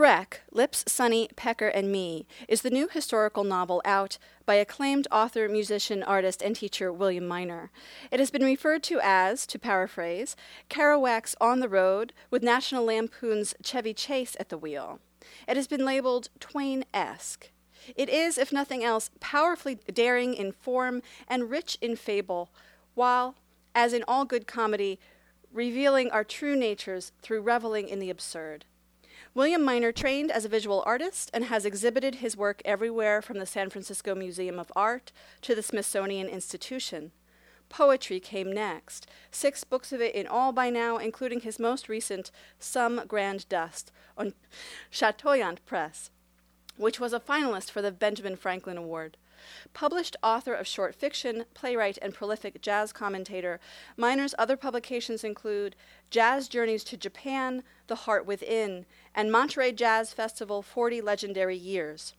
Trek, 0.00 0.40
Lips, 0.50 0.82
Sonny, 0.88 1.28
Pecker, 1.36 1.68
and 1.68 1.92
Me 1.92 2.26
is 2.48 2.62
the 2.62 2.70
new 2.70 2.88
historical 2.88 3.44
novel 3.44 3.82
out 3.84 4.16
by 4.46 4.54
acclaimed 4.54 5.06
author, 5.12 5.46
musician, 5.46 6.02
artist, 6.02 6.40
and 6.40 6.56
teacher 6.56 6.90
William 6.90 7.28
Minor. 7.28 7.70
It 8.10 8.18
has 8.18 8.30
been 8.30 8.42
referred 8.42 8.82
to 8.84 8.98
as, 9.02 9.46
to 9.48 9.58
paraphrase, 9.58 10.36
Kerouac's 10.70 11.36
On 11.38 11.60
the 11.60 11.68
Road 11.68 12.14
with 12.30 12.42
National 12.42 12.86
Lampoon's 12.86 13.54
Chevy 13.62 13.92
Chase 13.92 14.38
at 14.40 14.48
the 14.48 14.56
wheel. 14.56 15.00
It 15.46 15.58
has 15.58 15.66
been 15.66 15.84
labeled 15.84 16.30
Twain 16.40 16.86
esque. 16.94 17.50
It 17.94 18.08
is, 18.08 18.38
if 18.38 18.50
nothing 18.50 18.82
else, 18.82 19.10
powerfully 19.20 19.80
daring 19.92 20.32
in 20.32 20.52
form 20.52 21.02
and 21.28 21.50
rich 21.50 21.76
in 21.82 21.94
fable, 21.94 22.48
while, 22.94 23.34
as 23.74 23.92
in 23.92 24.04
all 24.08 24.24
good 24.24 24.46
comedy, 24.46 24.98
revealing 25.52 26.10
our 26.10 26.24
true 26.24 26.56
natures 26.56 27.12
through 27.20 27.42
reveling 27.42 27.86
in 27.86 27.98
the 27.98 28.08
absurd. 28.08 28.64
William 29.32 29.64
Minor 29.64 29.92
trained 29.92 30.32
as 30.32 30.44
a 30.44 30.48
visual 30.48 30.82
artist 30.84 31.30
and 31.32 31.44
has 31.44 31.64
exhibited 31.64 32.16
his 32.16 32.36
work 32.36 32.60
everywhere 32.64 33.22
from 33.22 33.38
the 33.38 33.46
San 33.46 33.70
Francisco 33.70 34.12
Museum 34.12 34.58
of 34.58 34.72
Art 34.74 35.12
to 35.42 35.54
the 35.54 35.62
Smithsonian 35.62 36.28
Institution. 36.28 37.12
Poetry 37.68 38.18
came 38.18 38.52
next, 38.52 39.08
six 39.30 39.62
books 39.62 39.92
of 39.92 40.00
it 40.00 40.16
in 40.16 40.26
all 40.26 40.50
by 40.50 40.68
now, 40.68 40.96
including 40.96 41.40
his 41.40 41.60
most 41.60 41.88
recent, 41.88 42.32
Some 42.58 43.02
Grand 43.06 43.48
Dust, 43.48 43.92
on 44.18 44.34
Chateaubriand 44.90 45.64
Press, 45.64 46.10
which 46.76 46.98
was 46.98 47.12
a 47.12 47.20
finalist 47.20 47.70
for 47.70 47.80
the 47.80 47.92
Benjamin 47.92 48.34
Franklin 48.34 48.76
Award. 48.76 49.16
Published 49.72 50.16
author 50.22 50.54
of 50.54 50.66
short 50.66 50.94
fiction, 50.94 51.44
playwright, 51.54 51.98
and 52.02 52.14
prolific 52.14 52.60
jazz 52.60 52.92
commentator, 52.92 53.60
Minor's 53.96 54.34
other 54.38 54.56
publications 54.56 55.24
include 55.24 55.76
Jazz 56.10 56.48
Journeys 56.48 56.84
to 56.84 56.96
Japan, 56.96 57.62
The 57.86 57.94
Heart 57.94 58.26
Within, 58.26 58.86
and 59.14 59.30
Monterey 59.30 59.72
Jazz 59.72 60.12
Festival 60.12 60.62
40 60.62 61.00
Legendary 61.00 61.56
Years. 61.56 62.14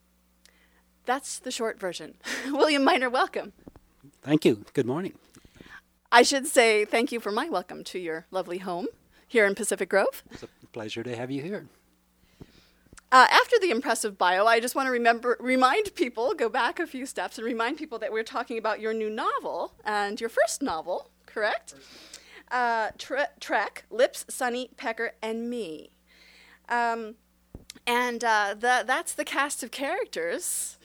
That's 1.04 1.38
the 1.38 1.50
short 1.50 1.78
version. 1.80 2.14
William 2.46 2.84
Miner, 2.84 3.10
welcome. 3.10 3.52
Thank 4.22 4.44
you. 4.44 4.64
Good 4.72 4.86
morning. 4.86 5.14
I 6.10 6.22
should 6.22 6.46
say 6.46 6.84
thank 6.84 7.10
you 7.10 7.20
for 7.20 7.32
my 7.32 7.48
welcome 7.48 7.84
to 7.84 7.98
your 7.98 8.26
lovely 8.30 8.58
home 8.58 8.86
here 9.26 9.46
in 9.46 9.54
Pacific 9.54 9.88
Grove. 9.88 10.22
It's 10.30 10.42
a 10.42 10.48
pleasure 10.72 11.02
to 11.02 11.16
have 11.16 11.30
you 11.30 11.42
here. 11.42 11.66
Uh, 13.12 13.26
after 13.30 13.58
the 13.60 13.70
impressive 13.70 14.16
bio, 14.16 14.46
I 14.46 14.58
just 14.58 14.74
want 14.74 14.86
to 14.86 14.90
remember, 14.90 15.36
remind 15.38 15.94
people, 15.94 16.32
go 16.32 16.48
back 16.48 16.80
a 16.80 16.86
few 16.86 17.04
steps, 17.04 17.36
and 17.36 17.46
remind 17.46 17.76
people 17.76 17.98
that 17.98 18.10
we're 18.10 18.22
talking 18.22 18.56
about 18.56 18.80
your 18.80 18.94
new 18.94 19.10
novel 19.10 19.74
and 19.84 20.18
your 20.18 20.30
first 20.30 20.62
novel, 20.62 21.10
correct? 21.26 21.74
Uh, 22.50 22.88
tre- 22.96 23.26
Trek, 23.38 23.84
Lips, 23.90 24.24
Sonny, 24.30 24.70
Pecker, 24.78 25.12
and 25.20 25.50
Me. 25.50 25.90
Um, 26.70 27.16
and 27.86 28.24
uh, 28.24 28.54
the, 28.58 28.82
that's 28.86 29.12
the 29.12 29.26
cast 29.26 29.62
of 29.62 29.70
characters. 29.70 30.78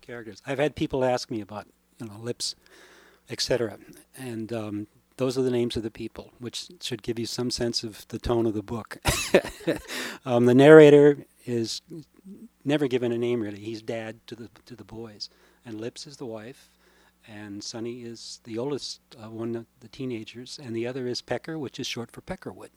Characters. 0.00 0.40
I've 0.46 0.58
had 0.58 0.76
people 0.76 1.04
ask 1.04 1.30
me 1.30 1.42
about, 1.42 1.66
you 2.00 2.06
know, 2.06 2.16
Lips, 2.18 2.54
etc., 3.28 3.76
and 4.16 4.50
um, 4.54 4.86
those 5.18 5.36
are 5.36 5.42
the 5.42 5.50
names 5.50 5.76
of 5.76 5.82
the 5.82 5.90
people, 5.90 6.32
which 6.38 6.68
should 6.80 7.02
give 7.02 7.18
you 7.18 7.26
some 7.26 7.50
sense 7.50 7.84
of 7.84 8.08
the 8.08 8.18
tone 8.18 8.46
of 8.46 8.54
the 8.54 8.62
book. 8.62 8.96
um, 10.24 10.46
the 10.46 10.54
narrator 10.54 11.18
is 11.44 11.82
never 12.64 12.88
given 12.88 13.12
a 13.12 13.18
name 13.18 13.40
really. 13.40 13.58
He's 13.58 13.82
dad 13.82 14.26
to 14.26 14.34
the 14.34 14.48
to 14.66 14.76
the 14.76 14.84
boys, 14.84 15.30
and 15.64 15.80
Lips 15.80 16.06
is 16.06 16.16
the 16.16 16.26
wife, 16.26 16.70
and 17.28 17.62
Sonny 17.62 18.02
is 18.02 18.40
the 18.44 18.58
oldest 18.58 19.00
uh, 19.22 19.30
one 19.30 19.54
of 19.54 19.66
the 19.80 19.88
teenagers, 19.88 20.58
and 20.62 20.74
the 20.74 20.86
other 20.86 21.06
is 21.06 21.22
Pecker, 21.22 21.58
which 21.58 21.78
is 21.78 21.86
short 21.86 22.10
for 22.10 22.20
Peckerwood. 22.20 22.70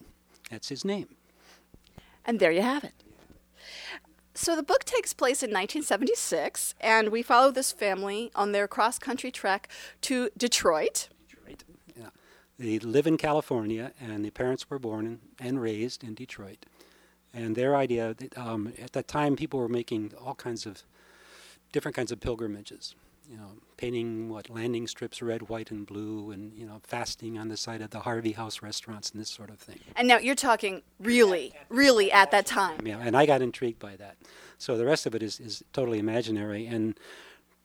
That's 0.50 0.70
his 0.70 0.86
name. 0.86 1.16
And 2.26 2.40
there 2.40 2.52
you 2.52 2.62
have 2.62 2.84
it. 2.84 2.94
So 4.34 4.56
the 4.56 4.64
book 4.64 4.84
takes 4.84 5.14
place 5.14 5.42
in 5.42 5.50
1976, 5.50 6.76
and 6.80 7.10
we 7.10 7.24
follow 7.24 7.52
this 7.52 7.72
family 7.72 8.32
on 8.36 8.52
their 8.52 8.68
cross 8.68 9.00
country 9.00 9.32
trek 9.32 9.68
to 10.02 10.30
Detroit. 10.38 11.10
Detroit. 11.28 11.64
Yeah. 11.96 12.10
They 12.60 12.78
live 12.78 13.08
in 13.08 13.18
California, 13.18 13.94
and 14.00 14.24
the 14.24 14.30
parents 14.30 14.70
were 14.70 14.78
born 14.78 15.08
in, 15.08 15.20
and 15.40 15.60
raised 15.60 16.04
in 16.04 16.14
Detroit. 16.14 16.68
And 17.34 17.56
their 17.56 17.76
idea, 17.76 18.16
um, 18.36 18.74
at 18.82 18.94
that 18.94 19.08
time, 19.08 19.36
people 19.36 19.60
were 19.60 19.70
making 19.70 20.14
all 20.24 20.36
kinds 20.36 20.66
of 20.66 20.84
different 21.72 21.96
kinds 21.96 22.12
of 22.12 22.20
pilgrimages. 22.20 22.96
You 23.30 23.36
know, 23.36 23.52
painting 23.76 24.30
what 24.30 24.50
landing 24.50 24.88
strips 24.88 25.22
red, 25.22 25.50
white, 25.50 25.70
and 25.70 25.86
blue, 25.86 26.32
and 26.32 26.58
you 26.58 26.66
know, 26.66 26.80
fasting 26.84 27.38
on 27.38 27.50
the 27.50 27.58
side 27.58 27.82
of 27.82 27.90
the 27.90 28.00
Harvey 28.00 28.32
House 28.32 28.62
restaurants 28.62 29.12
and 29.12 29.20
this 29.20 29.30
sort 29.30 29.50
of 29.50 29.60
thing. 29.60 29.80
And 29.98 30.08
now 30.08 30.18
you're 30.18 30.34
talking 30.34 30.82
really, 31.00 31.54
really 31.68 32.10
at 32.10 32.32
that 32.32 32.46
time. 32.46 32.80
Yeah, 32.86 33.00
and 33.02 33.18
I 33.18 33.26
got 33.26 33.42
intrigued 33.42 33.80
by 33.80 33.98
that. 33.98 34.16
So 34.58 34.78
the 34.78 34.86
rest 34.86 35.06
of 35.06 35.14
it 35.14 35.22
is, 35.22 35.42
is 35.42 35.62
totally 35.74 36.00
imaginary. 36.00 36.66
And 36.68 36.98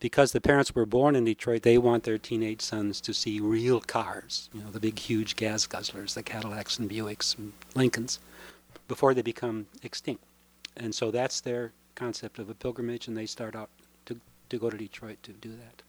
because 0.00 0.32
the 0.32 0.40
parents 0.40 0.74
were 0.74 0.84
born 0.84 1.14
in 1.14 1.24
Detroit, 1.24 1.62
they 1.62 1.78
want 1.78 2.02
their 2.02 2.18
teenage 2.18 2.60
sons 2.60 3.00
to 3.02 3.14
see 3.14 3.38
real 3.38 3.80
cars. 3.80 4.50
You 4.52 4.62
know, 4.62 4.70
the 4.70 4.80
big, 4.80 4.98
huge 4.98 5.36
gas 5.36 5.64
guzzlers, 5.68 6.14
the 6.14 6.24
Cadillacs 6.24 6.80
and 6.80 6.90
Buicks 6.90 7.38
and 7.38 7.52
Lincolns 7.76 8.18
before 8.92 9.14
they 9.14 9.22
become 9.22 9.64
extinct. 9.82 10.22
And 10.76 10.94
so 10.94 11.10
that's 11.10 11.40
their 11.40 11.72
concept 11.94 12.38
of 12.38 12.50
a 12.50 12.54
pilgrimage, 12.54 13.08
and 13.08 13.16
they 13.16 13.24
start 13.24 13.56
out 13.56 13.70
to, 14.04 14.20
to 14.50 14.58
go 14.58 14.68
to 14.68 14.76
Detroit 14.76 15.16
to 15.22 15.32
do 15.32 15.48
that. 15.48 15.80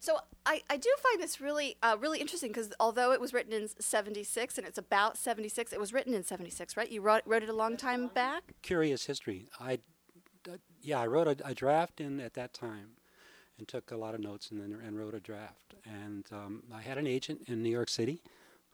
So 0.00 0.16
I, 0.46 0.62
I 0.70 0.78
do 0.78 0.88
find 1.02 1.20
this 1.20 1.38
really 1.38 1.76
uh, 1.82 1.98
really 2.00 2.18
interesting 2.18 2.50
because 2.50 2.72
although 2.80 3.12
it 3.12 3.20
was 3.20 3.34
written 3.34 3.52
in 3.52 3.68
'76 3.78 4.56
and 4.56 4.66
it's 4.66 4.78
about 4.78 5.18
'76, 5.18 5.70
it 5.70 5.78
was 5.78 5.92
written 5.92 6.14
in 6.14 6.24
'76, 6.24 6.78
right? 6.78 6.90
You 6.90 7.02
wrote, 7.02 7.24
wrote 7.26 7.42
it 7.42 7.50
a 7.50 7.54
long 7.64 7.76
time 7.76 8.06
back. 8.06 8.54
Curious 8.62 9.04
history. 9.04 9.48
I, 9.60 9.80
uh, 10.48 10.56
yeah, 10.80 10.98
I 10.98 11.06
wrote 11.06 11.28
a, 11.28 11.36
a, 11.44 11.54
draft 11.54 12.00
in 12.00 12.20
at 12.20 12.32
that 12.34 12.54
time, 12.54 12.92
and 13.58 13.68
took 13.68 13.90
a 13.90 13.96
lot 13.96 14.14
of 14.14 14.20
notes 14.20 14.50
and 14.50 14.58
then 14.62 14.78
and 14.82 14.98
wrote 14.98 15.12
a 15.12 15.20
draft. 15.20 15.74
And 15.84 16.24
um, 16.32 16.62
I 16.72 16.80
had 16.80 16.96
an 16.96 17.06
agent 17.06 17.42
in 17.48 17.62
New 17.62 17.68
York 17.70 17.90
City 17.90 18.22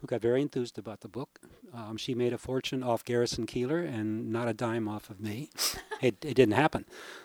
who 0.01 0.07
got 0.07 0.21
very 0.21 0.41
enthused 0.41 0.79
about 0.79 1.01
the 1.01 1.09
book. 1.09 1.41
Um, 1.75 1.97
she 1.97 2.15
made 2.15 2.33
a 2.33 2.39
fortune 2.39 2.83
off 2.83 3.05
Garrison 3.05 3.47
Keillor 3.47 3.85
and 3.87 4.31
not 4.31 4.49
a 4.49 4.55
dime 4.55 4.89
off 4.89 5.11
of 5.11 5.21
me. 5.21 5.51
it, 6.01 6.25
it 6.25 6.35
didn't 6.35 6.53
happen. 6.53 6.85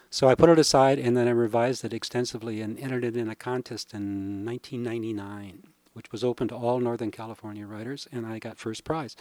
So 0.10 0.28
I 0.28 0.36
put 0.36 0.50
it 0.50 0.60
aside 0.60 1.00
and 1.00 1.16
then 1.16 1.28
I 1.28 1.32
revised 1.32 1.86
it 1.86 1.94
extensively 1.94 2.62
and 2.62 2.78
entered 2.80 3.04
it 3.04 3.18
in 3.18 3.30
a 3.30 3.36
contest 3.36 3.94
in 3.94 4.46
1999, 4.46 5.64
which 5.94 6.12
was 6.12 6.24
open 6.24 6.48
to 6.50 6.56
all 6.56 6.80
Northern 6.80 7.12
California 7.12 7.66
writers, 7.66 8.08
and 8.12 8.26
I 8.26 8.40
got 8.40 8.58
first 8.58 8.84
prize 8.84 9.16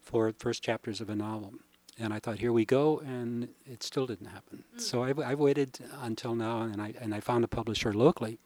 for 0.00 0.32
first 0.38 0.62
chapters 0.62 1.00
of 1.00 1.10
a 1.10 1.16
novel. 1.16 1.54
And 1.98 2.12
I 2.12 2.18
thought, 2.18 2.38
here 2.38 2.52
we 2.52 2.66
go, 2.66 2.98
and 3.00 3.48
it 3.64 3.82
still 3.82 4.06
didn't 4.06 4.26
happen. 4.26 4.64
Mm. 4.76 4.80
So 4.80 5.02
I've, 5.02 5.18
I've, 5.18 5.38
waited 5.38 5.78
until 6.02 6.34
now, 6.34 6.60
and 6.60 6.82
I 6.82 6.92
and 7.00 7.14
I 7.14 7.20
found 7.20 7.42
a 7.42 7.48
publisher 7.48 7.94
locally. 7.94 8.38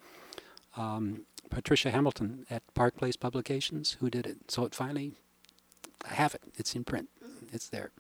Um, 0.77 1.23
Patricia 1.49 1.91
Hamilton 1.91 2.47
at 2.51 2.63
Park 2.75 2.97
Place 2.97 3.17
Publications 3.17 3.97
who 4.01 4.11
did 4.11 4.27
it. 4.27 4.51
So 4.51 4.65
it 4.65 4.75
finally, 4.75 5.13
I 6.09 6.15
have 6.15 6.35
it. 6.35 6.43
It's 6.57 6.75
in 6.75 6.85
print. 6.85 7.09
It's 7.53 7.69
there. 7.69 7.91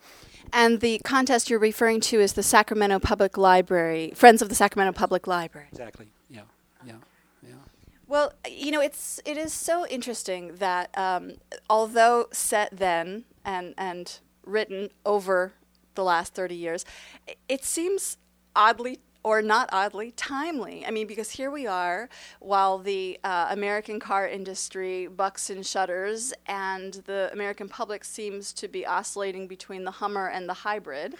And 0.52 0.80
the 0.80 1.00
contest 1.04 1.50
you're 1.50 1.58
referring 1.58 2.00
to 2.02 2.20
is 2.20 2.34
the 2.34 2.42
Sacramento 2.42 2.98
Public 3.00 3.36
Library, 3.36 4.12
Friends 4.14 4.42
of 4.42 4.48
the 4.48 4.54
Sacramento 4.54 4.96
Public 4.96 5.26
Library. 5.26 5.68
Exactly. 5.72 6.08
Yeah. 6.28 6.42
Yeah. 6.86 6.96
Yeah. 7.46 7.54
Well, 8.06 8.32
you 8.48 8.70
know, 8.70 8.80
it's 8.80 9.20
it 9.24 9.36
is 9.36 9.52
so 9.52 9.86
interesting 9.86 10.56
that 10.56 10.96
um, 10.96 11.32
although 11.68 12.26
set 12.32 12.76
then 12.76 13.24
and 13.44 13.74
and 13.76 14.18
written 14.44 14.90
over 15.04 15.52
the 15.94 16.04
last 16.04 16.34
30 16.34 16.54
years, 16.54 16.84
it 17.48 17.64
seems 17.64 18.16
oddly 18.54 19.00
or 19.22 19.42
not 19.42 19.68
oddly, 19.72 20.12
timely. 20.12 20.84
I 20.86 20.90
mean, 20.90 21.06
because 21.06 21.30
here 21.30 21.50
we 21.50 21.66
are, 21.66 22.08
while 22.40 22.78
the 22.78 23.18
uh, 23.22 23.48
American 23.50 24.00
car 24.00 24.26
industry 24.26 25.06
bucks 25.06 25.50
and 25.50 25.64
shudders, 25.64 26.32
and 26.46 26.94
the 27.06 27.30
American 27.32 27.68
public 27.68 28.04
seems 28.04 28.52
to 28.54 28.68
be 28.68 28.86
oscillating 28.86 29.46
between 29.46 29.84
the 29.84 29.90
Hummer 29.90 30.28
and 30.28 30.48
the 30.48 30.54
hybrid. 30.54 31.14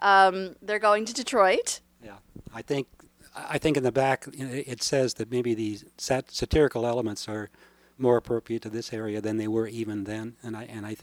Um, 0.00 0.56
they're 0.62 0.78
going 0.78 1.04
to 1.06 1.14
Detroit. 1.14 1.80
Yeah, 2.02 2.16
I 2.54 2.62
think 2.62 2.86
I 3.34 3.58
think 3.58 3.76
in 3.76 3.82
the 3.82 3.92
back 3.92 4.26
you 4.32 4.46
know, 4.46 4.52
it 4.54 4.82
says 4.82 5.14
that 5.14 5.30
maybe 5.30 5.54
these 5.54 5.84
sat- 5.98 6.30
satirical 6.30 6.86
elements 6.86 7.28
are 7.28 7.50
more 7.98 8.16
appropriate 8.16 8.62
to 8.62 8.70
this 8.70 8.92
area 8.92 9.20
than 9.20 9.36
they 9.38 9.48
were 9.48 9.66
even 9.66 10.04
then, 10.04 10.36
and 10.42 10.56
I 10.56 10.64
and 10.64 10.86
I, 10.86 10.90
th- 10.90 11.02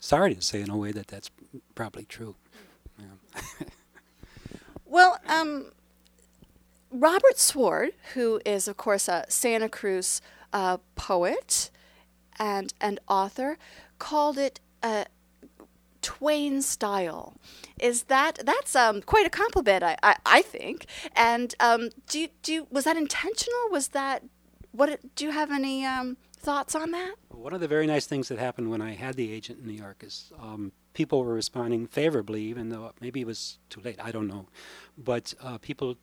sorry 0.00 0.34
to 0.34 0.42
say 0.42 0.60
in 0.60 0.70
a 0.70 0.76
way 0.76 0.92
that 0.92 1.08
that's 1.08 1.30
probably 1.74 2.04
true. 2.04 2.36
Yeah. 2.98 3.66
Well, 4.96 5.18
um, 5.28 5.72
Robert 6.90 7.36
Sward, 7.36 7.92
who 8.14 8.40
is, 8.46 8.66
of 8.66 8.78
course, 8.78 9.08
a 9.08 9.26
Santa 9.28 9.68
Cruz 9.68 10.22
uh, 10.54 10.78
poet 10.94 11.70
and, 12.38 12.72
and 12.80 12.98
author, 13.06 13.58
called 13.98 14.38
it 14.38 14.58
a 14.82 15.04
Twain 16.00 16.62
style. 16.62 17.34
Is 17.78 18.04
that 18.04 18.38
that's 18.46 18.74
um, 18.74 19.02
quite 19.02 19.26
a 19.26 19.28
compliment, 19.28 19.82
I, 19.82 19.98
I, 20.02 20.16
I 20.24 20.40
think. 20.40 20.86
And 21.14 21.54
um, 21.60 21.90
do 22.08 22.28
do 22.42 22.66
was 22.70 22.84
that 22.84 22.96
intentional? 22.96 23.68
Was 23.70 23.88
that 23.88 24.22
what? 24.72 25.14
Do 25.14 25.26
you 25.26 25.30
have 25.30 25.50
any 25.50 25.84
um, 25.84 26.16
thoughts 26.38 26.74
on 26.74 26.92
that? 26.92 27.16
One 27.28 27.52
of 27.52 27.60
the 27.60 27.68
very 27.68 27.86
nice 27.86 28.06
things 28.06 28.28
that 28.28 28.38
happened 28.38 28.70
when 28.70 28.80
I 28.80 28.94
had 28.94 29.16
the 29.16 29.30
agent 29.30 29.58
in 29.60 29.66
New 29.66 29.74
York 29.74 30.02
is 30.02 30.32
um, 30.40 30.72
people 30.96 31.22
were 31.22 31.34
responding 31.34 31.86
favorably, 31.86 32.42
even 32.44 32.70
though 32.70 32.90
maybe 33.02 33.20
it 33.20 33.26
was 33.26 33.58
too 33.68 33.82
late. 33.82 33.98
I 34.02 34.10
don't 34.10 34.26
know, 34.26 34.46
but 34.96 35.34
uh, 35.42 35.58
people 35.58 35.98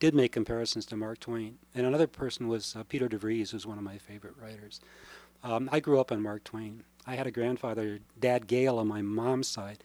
did 0.00 0.14
make 0.14 0.32
comparisons 0.32 0.84
to 0.86 0.96
Mark 0.96 1.18
Twain. 1.18 1.56
And 1.74 1.86
another 1.86 2.06
person 2.06 2.46
was 2.46 2.76
uh, 2.76 2.82
Peter 2.84 3.08
DeVries, 3.08 3.52
who's 3.52 3.66
one 3.66 3.78
of 3.78 3.84
my 3.84 3.96
favorite 3.96 4.34
writers. 4.38 4.80
Um, 5.42 5.70
I 5.72 5.80
grew 5.80 5.98
up 5.98 6.12
on 6.12 6.20
Mark 6.20 6.44
Twain. 6.44 6.84
I 7.06 7.14
had 7.14 7.26
a 7.26 7.30
grandfather, 7.30 8.00
Dad 8.20 8.46
Gale, 8.46 8.78
on 8.78 8.86
my 8.86 9.00
mom's 9.00 9.48
side. 9.48 9.82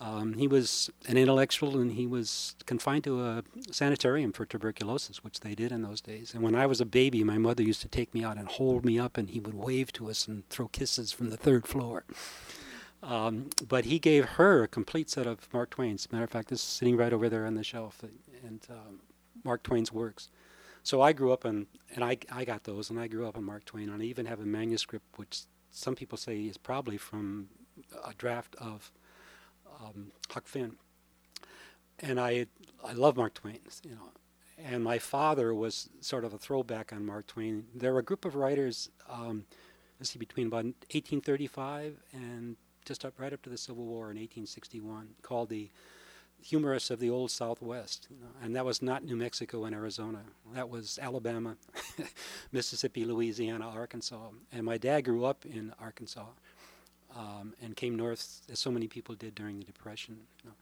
Um, 0.00 0.32
he 0.34 0.48
was 0.48 0.90
an 1.06 1.18
intellectual 1.18 1.78
and 1.78 1.92
he 1.92 2.06
was 2.06 2.56
confined 2.64 3.04
to 3.04 3.22
a 3.22 3.42
sanitarium 3.70 4.32
for 4.32 4.46
tuberculosis, 4.46 5.22
which 5.22 5.40
they 5.40 5.54
did 5.54 5.72
in 5.72 5.82
those 5.82 6.00
days. 6.00 6.32
And 6.32 6.42
when 6.42 6.54
I 6.54 6.64
was 6.64 6.80
a 6.80 6.86
baby, 6.86 7.22
my 7.22 7.36
mother 7.36 7.62
used 7.62 7.82
to 7.82 7.88
take 7.88 8.14
me 8.14 8.24
out 8.24 8.38
and 8.38 8.48
hold 8.48 8.84
me 8.84 8.98
up, 8.98 9.18
and 9.18 9.28
he 9.28 9.40
would 9.40 9.54
wave 9.54 9.92
to 9.92 10.08
us 10.08 10.26
and 10.26 10.48
throw 10.48 10.68
kisses 10.68 11.12
from 11.12 11.28
the 11.28 11.36
third 11.36 11.66
floor. 11.66 12.04
Um, 13.04 13.50
but 13.68 13.84
he 13.84 13.98
gave 13.98 14.24
her 14.24 14.62
a 14.62 14.68
complete 14.68 15.10
set 15.10 15.26
of 15.26 15.52
Mark 15.52 15.70
Twain's. 15.70 16.10
Matter 16.10 16.24
of 16.24 16.30
fact, 16.30 16.48
this 16.48 16.60
is 16.60 16.64
sitting 16.64 16.96
right 16.96 17.12
over 17.12 17.28
there 17.28 17.44
on 17.44 17.54
the 17.54 17.64
shelf, 17.64 18.02
and 18.42 18.60
um, 18.70 19.00
Mark 19.44 19.62
Twain's 19.62 19.92
works. 19.92 20.30
So 20.82 21.02
I 21.02 21.12
grew 21.12 21.32
up 21.32 21.44
on, 21.44 21.66
and 21.94 22.02
I, 22.02 22.16
I 22.32 22.44
got 22.44 22.64
those, 22.64 22.88
and 22.88 22.98
I 22.98 23.06
grew 23.06 23.26
up 23.26 23.36
on 23.36 23.44
Mark 23.44 23.66
Twain, 23.66 23.90
and 23.90 24.02
I 24.02 24.06
even 24.06 24.26
have 24.26 24.40
a 24.40 24.46
manuscript 24.46 25.04
which 25.16 25.42
some 25.70 25.94
people 25.94 26.16
say 26.16 26.42
is 26.42 26.56
probably 26.56 26.96
from 26.96 27.48
a 28.06 28.14
draft 28.14 28.54
of 28.56 28.90
um, 29.80 30.12
Huck 30.30 30.46
Finn. 30.46 30.76
And 32.00 32.18
I, 32.18 32.46
I 32.82 32.92
love 32.92 33.16
Mark 33.16 33.34
Twain, 33.34 33.60
you 33.82 33.94
know. 33.94 34.12
And 34.56 34.82
my 34.82 34.98
father 34.98 35.54
was 35.54 35.90
sort 36.00 36.24
of 36.24 36.32
a 36.32 36.38
throwback 36.38 36.92
on 36.92 37.04
Mark 37.04 37.26
Twain. 37.26 37.66
There 37.74 37.92
were 37.92 37.98
a 37.98 38.04
group 38.04 38.24
of 38.24 38.34
writers, 38.34 38.88
um, 39.10 39.44
let's 39.98 40.10
see, 40.10 40.18
between 40.18 40.46
about 40.46 40.64
1835 40.64 41.98
and 42.12 42.56
just 42.84 43.04
up 43.04 43.14
right 43.18 43.32
up 43.32 43.42
to 43.42 43.50
the 43.50 43.58
Civil 43.58 43.84
War 43.84 44.10
in 44.10 44.16
1861, 44.16 45.08
called 45.22 45.48
the 45.48 45.70
humorists 46.42 46.90
of 46.90 47.00
the 47.00 47.08
old 47.08 47.30
Southwest, 47.30 48.06
you 48.10 48.16
know, 48.20 48.28
and 48.42 48.54
that 48.54 48.66
was 48.66 48.82
not 48.82 49.02
New 49.02 49.16
Mexico 49.16 49.64
and 49.64 49.74
Arizona. 49.74 50.20
That 50.52 50.68
was 50.68 50.98
Alabama, 51.00 51.56
Mississippi, 52.52 53.04
Louisiana, 53.04 53.66
Arkansas. 53.68 54.28
And 54.52 54.64
my 54.64 54.76
dad 54.76 55.02
grew 55.02 55.24
up 55.24 55.46
in 55.46 55.72
Arkansas 55.80 56.26
um, 57.16 57.54
and 57.62 57.74
came 57.74 57.96
north, 57.96 58.42
as 58.52 58.58
so 58.58 58.70
many 58.70 58.88
people 58.88 59.14
did 59.14 59.34
during 59.34 59.58
the 59.58 59.64
Depression. 59.64 60.18
You 60.42 60.50
know. 60.50 60.54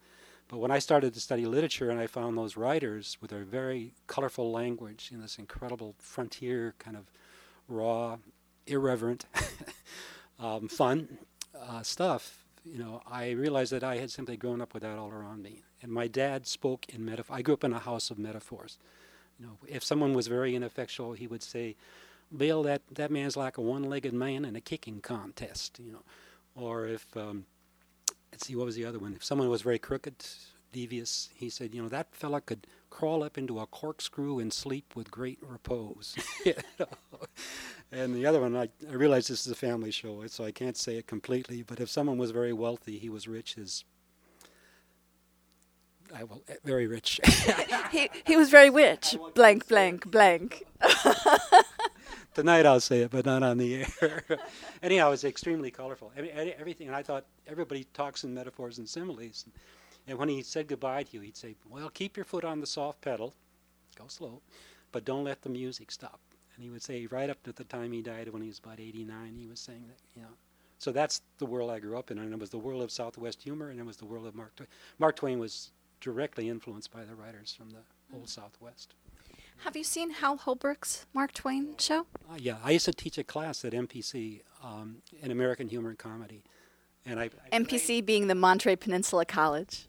But 0.48 0.58
when 0.58 0.70
I 0.70 0.78
started 0.78 1.14
to 1.14 1.20
study 1.20 1.46
literature 1.46 1.90
and 1.90 1.98
I 1.98 2.06
found 2.06 2.36
those 2.38 2.56
writers 2.56 3.16
with 3.20 3.30
their 3.30 3.44
very 3.44 3.94
colorful 4.06 4.52
language 4.52 5.10
in 5.12 5.20
this 5.20 5.38
incredible 5.38 5.94
frontier 5.98 6.74
kind 6.78 6.96
of 6.96 7.10
raw, 7.68 8.18
irreverent, 8.66 9.24
um, 10.38 10.68
fun 10.68 11.18
uh, 11.60 11.82
stuff, 11.82 12.44
you 12.64 12.78
know, 12.78 13.02
I 13.06 13.30
realized 13.30 13.72
that 13.72 13.84
I 13.84 13.96
had 13.96 14.10
simply 14.10 14.36
grown 14.36 14.60
up 14.60 14.74
with 14.74 14.82
that 14.82 14.98
all 14.98 15.10
around 15.10 15.42
me. 15.42 15.62
And 15.82 15.90
my 15.90 16.06
dad 16.06 16.46
spoke 16.46 16.86
in 16.88 17.04
metaphor. 17.04 17.36
I 17.36 17.42
grew 17.42 17.54
up 17.54 17.64
in 17.64 17.72
a 17.72 17.78
house 17.78 18.10
of 18.10 18.18
metaphors. 18.18 18.78
You 19.38 19.46
know, 19.46 19.58
if 19.66 19.82
someone 19.82 20.14
was 20.14 20.28
very 20.28 20.54
ineffectual, 20.54 21.14
he 21.14 21.26
would 21.26 21.42
say, 21.42 21.74
"Bill, 22.36 22.62
that 22.62 22.82
that 22.92 23.10
man's 23.10 23.36
like 23.36 23.58
a 23.58 23.60
one-legged 23.60 24.12
man 24.12 24.44
in 24.44 24.54
a 24.54 24.60
kicking 24.60 25.00
contest." 25.00 25.80
You 25.84 25.92
know, 25.92 26.02
or 26.54 26.86
if 26.86 27.06
um, 27.16 27.46
let's 28.30 28.46
see, 28.46 28.54
what 28.54 28.66
was 28.66 28.76
the 28.76 28.84
other 28.84 29.00
one? 29.00 29.14
If 29.14 29.24
someone 29.24 29.48
was 29.48 29.62
very 29.62 29.78
crooked, 29.78 30.24
devious, 30.72 31.30
he 31.34 31.50
said, 31.50 31.74
"You 31.74 31.82
know, 31.82 31.88
that 31.88 32.14
fella 32.14 32.40
could 32.40 32.66
crawl 32.90 33.22
up 33.22 33.38
into 33.38 33.60
a 33.60 33.66
corkscrew 33.66 34.38
and 34.38 34.52
sleep 34.52 34.96
with 34.96 35.10
great 35.10 35.38
repose." 35.42 36.16
you 36.44 36.54
know? 36.78 36.86
And 37.90 38.14
the 38.14 38.26
other 38.26 38.40
one, 38.40 38.56
I, 38.56 38.68
I 38.88 38.94
realize 38.94 39.28
this 39.28 39.46
is 39.46 39.52
a 39.52 39.56
family 39.56 39.90
show, 39.90 40.26
so 40.26 40.44
I 40.44 40.50
can't 40.50 40.76
say 40.76 40.96
it 40.96 41.06
completely. 41.06 41.62
But 41.62 41.80
if 41.80 41.90
someone 41.90 42.18
was 42.18 42.30
very 42.30 42.52
wealthy, 42.52 42.98
he 42.98 43.08
was 43.08 43.28
rich. 43.28 43.54
His 43.54 43.84
I 46.14 46.24
will, 46.24 46.42
eh, 46.48 46.54
very 46.64 46.86
rich. 46.86 47.20
he 47.90 48.10
he 48.26 48.36
was 48.36 48.50
very 48.50 48.70
rich. 48.70 49.16
Blank, 49.34 49.68
blank, 49.68 50.10
blank. 50.10 50.64
Tonight 52.34 52.66
I'll 52.66 52.80
say 52.80 53.00
it, 53.02 53.10
but 53.10 53.26
not 53.26 53.42
on 53.42 53.58
the 53.58 53.84
air. 54.00 54.22
Anyhow, 54.82 55.12
it's 55.12 55.24
extremely 55.24 55.70
colorful. 55.70 56.12
I 56.16 56.22
mean, 56.22 56.30
everything. 56.58 56.86
And 56.86 56.96
I 56.96 57.02
thought 57.02 57.26
everybody 57.46 57.84
talks 57.92 58.24
in 58.24 58.32
metaphors 58.32 58.78
and 58.78 58.88
similes. 58.88 59.44
And 59.44 59.52
when 60.06 60.28
he 60.28 60.42
said 60.42 60.68
goodbye 60.68 61.04
to 61.04 61.12
you, 61.12 61.20
he'd 61.20 61.36
say, 61.36 61.54
"Well, 61.68 61.90
keep 61.90 62.16
your 62.16 62.24
foot 62.24 62.44
on 62.44 62.60
the 62.60 62.66
soft 62.66 63.00
pedal, 63.00 63.34
go 63.96 64.04
slow, 64.08 64.42
but 64.90 65.04
don't 65.04 65.24
let 65.24 65.42
the 65.42 65.48
music 65.48 65.90
stop." 65.90 66.20
And 66.54 66.64
he 66.64 66.70
would 66.70 66.82
say 66.82 67.06
right 67.06 67.30
up 67.30 67.42
to 67.44 67.52
the 67.52 67.64
time 67.64 67.92
he 67.92 68.02
died 68.02 68.28
when 68.28 68.42
he 68.42 68.48
was 68.48 68.58
about 68.58 68.80
89, 68.80 69.36
he 69.36 69.46
was 69.46 69.60
saying 69.60 69.84
that, 69.88 69.98
you 70.14 70.22
know. 70.22 70.34
So 70.78 70.90
that's 70.90 71.22
the 71.38 71.46
world 71.46 71.70
I 71.70 71.78
grew 71.78 71.96
up 71.96 72.10
in, 72.10 72.18
and 72.18 72.32
it 72.32 72.40
was 72.40 72.50
the 72.50 72.58
world 72.58 72.82
of 72.82 72.90
Southwest 72.90 73.42
humor, 73.42 73.70
and 73.70 73.78
it 73.78 73.86
was 73.86 73.96
the 73.96 74.04
world 74.04 74.26
of 74.26 74.34
Mark 74.34 74.56
Twain. 74.56 74.68
Mark 74.98 75.16
Twain 75.16 75.38
was 75.38 75.70
directly 76.00 76.48
influenced 76.48 76.90
by 76.90 77.04
the 77.04 77.14
writers 77.14 77.54
from 77.56 77.70
the 77.70 77.82
old 78.12 78.28
Southwest. 78.28 78.94
Have 79.58 79.76
you 79.76 79.84
seen 79.84 80.10
Hal 80.10 80.38
Holbrook's 80.38 81.06
Mark 81.14 81.32
Twain 81.32 81.76
show? 81.78 82.06
Uh, 82.28 82.34
yeah, 82.36 82.56
I 82.64 82.72
used 82.72 82.86
to 82.86 82.92
teach 82.92 83.16
a 83.16 83.22
class 83.22 83.64
at 83.64 83.72
MPC 83.72 84.40
um, 84.62 84.96
in 85.22 85.30
American 85.30 85.68
Humor 85.68 85.90
and 85.90 85.98
Comedy, 85.98 86.42
and 87.06 87.20
I, 87.20 87.30
I 87.52 87.60
MPC 87.60 88.04
being 88.04 88.26
the 88.26 88.34
Monterey 88.34 88.74
Peninsula 88.74 89.24
College. 89.24 89.86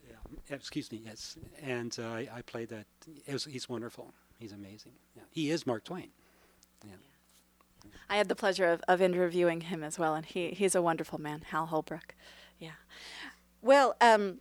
Yeah, 0.50 0.56
excuse 0.56 0.92
me, 0.92 1.02
yes, 1.06 1.38
and 1.62 1.96
uh, 2.00 2.08
I, 2.08 2.30
I, 2.36 2.42
played 2.42 2.70
that. 2.70 2.86
Was, 3.32 3.46
he's 3.46 3.68
wonderful. 3.68 4.14
He's 4.40 4.52
amazing. 4.52 4.94
Yeah. 5.16 5.24
He 5.30 5.50
is 5.50 5.66
Mark 5.66 5.84
Twain. 5.84 6.10
Yeah. 6.86 6.96
I 8.10 8.18
had 8.18 8.30
the 8.30 8.36
pleasure 8.36 8.66
of, 8.66 8.82
of 8.88 9.02
interviewing 9.02 9.62
him 9.62 9.84
as 9.84 9.98
well, 9.98 10.16
and 10.16 10.26
he, 10.26 10.50
he's 10.50 10.76
a 10.76 10.82
wonderful 10.82 11.20
man, 11.20 11.44
Hal 11.50 11.68
Holbrook. 11.68 12.16
Yeah. 12.60 12.72
Well, 13.62 13.96
um, 14.02 14.40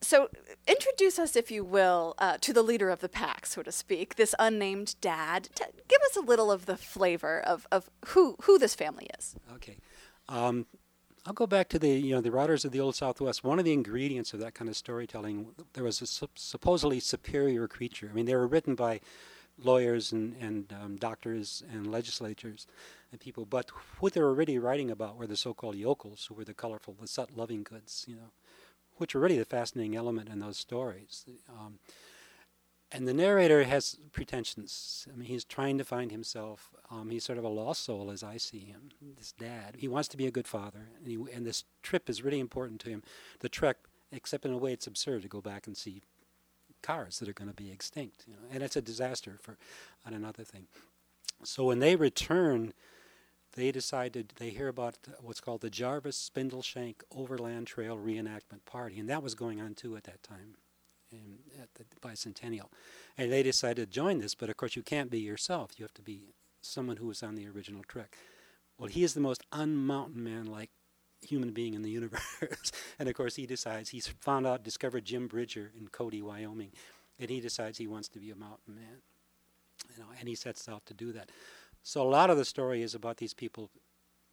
so 0.00 0.28
introduce 0.66 1.18
us, 1.18 1.36
if 1.36 1.50
you 1.50 1.64
will, 1.64 2.14
uh, 2.18 2.38
to 2.40 2.52
the 2.52 2.62
leader 2.62 2.90
of 2.90 3.00
the 3.00 3.08
pack, 3.08 3.46
so 3.46 3.62
to 3.62 3.72
speak, 3.72 4.16
this 4.16 4.34
unnamed 4.38 4.96
dad. 5.00 5.48
T- 5.54 5.64
give 5.88 6.00
us 6.02 6.16
a 6.16 6.20
little 6.20 6.50
of 6.50 6.66
the 6.66 6.76
flavor 6.76 7.40
of, 7.40 7.66
of 7.72 7.90
who, 8.06 8.36
who 8.42 8.58
this 8.58 8.74
family 8.74 9.08
is. 9.18 9.34
Okay. 9.54 9.76
Um, 10.28 10.66
I'll 11.26 11.32
go 11.32 11.46
back 11.46 11.68
to 11.70 11.78
the 11.80 11.88
you 11.88 12.14
know 12.14 12.20
the 12.20 12.30
writers 12.30 12.64
of 12.64 12.70
the 12.70 12.78
old 12.78 12.94
Southwest. 12.94 13.42
One 13.42 13.58
of 13.58 13.64
the 13.64 13.72
ingredients 13.72 14.32
of 14.32 14.38
that 14.40 14.54
kind 14.54 14.68
of 14.68 14.76
storytelling, 14.76 15.48
there 15.72 15.82
was 15.82 16.00
a 16.00 16.06
su- 16.06 16.28
supposedly 16.36 17.00
superior 17.00 17.66
creature. 17.66 18.08
I 18.08 18.14
mean, 18.14 18.26
they 18.26 18.36
were 18.36 18.46
written 18.46 18.76
by 18.76 19.00
lawyers 19.58 20.12
and, 20.12 20.36
and 20.40 20.72
um, 20.72 20.96
doctors 20.96 21.64
and 21.72 21.90
legislators 21.90 22.68
and 23.10 23.20
people. 23.20 23.44
But 23.44 23.70
what 23.98 24.12
they 24.12 24.20
were 24.20 24.34
really 24.34 24.58
writing 24.58 24.90
about 24.90 25.16
were 25.16 25.26
the 25.26 25.36
so-called 25.36 25.74
yokels, 25.74 26.26
who 26.26 26.34
were 26.34 26.44
the 26.44 26.54
colorful, 26.54 26.94
the 27.00 27.08
Sut 27.08 27.36
Lovingoods, 27.36 28.04
you 28.06 28.14
know, 28.14 28.30
which 28.98 29.14
were 29.14 29.20
really 29.20 29.38
the 29.38 29.44
fascinating 29.44 29.96
element 29.96 30.28
in 30.28 30.38
those 30.38 30.58
stories. 30.58 31.24
Um, 31.48 31.80
and 32.96 33.06
the 33.06 33.14
narrator 33.14 33.64
has 33.64 33.98
pretensions. 34.12 35.06
I 35.12 35.16
mean, 35.16 35.28
he's 35.28 35.44
trying 35.44 35.76
to 35.78 35.84
find 35.84 36.10
himself. 36.10 36.70
Um, 36.90 37.10
he's 37.10 37.24
sort 37.24 37.38
of 37.38 37.44
a 37.44 37.48
lost 37.48 37.84
soul, 37.84 38.10
as 38.10 38.22
I 38.22 38.38
see 38.38 38.60
him. 38.60 38.88
This 39.18 39.32
dad. 39.32 39.76
He 39.78 39.86
wants 39.86 40.08
to 40.08 40.16
be 40.16 40.26
a 40.26 40.30
good 40.30 40.48
father, 40.48 40.88
and, 40.98 41.06
he, 41.06 41.14
and 41.34 41.44
this 41.44 41.64
trip 41.82 42.08
is 42.08 42.24
really 42.24 42.40
important 42.40 42.80
to 42.80 42.88
him. 42.88 43.02
The 43.40 43.50
trek, 43.50 43.76
except 44.10 44.46
in 44.46 44.52
a 44.52 44.58
way, 44.58 44.72
it's 44.72 44.86
absurd 44.86 45.22
to 45.22 45.28
go 45.28 45.42
back 45.42 45.66
and 45.66 45.76
see 45.76 46.02
cars 46.82 47.18
that 47.18 47.28
are 47.28 47.34
going 47.34 47.50
to 47.50 47.54
be 47.54 47.70
extinct, 47.70 48.24
you 48.26 48.34
know, 48.34 48.48
and 48.50 48.62
it's 48.62 48.76
a 48.76 48.82
disaster 48.82 49.36
for 49.40 49.56
on 50.06 50.14
another 50.14 50.44
thing. 50.44 50.66
So 51.44 51.64
when 51.64 51.80
they 51.80 51.96
return, 51.96 52.72
they 53.54 53.72
decided 53.72 54.32
they 54.36 54.50
hear 54.50 54.68
about 54.68 54.96
what's 55.20 55.40
called 55.40 55.60
the 55.60 55.70
Jarvis 55.70 56.30
Spindleshank 56.34 56.96
Overland 57.14 57.66
Trail 57.66 57.96
Reenactment 57.98 58.64
Party, 58.64 58.98
and 58.98 59.08
that 59.10 59.22
was 59.22 59.34
going 59.34 59.60
on 59.60 59.74
too 59.74 59.96
at 59.96 60.04
that 60.04 60.22
time, 60.22 60.54
in, 61.10 61.38
at 61.60 61.68
the 61.74 61.84
bicentennial, 62.00 62.68
and 63.16 63.32
they 63.32 63.42
decided 63.42 63.76
to 63.76 63.86
join 63.86 64.18
this. 64.18 64.34
But 64.34 64.50
of 64.50 64.56
course, 64.56 64.76
you 64.76 64.82
can't 64.82 65.10
be 65.10 65.20
yourself; 65.20 65.72
you 65.78 65.84
have 65.84 65.94
to 65.94 66.02
be 66.02 66.34
someone 66.62 66.96
who 66.96 67.06
was 67.06 67.22
on 67.22 67.34
the 67.34 67.46
original 67.48 67.82
trek. 67.86 68.16
Well, 68.78 68.88
he 68.88 69.04
is 69.04 69.14
the 69.14 69.20
most 69.20 69.42
un-mountain 69.52 70.22
man-like 70.22 70.70
human 71.22 71.52
being 71.52 71.74
in 71.74 71.82
the 71.82 71.90
universe. 72.00 72.72
and 72.98 73.08
of 73.08 73.14
course, 73.14 73.36
he 73.36 73.46
decides 73.46 73.90
he's 73.90 74.08
found 74.20 74.46
out, 74.46 74.62
discovered 74.62 75.04
Jim 75.04 75.26
Bridger 75.28 75.72
in 75.78 75.88
Cody, 75.88 76.22
Wyoming, 76.22 76.72
and 77.18 77.30
he 77.30 77.40
decides 77.40 77.78
he 77.78 77.86
wants 77.86 78.08
to 78.10 78.18
be 78.18 78.30
a 78.30 78.36
mountain 78.36 78.74
man. 78.74 79.02
You 79.94 80.02
know, 80.02 80.10
and 80.18 80.28
he 80.28 80.34
sets 80.34 80.68
out 80.68 80.84
to 80.86 80.94
do 80.94 81.12
that. 81.12 81.30
So 81.82 82.02
a 82.02 82.08
lot 82.08 82.30
of 82.30 82.36
the 82.36 82.44
story 82.44 82.82
is 82.82 82.94
about 82.94 83.18
these 83.18 83.34
people 83.34 83.70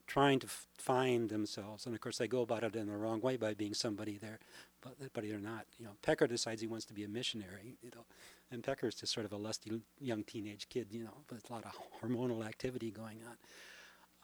trying 0.07 0.39
to 0.39 0.48
f- 0.48 0.67
find 0.77 1.29
themselves. 1.29 1.86
And 1.86 1.95
of 1.95 2.01
course, 2.01 2.17
they 2.17 2.27
go 2.27 2.41
about 2.41 2.63
it 2.63 2.75
in 2.75 2.88
the 2.88 2.98
wrong 2.98 3.22
way 3.22 3.38
by 3.38 3.53
being 3.53 3.74
somebody 3.74 4.17
they're, 4.17 4.39
but, 4.81 4.95
but 5.13 5.24
they're 5.27 5.39
not. 5.39 5.65
You 5.77 5.86
know, 5.86 5.91
Pecker 6.01 6.27
decides 6.27 6.62
he 6.62 6.67
wants 6.67 6.86
to 6.86 6.93
be 6.93 7.03
a 7.03 7.07
missionary. 7.07 7.77
You 7.81 7.91
know, 7.95 8.05
and 8.51 8.63
Pecker's 8.63 8.95
just 8.95 9.13
sort 9.13 9.25
of 9.25 9.33
a 9.33 9.38
lusty 9.38 9.81
young 10.00 10.24
teenage 10.24 10.67
kid. 10.69 10.88
You 10.91 11.05
know, 11.05 11.17
with 11.29 11.50
a 11.50 11.53
lot 11.53 11.65
of 11.65 11.72
hormonal 12.01 12.45
activity 12.45 12.91
going 12.91 13.19
on. 13.27 13.38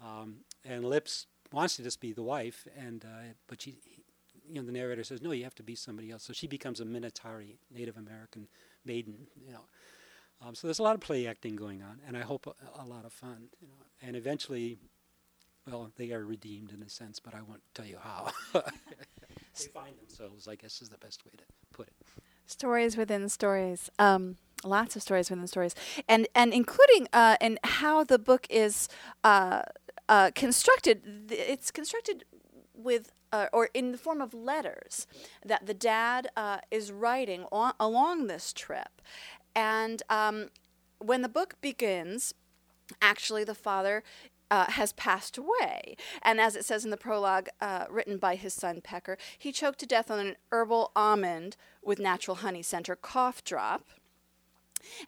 Um, 0.02 0.36
and 0.64 0.86
Lips 0.86 1.28
wants 1.52 1.76
to 1.78 1.84
just 1.84 2.00
be 2.00 2.14
the 2.14 2.24
wife, 2.24 2.68
and 2.78 3.04
uh, 3.04 3.34
but 3.48 3.62
she, 3.62 3.78
he, 3.84 4.04
you 4.48 4.56
know, 4.56 4.66
the 4.66 4.72
narrator 4.72 5.04
says 5.04 5.22
no, 5.22 5.32
you 5.32 5.44
have 5.44 5.56
to 5.56 5.64
be 5.64 5.76
somebody 5.76 6.12
else. 6.12 6.24
So 6.24 6.34
she 6.34 6.48
becomes 6.48 6.80
a 6.80 6.86
Minatari, 6.86 7.58
Native 7.74 7.98
American 7.98 8.48
maiden. 8.86 9.28
You 9.46 9.54
know. 9.54 9.66
Um, 10.42 10.56
so 10.56 10.68
there's 10.68 10.80
a 10.80 10.84
lot 10.84 10.96
of 10.96 11.02
play 11.02 11.28
acting 11.28 11.58
going 11.58 11.82
on, 11.82 12.00
and 12.08 12.16
I 12.16 12.22
hope 12.22 12.48
a, 12.48 12.82
a 12.82 12.86
lot 12.86 13.04
of 13.04 13.12
fun. 13.12 13.50
You 13.60 13.68
know, 13.68 13.86
and 14.02 14.16
eventually, 14.16 14.78
well, 15.70 15.92
they 15.98 16.12
are 16.12 16.26
redeemed 16.26 16.72
in 16.72 16.82
a 16.84 16.90
sense, 16.90 17.20
but 17.20 17.34
I 17.34 17.42
won't 17.42 17.62
tell 17.74 17.86
you 17.86 17.98
how. 18.02 18.32
they 18.54 19.66
find 19.74 19.98
themselves, 19.98 20.48
I 20.48 20.56
guess, 20.56 20.82
is 20.82 20.90
the 20.90 20.98
best 20.98 21.26
way 21.26 21.32
to 21.38 21.44
put 21.72 21.88
it. 21.88 21.94
Stories 22.46 22.98
within 22.98 23.30
stories. 23.30 23.90
Um, 24.00 24.38
lots 24.64 24.96
of 24.96 25.02
stories 25.02 25.30
within 25.30 25.48
stories, 25.48 25.76
and 26.08 26.28
and 26.34 26.54
including 26.54 27.08
uh, 27.14 27.38
and 27.40 27.60
how 27.64 28.04
the 28.04 28.18
book 28.18 28.48
is 28.50 28.90
uh, 29.24 29.62
uh, 30.08 30.32
constructed. 30.34 31.32
It's 31.32 31.72
constructed 31.72 32.26
with 32.74 33.12
uh, 33.32 33.48
or 33.54 33.70
in 33.74 33.92
the 33.92 33.98
form 33.98 34.22
of 34.22 34.34
letters 34.34 35.06
that 35.46 35.68
the 35.68 35.74
dad 35.74 36.30
uh, 36.36 36.60
is 36.72 36.92
writing 36.92 37.46
on, 37.52 37.74
along 37.80 38.28
this 38.28 38.52
trip, 38.52 39.02
and 39.56 40.02
um, 40.10 40.50
when 40.98 41.22
the 41.22 41.30
book 41.30 41.56
begins, 41.62 42.34
actually 43.02 43.44
the 43.44 43.56
father 43.56 44.04
uh, 44.52 44.72
has 44.72 44.94
passed 44.94 45.38
away. 45.38 45.96
And 46.22 46.40
as 46.40 46.56
it 46.56 46.66
says 46.66 46.84
in 46.84 46.92
the 46.92 46.98
prologue 46.98 47.50
uh, 47.62 47.86
written 47.90 48.18
by 48.18 48.36
his 48.36 48.54
son 48.54 48.82
Pecker, 48.82 49.18
he 49.38 49.52
choked 49.52 49.80
to 49.80 49.86
death 49.86 50.10
on 50.10 50.20
an 50.20 50.36
herbal 50.52 50.92
almond 50.96 51.58
with 51.84 52.00
natural 52.00 52.38
honey 52.38 52.64
center 52.64 52.96
cough 52.96 53.44
drop. 53.44 53.90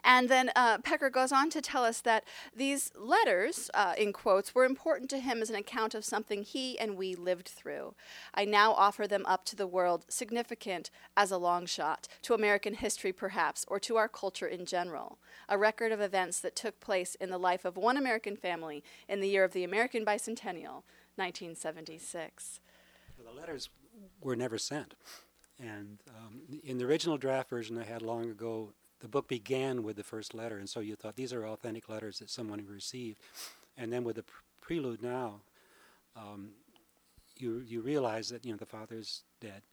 And 0.03 0.29
then 0.29 0.51
uh, 0.55 0.79
Pecker 0.79 1.09
goes 1.09 1.31
on 1.31 1.49
to 1.51 1.61
tell 1.61 1.83
us 1.83 2.01
that 2.01 2.23
these 2.55 2.91
letters, 2.95 3.69
uh, 3.73 3.93
in 3.97 4.13
quotes, 4.13 4.53
were 4.53 4.65
important 4.65 5.09
to 5.11 5.19
him 5.19 5.41
as 5.41 5.49
an 5.49 5.55
account 5.55 5.95
of 5.95 6.05
something 6.05 6.43
he 6.43 6.77
and 6.79 6.97
we 6.97 7.15
lived 7.15 7.47
through. 7.47 7.95
I 8.33 8.45
now 8.45 8.73
offer 8.73 9.07
them 9.07 9.25
up 9.25 9.45
to 9.45 9.55
the 9.55 9.67
world, 9.67 10.05
significant 10.09 10.91
as 11.15 11.31
a 11.31 11.37
long 11.37 11.65
shot, 11.65 12.07
to 12.23 12.33
American 12.33 12.75
history 12.75 13.13
perhaps, 13.13 13.65
or 13.67 13.79
to 13.79 13.97
our 13.97 14.07
culture 14.07 14.47
in 14.47 14.65
general. 14.65 15.19
A 15.49 15.57
record 15.57 15.91
of 15.91 16.01
events 16.01 16.39
that 16.39 16.55
took 16.55 16.79
place 16.79 17.15
in 17.15 17.29
the 17.29 17.37
life 17.37 17.65
of 17.65 17.77
one 17.77 17.97
American 17.97 18.35
family 18.35 18.83
in 19.07 19.19
the 19.19 19.29
year 19.29 19.43
of 19.43 19.53
the 19.53 19.63
American 19.63 20.05
bicentennial, 20.05 20.83
1976. 21.15 22.59
Well, 23.17 23.33
the 23.33 23.39
letters 23.39 23.69
were 24.21 24.35
never 24.35 24.57
sent. 24.57 24.95
And 25.59 25.99
um, 26.09 26.41
in 26.63 26.77
the 26.77 26.85
original 26.85 27.17
draft 27.17 27.49
version 27.49 27.77
I 27.77 27.83
had 27.83 28.01
long 28.01 28.29
ago, 28.29 28.73
the 29.01 29.07
book 29.07 29.27
began 29.27 29.83
with 29.83 29.95
the 29.95 30.03
first 30.03 30.33
letter, 30.33 30.57
and 30.57 30.69
so 30.69 30.79
you 30.79 30.95
thought 30.95 31.15
these 31.15 31.33
are 31.33 31.45
authentic 31.45 31.89
letters 31.89 32.19
that 32.19 32.29
someone 32.29 32.65
received. 32.67 33.19
And 33.77 33.91
then 33.91 34.03
with 34.03 34.17
the 34.17 34.23
pr- 34.23 34.43
prelude 34.61 35.01
now, 35.01 35.41
um, 36.15 36.49
you 37.37 37.63
you 37.65 37.81
realize 37.81 38.29
that 38.29 38.45
you 38.45 38.51
know 38.51 38.57
the 38.57 38.65
father's 38.65 39.23
dead, 39.39 39.63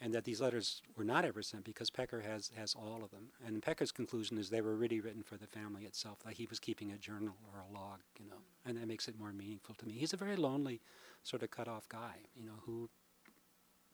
and 0.00 0.14
that 0.14 0.24
these 0.24 0.40
letters 0.40 0.82
were 0.96 1.04
not 1.04 1.24
ever 1.24 1.42
sent 1.42 1.64
because 1.64 1.90
Pecker 1.90 2.20
has 2.20 2.52
has 2.56 2.74
all 2.74 3.02
of 3.02 3.10
them. 3.10 3.28
And 3.44 3.62
Pecker's 3.62 3.92
conclusion 3.92 4.38
is 4.38 4.48
they 4.48 4.60
were 4.60 4.76
really 4.76 5.00
written 5.00 5.22
for 5.22 5.36
the 5.36 5.46
family 5.46 5.84
itself, 5.84 6.18
like 6.24 6.36
he 6.36 6.46
was 6.46 6.60
keeping 6.60 6.92
a 6.92 6.98
journal 6.98 7.34
or 7.52 7.60
a 7.60 7.74
log, 7.74 8.00
you 8.18 8.26
know, 8.26 8.42
and 8.64 8.76
that 8.78 8.86
makes 8.86 9.08
it 9.08 9.18
more 9.18 9.32
meaningful 9.32 9.74
to 9.76 9.86
me. 9.86 9.94
He's 9.94 10.12
a 10.12 10.16
very 10.16 10.36
lonely, 10.36 10.80
sort 11.24 11.42
of 11.42 11.50
cut 11.50 11.68
off 11.68 11.88
guy, 11.88 12.16
you 12.36 12.44
know, 12.44 12.60
who 12.64 12.88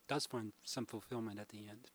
does 0.07 0.25
find 0.25 0.51
some 0.63 0.85
fulfillment 0.85 1.39
at 1.39 1.49
the 1.49 1.67
end. 1.69 1.89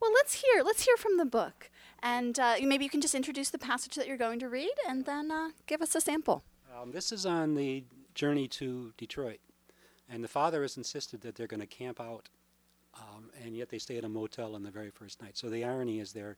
Well, 0.00 0.12
let's 0.12 0.34
hear. 0.34 0.62
Let's 0.62 0.84
hear 0.84 0.96
from 0.96 1.16
the 1.16 1.24
book, 1.24 1.70
and 2.02 2.38
uh, 2.38 2.56
maybe 2.62 2.84
you 2.84 2.90
can 2.90 3.00
just 3.00 3.14
introduce 3.14 3.50
the 3.50 3.58
passage 3.58 3.94
that 3.94 4.06
you're 4.06 4.16
going 4.16 4.38
to 4.40 4.48
read, 4.48 4.72
and 4.88 5.04
then 5.04 5.30
uh, 5.30 5.50
give 5.66 5.82
us 5.82 5.94
a 5.94 6.00
sample. 6.00 6.42
Um, 6.80 6.92
this 6.92 7.12
is 7.12 7.26
on 7.26 7.54
the 7.54 7.84
journey 8.14 8.48
to 8.48 8.92
Detroit, 8.96 9.40
and 10.08 10.24
the 10.24 10.28
father 10.28 10.62
has 10.62 10.76
insisted 10.76 11.20
that 11.22 11.34
they're 11.34 11.46
going 11.46 11.60
to 11.60 11.66
camp 11.66 12.00
out, 12.00 12.28
um, 12.94 13.30
and 13.44 13.56
yet 13.56 13.68
they 13.68 13.78
stay 13.78 13.98
at 13.98 14.04
a 14.04 14.08
motel 14.08 14.54
on 14.54 14.62
the 14.62 14.70
very 14.70 14.90
first 14.90 15.20
night. 15.22 15.36
So 15.36 15.48
the 15.48 15.64
irony 15.64 16.00
is 16.00 16.12
there, 16.12 16.36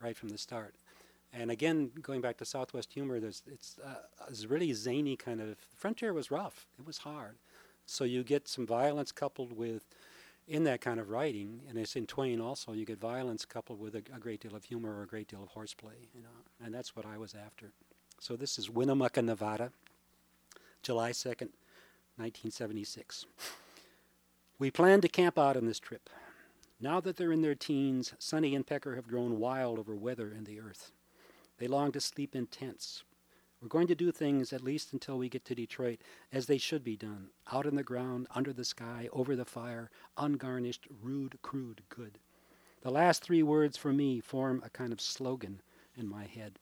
right 0.00 0.16
from 0.16 0.30
the 0.30 0.38
start. 0.38 0.74
And 1.32 1.50
again, 1.50 1.90
going 2.00 2.20
back 2.20 2.38
to 2.38 2.44
Southwest 2.44 2.92
humor, 2.92 3.20
there's 3.20 3.42
it's 3.46 3.78
uh, 3.84 3.94
it's 4.28 4.46
really 4.46 4.72
zany 4.72 5.16
kind 5.16 5.40
of. 5.40 5.56
Frontier 5.76 6.12
was 6.12 6.30
rough. 6.30 6.66
It 6.78 6.86
was 6.86 6.98
hard. 6.98 7.36
So 7.84 8.04
you 8.04 8.24
get 8.24 8.48
some 8.48 8.66
violence 8.66 9.12
coupled 9.12 9.56
with 9.56 9.86
in 10.48 10.64
that 10.64 10.80
kind 10.80 11.00
of 11.00 11.10
writing, 11.10 11.62
and 11.68 11.76
it's 11.78 11.96
in 11.96 12.06
Twain 12.06 12.40
also, 12.40 12.72
you 12.72 12.84
get 12.84 13.00
violence 13.00 13.44
coupled 13.44 13.80
with 13.80 13.94
a, 13.94 14.02
a, 14.14 14.18
great 14.18 14.40
deal 14.40 14.54
of 14.54 14.64
humor 14.64 14.96
or 14.96 15.02
a 15.02 15.06
great 15.06 15.28
deal 15.28 15.42
of 15.42 15.48
horseplay, 15.48 16.08
you 16.14 16.22
know, 16.22 16.64
and 16.64 16.72
that's 16.72 16.94
what 16.94 17.04
I 17.04 17.18
was 17.18 17.34
after. 17.34 17.72
So 18.20 18.36
this 18.36 18.58
is 18.58 18.70
Winnemucca, 18.70 19.22
Nevada, 19.22 19.72
July 20.82 21.10
2nd, 21.10 21.50
1976. 22.16 23.26
We 24.58 24.70
planned 24.70 25.02
to 25.02 25.08
camp 25.08 25.38
out 25.38 25.56
on 25.56 25.66
this 25.66 25.80
trip. 25.80 26.08
Now 26.80 27.00
that 27.00 27.16
they're 27.16 27.32
in 27.32 27.42
their 27.42 27.54
teens, 27.54 28.14
Sonny 28.18 28.54
and 28.54 28.66
Pecker 28.66 28.94
have 28.94 29.08
grown 29.08 29.38
wild 29.38 29.78
over 29.78 29.94
weather 29.94 30.28
and 30.28 30.46
the 30.46 30.60
earth. 30.60 30.92
They 31.58 31.66
long 31.66 31.90
to 31.92 32.00
sleep 32.00 32.36
in 32.36 32.46
tents, 32.46 33.02
we're 33.60 33.68
going 33.68 33.86
to 33.86 33.94
do 33.94 34.12
things, 34.12 34.52
at 34.52 34.62
least 34.62 34.92
until 34.92 35.18
we 35.18 35.28
get 35.28 35.44
to 35.46 35.54
Detroit, 35.54 36.00
as 36.32 36.46
they 36.46 36.58
should 36.58 36.84
be 36.84 36.96
done 36.96 37.28
out 37.52 37.66
in 37.66 37.74
the 37.74 37.82
ground, 37.82 38.26
under 38.34 38.52
the 38.52 38.64
sky, 38.64 39.08
over 39.12 39.34
the 39.34 39.44
fire, 39.44 39.90
ungarnished, 40.18 40.86
rude, 41.02 41.38
crude, 41.42 41.82
good. 41.88 42.18
The 42.82 42.90
last 42.90 43.22
three 43.22 43.42
words 43.42 43.76
for 43.76 43.92
me 43.92 44.20
form 44.20 44.62
a 44.64 44.70
kind 44.70 44.92
of 44.92 45.00
slogan 45.00 45.62
in 45.96 46.06
my 46.06 46.24
head. 46.24 46.58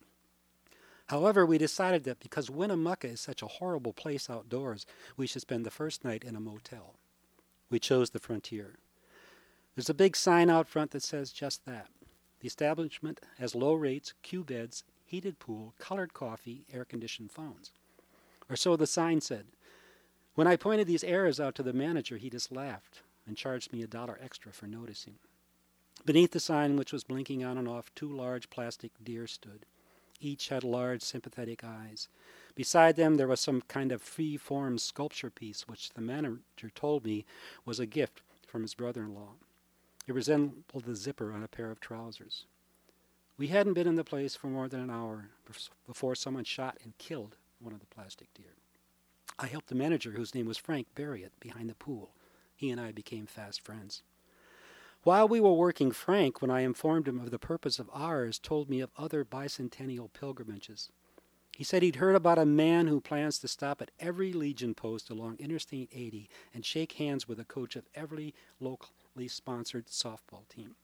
However, 1.08 1.44
we 1.44 1.58
decided 1.58 2.04
that 2.04 2.20
because 2.20 2.48
Winnemucca 2.48 3.08
is 3.08 3.20
such 3.20 3.42
a 3.42 3.46
horrible 3.46 3.92
place 3.92 4.30
outdoors, 4.30 4.86
we 5.16 5.26
should 5.26 5.42
spend 5.42 5.66
the 5.66 5.70
first 5.70 6.04
night 6.04 6.24
in 6.24 6.34
a 6.34 6.40
motel. 6.40 6.94
We 7.68 7.78
chose 7.78 8.10
the 8.10 8.20
frontier. 8.20 8.76
There's 9.74 9.90
a 9.90 9.94
big 9.94 10.16
sign 10.16 10.48
out 10.48 10.68
front 10.68 10.92
that 10.92 11.02
says 11.02 11.32
just 11.32 11.66
that. 11.66 11.88
The 12.40 12.46
establishment 12.46 13.20
has 13.38 13.54
low 13.54 13.74
rates, 13.74 14.14
queue 14.22 14.44
beds, 14.44 14.84
heated 15.04 15.38
pool, 15.38 15.74
colored 15.78 16.14
coffee, 16.14 16.66
air 16.72 16.84
conditioned 16.84 17.30
phones. 17.30 17.70
Or 18.48 18.56
so 18.56 18.76
the 18.76 18.86
sign 18.86 19.20
said. 19.20 19.46
When 20.34 20.46
I 20.46 20.56
pointed 20.56 20.86
these 20.86 21.04
errors 21.04 21.38
out 21.38 21.54
to 21.56 21.62
the 21.62 21.72
manager, 21.72 22.16
he 22.16 22.28
just 22.28 22.50
laughed 22.50 23.02
and 23.26 23.36
charged 23.36 23.72
me 23.72 23.82
a 23.82 23.86
dollar 23.86 24.18
extra 24.22 24.52
for 24.52 24.66
noticing. 24.66 25.14
Beneath 26.04 26.32
the 26.32 26.40
sign, 26.40 26.76
which 26.76 26.92
was 26.92 27.04
blinking 27.04 27.44
on 27.44 27.56
and 27.56 27.68
off, 27.68 27.94
two 27.94 28.08
large 28.08 28.50
plastic 28.50 28.92
deer 29.02 29.26
stood. 29.26 29.64
Each 30.20 30.48
had 30.48 30.64
large, 30.64 31.02
sympathetic 31.02 31.64
eyes. 31.64 32.08
Beside 32.54 32.96
them, 32.96 33.16
there 33.16 33.28
was 33.28 33.40
some 33.40 33.62
kind 33.62 33.92
of 33.92 34.02
free 34.02 34.36
form 34.36 34.78
sculpture 34.78 35.30
piece, 35.30 35.66
which 35.68 35.90
the 35.90 36.00
manager 36.00 36.70
told 36.74 37.04
me 37.04 37.24
was 37.64 37.80
a 37.80 37.86
gift 37.86 38.22
from 38.46 38.62
his 38.62 38.74
brother 38.74 39.02
in 39.02 39.14
law. 39.14 39.34
It 40.06 40.14
resembled 40.14 40.84
the 40.84 40.94
zipper 40.94 41.32
on 41.32 41.42
a 41.42 41.48
pair 41.48 41.70
of 41.70 41.80
trousers. 41.80 42.44
We 43.36 43.48
hadn't 43.48 43.74
been 43.74 43.88
in 43.88 43.96
the 43.96 44.04
place 44.04 44.36
for 44.36 44.46
more 44.46 44.68
than 44.68 44.80
an 44.80 44.90
hour 44.90 45.30
before 45.86 46.14
someone 46.14 46.44
shot 46.44 46.78
and 46.84 46.96
killed 46.98 47.36
one 47.58 47.74
of 47.74 47.80
the 47.80 47.86
plastic 47.86 48.32
deer. 48.34 48.54
I 49.38 49.48
helped 49.48 49.68
the 49.68 49.74
manager, 49.74 50.12
whose 50.12 50.34
name 50.34 50.46
was 50.46 50.56
Frank, 50.56 50.86
bury 50.94 51.24
it 51.24 51.32
behind 51.40 51.68
the 51.68 51.74
pool. 51.74 52.10
He 52.54 52.70
and 52.70 52.80
I 52.80 52.92
became 52.92 53.26
fast 53.26 53.60
friends. 53.60 54.02
While 55.02 55.26
we 55.26 55.40
were 55.40 55.52
working, 55.52 55.90
Frank, 55.90 56.40
when 56.40 56.50
I 56.50 56.60
informed 56.60 57.08
him 57.08 57.18
of 57.18 57.32
the 57.32 57.38
purpose 57.38 57.80
of 57.80 57.90
ours, 57.92 58.38
told 58.38 58.70
me 58.70 58.80
of 58.80 58.92
other 58.96 59.24
bicentennial 59.24 60.12
pilgrimages. 60.12 60.88
He 61.56 61.64
said 61.64 61.82
he'd 61.82 61.96
heard 61.96 62.14
about 62.14 62.38
a 62.38 62.46
man 62.46 62.86
who 62.86 63.00
plans 63.00 63.38
to 63.40 63.48
stop 63.48 63.82
at 63.82 63.90
every 64.00 64.32
Legion 64.32 64.74
post 64.74 65.10
along 65.10 65.36
Interstate 65.38 65.90
80 65.92 66.28
and 66.54 66.64
shake 66.64 66.92
hands 66.92 67.28
with 67.28 67.38
the 67.38 67.44
coach 67.44 67.76
of 67.76 67.88
every 67.94 68.32
locally 68.60 69.28
sponsored 69.28 69.86
softball 69.86 70.48
team. 70.48 70.76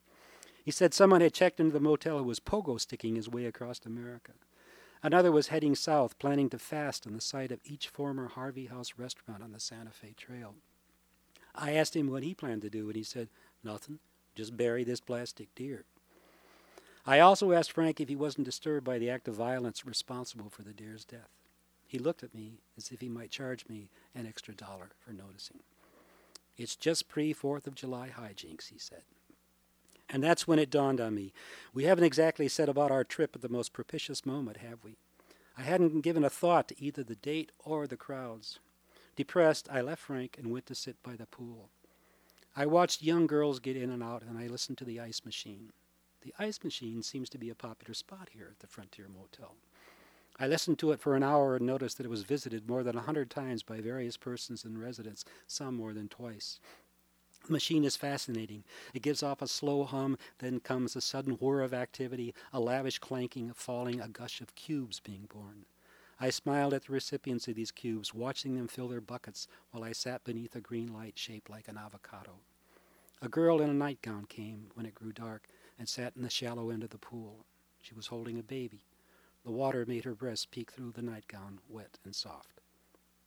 He 0.70 0.72
said 0.72 0.94
someone 0.94 1.20
had 1.20 1.34
checked 1.34 1.58
into 1.58 1.72
the 1.72 1.80
motel 1.80 2.18
who 2.18 2.22
was 2.22 2.38
pogo 2.38 2.78
sticking 2.78 3.16
his 3.16 3.28
way 3.28 3.44
across 3.44 3.80
America. 3.84 4.34
Another 5.02 5.32
was 5.32 5.48
heading 5.48 5.74
south, 5.74 6.16
planning 6.20 6.48
to 6.50 6.60
fast 6.60 7.08
on 7.08 7.12
the 7.12 7.20
site 7.20 7.50
of 7.50 7.58
each 7.64 7.88
former 7.88 8.28
Harvey 8.28 8.66
House 8.66 8.92
restaurant 8.96 9.42
on 9.42 9.50
the 9.50 9.58
Santa 9.58 9.90
Fe 9.90 10.14
Trail. 10.16 10.54
I 11.56 11.72
asked 11.72 11.96
him 11.96 12.08
what 12.08 12.22
he 12.22 12.34
planned 12.34 12.62
to 12.62 12.70
do, 12.70 12.86
and 12.86 12.94
he 12.94 13.02
said, 13.02 13.30
Nothing, 13.64 13.98
just 14.36 14.56
bury 14.56 14.84
this 14.84 15.00
plastic 15.00 15.52
deer. 15.56 15.86
I 17.04 17.18
also 17.18 17.50
asked 17.50 17.72
Frank 17.72 18.00
if 18.00 18.08
he 18.08 18.14
wasn't 18.14 18.44
disturbed 18.44 18.84
by 18.84 19.00
the 19.00 19.10
act 19.10 19.26
of 19.26 19.34
violence 19.34 19.84
responsible 19.84 20.50
for 20.50 20.62
the 20.62 20.72
deer's 20.72 21.04
death. 21.04 21.30
He 21.84 21.98
looked 21.98 22.22
at 22.22 22.32
me 22.32 22.60
as 22.78 22.92
if 22.92 23.00
he 23.00 23.08
might 23.08 23.32
charge 23.32 23.66
me 23.68 23.88
an 24.14 24.24
extra 24.24 24.54
dollar 24.54 24.90
for 25.00 25.12
noticing. 25.12 25.64
It's 26.56 26.76
just 26.76 27.08
pre 27.08 27.34
4th 27.34 27.66
of 27.66 27.74
July 27.74 28.12
hijinks, 28.16 28.68
he 28.68 28.78
said. 28.78 29.02
And 30.12 30.22
that's 30.22 30.46
when 30.48 30.58
it 30.58 30.70
dawned 30.70 31.00
on 31.00 31.14
me. 31.14 31.32
We 31.72 31.84
haven't 31.84 32.04
exactly 32.04 32.48
set 32.48 32.68
about 32.68 32.90
our 32.90 33.04
trip 33.04 33.36
at 33.36 33.42
the 33.42 33.48
most 33.48 33.72
propitious 33.72 34.26
moment, 34.26 34.56
have 34.56 34.82
we? 34.84 34.96
I 35.56 35.62
hadn't 35.62 36.00
given 36.00 36.24
a 36.24 36.30
thought 36.30 36.68
to 36.68 36.82
either 36.82 37.04
the 37.04 37.14
date 37.14 37.52
or 37.64 37.86
the 37.86 37.96
crowds. 37.96 38.58
Depressed, 39.14 39.68
I 39.70 39.80
left 39.82 40.02
Frank 40.02 40.36
and 40.38 40.50
went 40.50 40.66
to 40.66 40.74
sit 40.74 41.00
by 41.02 41.14
the 41.14 41.26
pool. 41.26 41.68
I 42.56 42.66
watched 42.66 43.02
young 43.02 43.26
girls 43.26 43.60
get 43.60 43.76
in 43.76 43.90
and 43.90 44.02
out, 44.02 44.22
and 44.22 44.36
I 44.36 44.48
listened 44.48 44.78
to 44.78 44.84
the 44.84 44.98
ice 44.98 45.22
machine. 45.24 45.72
The 46.22 46.34
ice 46.38 46.58
machine 46.64 47.02
seems 47.02 47.30
to 47.30 47.38
be 47.38 47.50
a 47.50 47.54
popular 47.54 47.94
spot 47.94 48.30
here 48.32 48.48
at 48.50 48.58
the 48.58 48.66
Frontier 48.66 49.06
Motel. 49.08 49.54
I 50.38 50.46
listened 50.46 50.78
to 50.78 50.90
it 50.92 51.00
for 51.00 51.14
an 51.14 51.22
hour 51.22 51.56
and 51.56 51.66
noticed 51.66 51.98
that 51.98 52.06
it 52.06 52.10
was 52.10 52.22
visited 52.22 52.68
more 52.68 52.82
than 52.82 52.96
a 52.96 53.02
hundred 53.02 53.30
times 53.30 53.62
by 53.62 53.80
various 53.80 54.16
persons 54.16 54.64
and 54.64 54.80
residents, 54.80 55.24
some 55.46 55.76
more 55.76 55.92
than 55.92 56.08
twice. 56.08 56.58
Machine 57.50 57.84
is 57.84 57.96
fascinating. 57.96 58.62
It 58.94 59.02
gives 59.02 59.24
off 59.24 59.42
a 59.42 59.48
slow 59.48 59.82
hum, 59.82 60.16
then 60.38 60.60
comes 60.60 60.94
a 60.94 61.00
sudden 61.00 61.32
whir 61.34 61.62
of 61.62 61.74
activity, 61.74 62.32
a 62.52 62.60
lavish 62.60 63.00
clanking, 63.00 63.50
a 63.50 63.54
falling, 63.54 64.00
a 64.00 64.06
gush 64.06 64.40
of 64.40 64.54
cubes 64.54 65.00
being 65.00 65.28
born. 65.32 65.64
I 66.20 66.30
smiled 66.30 66.74
at 66.74 66.84
the 66.84 66.92
recipients 66.92 67.48
of 67.48 67.56
these 67.56 67.72
cubes, 67.72 68.14
watching 68.14 68.54
them 68.54 68.68
fill 68.68 68.86
their 68.86 69.00
buckets 69.00 69.48
while 69.72 69.82
I 69.82 69.90
sat 69.90 70.22
beneath 70.22 70.54
a 70.54 70.60
green 70.60 70.92
light 70.92 71.18
shaped 71.18 71.50
like 71.50 71.66
an 71.66 71.76
avocado. 71.76 72.36
A 73.20 73.28
girl 73.28 73.60
in 73.60 73.68
a 73.68 73.74
nightgown 73.74 74.26
came 74.26 74.68
when 74.74 74.86
it 74.86 74.94
grew 74.94 75.12
dark 75.12 75.48
and 75.76 75.88
sat 75.88 76.12
in 76.14 76.22
the 76.22 76.30
shallow 76.30 76.70
end 76.70 76.84
of 76.84 76.90
the 76.90 76.98
pool. 76.98 77.46
She 77.82 77.94
was 77.94 78.06
holding 78.06 78.38
a 78.38 78.44
baby. 78.44 78.84
The 79.44 79.50
water 79.50 79.84
made 79.88 80.04
her 80.04 80.14
breasts 80.14 80.46
peek 80.46 80.70
through 80.70 80.92
the 80.92 81.02
nightgown, 81.02 81.58
wet 81.68 81.98
and 82.04 82.14
soft. 82.14 82.60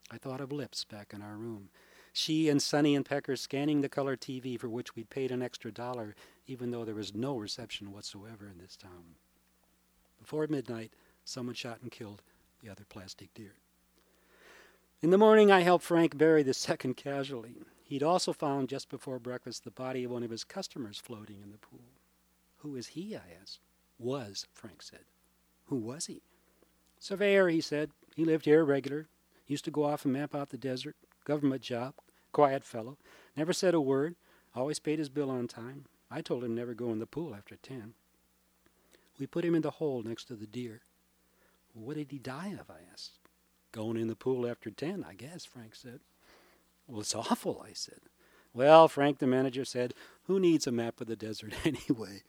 I 0.09 0.17
thought 0.17 0.39
of 0.39 0.53
lips 0.53 0.85
back 0.85 1.13
in 1.13 1.21
our 1.21 1.35
room 1.35 1.69
she 2.13 2.47
and 2.47 2.61
Sonny 2.61 2.95
and 2.95 3.03
Pecker 3.03 3.35
scanning 3.35 3.81
the 3.81 3.89
color 3.89 4.15
TV 4.15 4.59
for 4.59 4.69
which 4.69 4.95
we'd 4.95 5.09
paid 5.09 5.31
an 5.31 5.41
extra 5.41 5.71
dollar, 5.71 6.15
even 6.45 6.69
though 6.69 6.85
there 6.85 6.93
was 6.93 7.15
no 7.15 7.35
reception 7.35 7.91
whatsoever 7.91 8.47
in 8.47 8.59
this 8.59 8.77
town. 8.77 9.15
Before 10.19 10.45
midnight, 10.47 10.93
someone 11.25 11.55
shot 11.55 11.79
and 11.81 11.91
killed 11.91 12.21
the 12.61 12.69
other 12.69 12.85
plastic 12.87 13.33
deer. 13.33 13.55
In 15.01 15.09
the 15.09 15.17
morning, 15.17 15.51
I 15.51 15.61
helped 15.61 15.83
Frank 15.83 16.15
bury 16.17 16.43
the 16.43 16.53
second 16.53 16.95
casualty. 16.95 17.55
He'd 17.83 18.03
also 18.03 18.31
found 18.31 18.69
just 18.69 18.89
before 18.89 19.19
breakfast 19.19 19.63
the 19.63 19.71
body 19.71 20.03
of 20.03 20.11
one 20.11 20.23
of 20.23 20.29
his 20.29 20.43
customers 20.43 21.01
floating 21.03 21.41
in 21.43 21.51
the 21.51 21.57
pool. 21.57 21.81
Who 22.57 22.75
is 22.75 22.87
he? 22.89 23.15
I 23.15 23.41
asked. 23.41 23.59
Was, 23.97 24.47
Frank 24.53 24.81
said. 24.81 25.05
Who 25.65 25.77
was 25.77 26.05
he? 26.05 26.21
Surveyor, 26.99 27.49
he 27.49 27.59
said. 27.59 27.89
He 28.15 28.23
lived 28.23 28.45
here 28.45 28.63
regular. 28.63 29.07
Used 29.47 29.65
to 29.65 29.71
go 29.71 29.83
off 29.83 30.05
and 30.05 30.13
map 30.13 30.33
out 30.33 30.51
the 30.51 30.57
desert. 30.57 30.95
Government 31.25 31.61
job. 31.61 31.95
Quiet 32.33 32.65
fellow. 32.65 32.97
Never 33.37 33.53
said 33.53 33.73
a 33.73 33.79
word. 33.79 34.15
Always 34.55 34.79
paid 34.79 34.99
his 34.99 35.09
bill 35.09 35.29
on 35.29 35.47
time. 35.47 35.85
I 36.11 36.21
told 36.21 36.43
him 36.43 36.53
never 36.53 36.73
go 36.73 36.91
in 36.91 36.99
the 36.99 37.05
pool 37.05 37.33
after 37.33 37.55
ten. 37.55 37.93
We 39.19 39.27
put 39.27 39.45
him 39.45 39.55
in 39.55 39.61
the 39.61 39.71
hole 39.71 40.03
next 40.03 40.25
to 40.25 40.35
the 40.35 40.47
deer. 40.47 40.81
What 41.73 41.95
did 41.95 42.11
he 42.11 42.19
die 42.19 42.55
of? 42.59 42.69
I 42.69 42.79
asked. 42.91 43.19
Going 43.71 43.97
in 43.97 44.07
the 44.07 44.15
pool 44.15 44.47
after 44.47 44.69
ten, 44.69 45.05
I 45.07 45.13
guess, 45.13 45.45
Frank 45.45 45.75
said. 45.75 46.01
Well, 46.87 47.01
it's 47.01 47.15
awful, 47.15 47.63
I 47.67 47.73
said. 47.73 48.01
Well, 48.53 48.87
Frank, 48.87 49.17
the 49.17 49.25
manager 49.27 49.65
said, 49.65 49.95
who 50.25 50.39
needs 50.39 50.67
a 50.67 50.71
map 50.71 51.01
of 51.01 51.07
the 51.07 51.15
desert 51.15 51.53
anyway? 51.65 52.21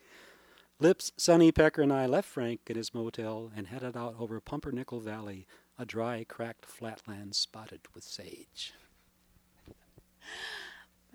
Lips, 0.80 1.12
Sonny 1.16 1.52
Pecker, 1.52 1.82
and 1.82 1.92
I 1.92 2.06
left 2.06 2.28
Frank 2.28 2.60
at 2.70 2.76
his 2.76 2.94
motel 2.94 3.52
and 3.54 3.66
headed 3.66 3.96
out 3.96 4.16
over 4.18 4.40
Pumpernickel 4.40 5.00
Valley, 5.00 5.46
a 5.78 5.84
dry, 5.84 6.24
cracked 6.26 6.64
flatland 6.64 7.34
spotted 7.34 7.80
with 7.94 8.04
sage. 8.04 8.72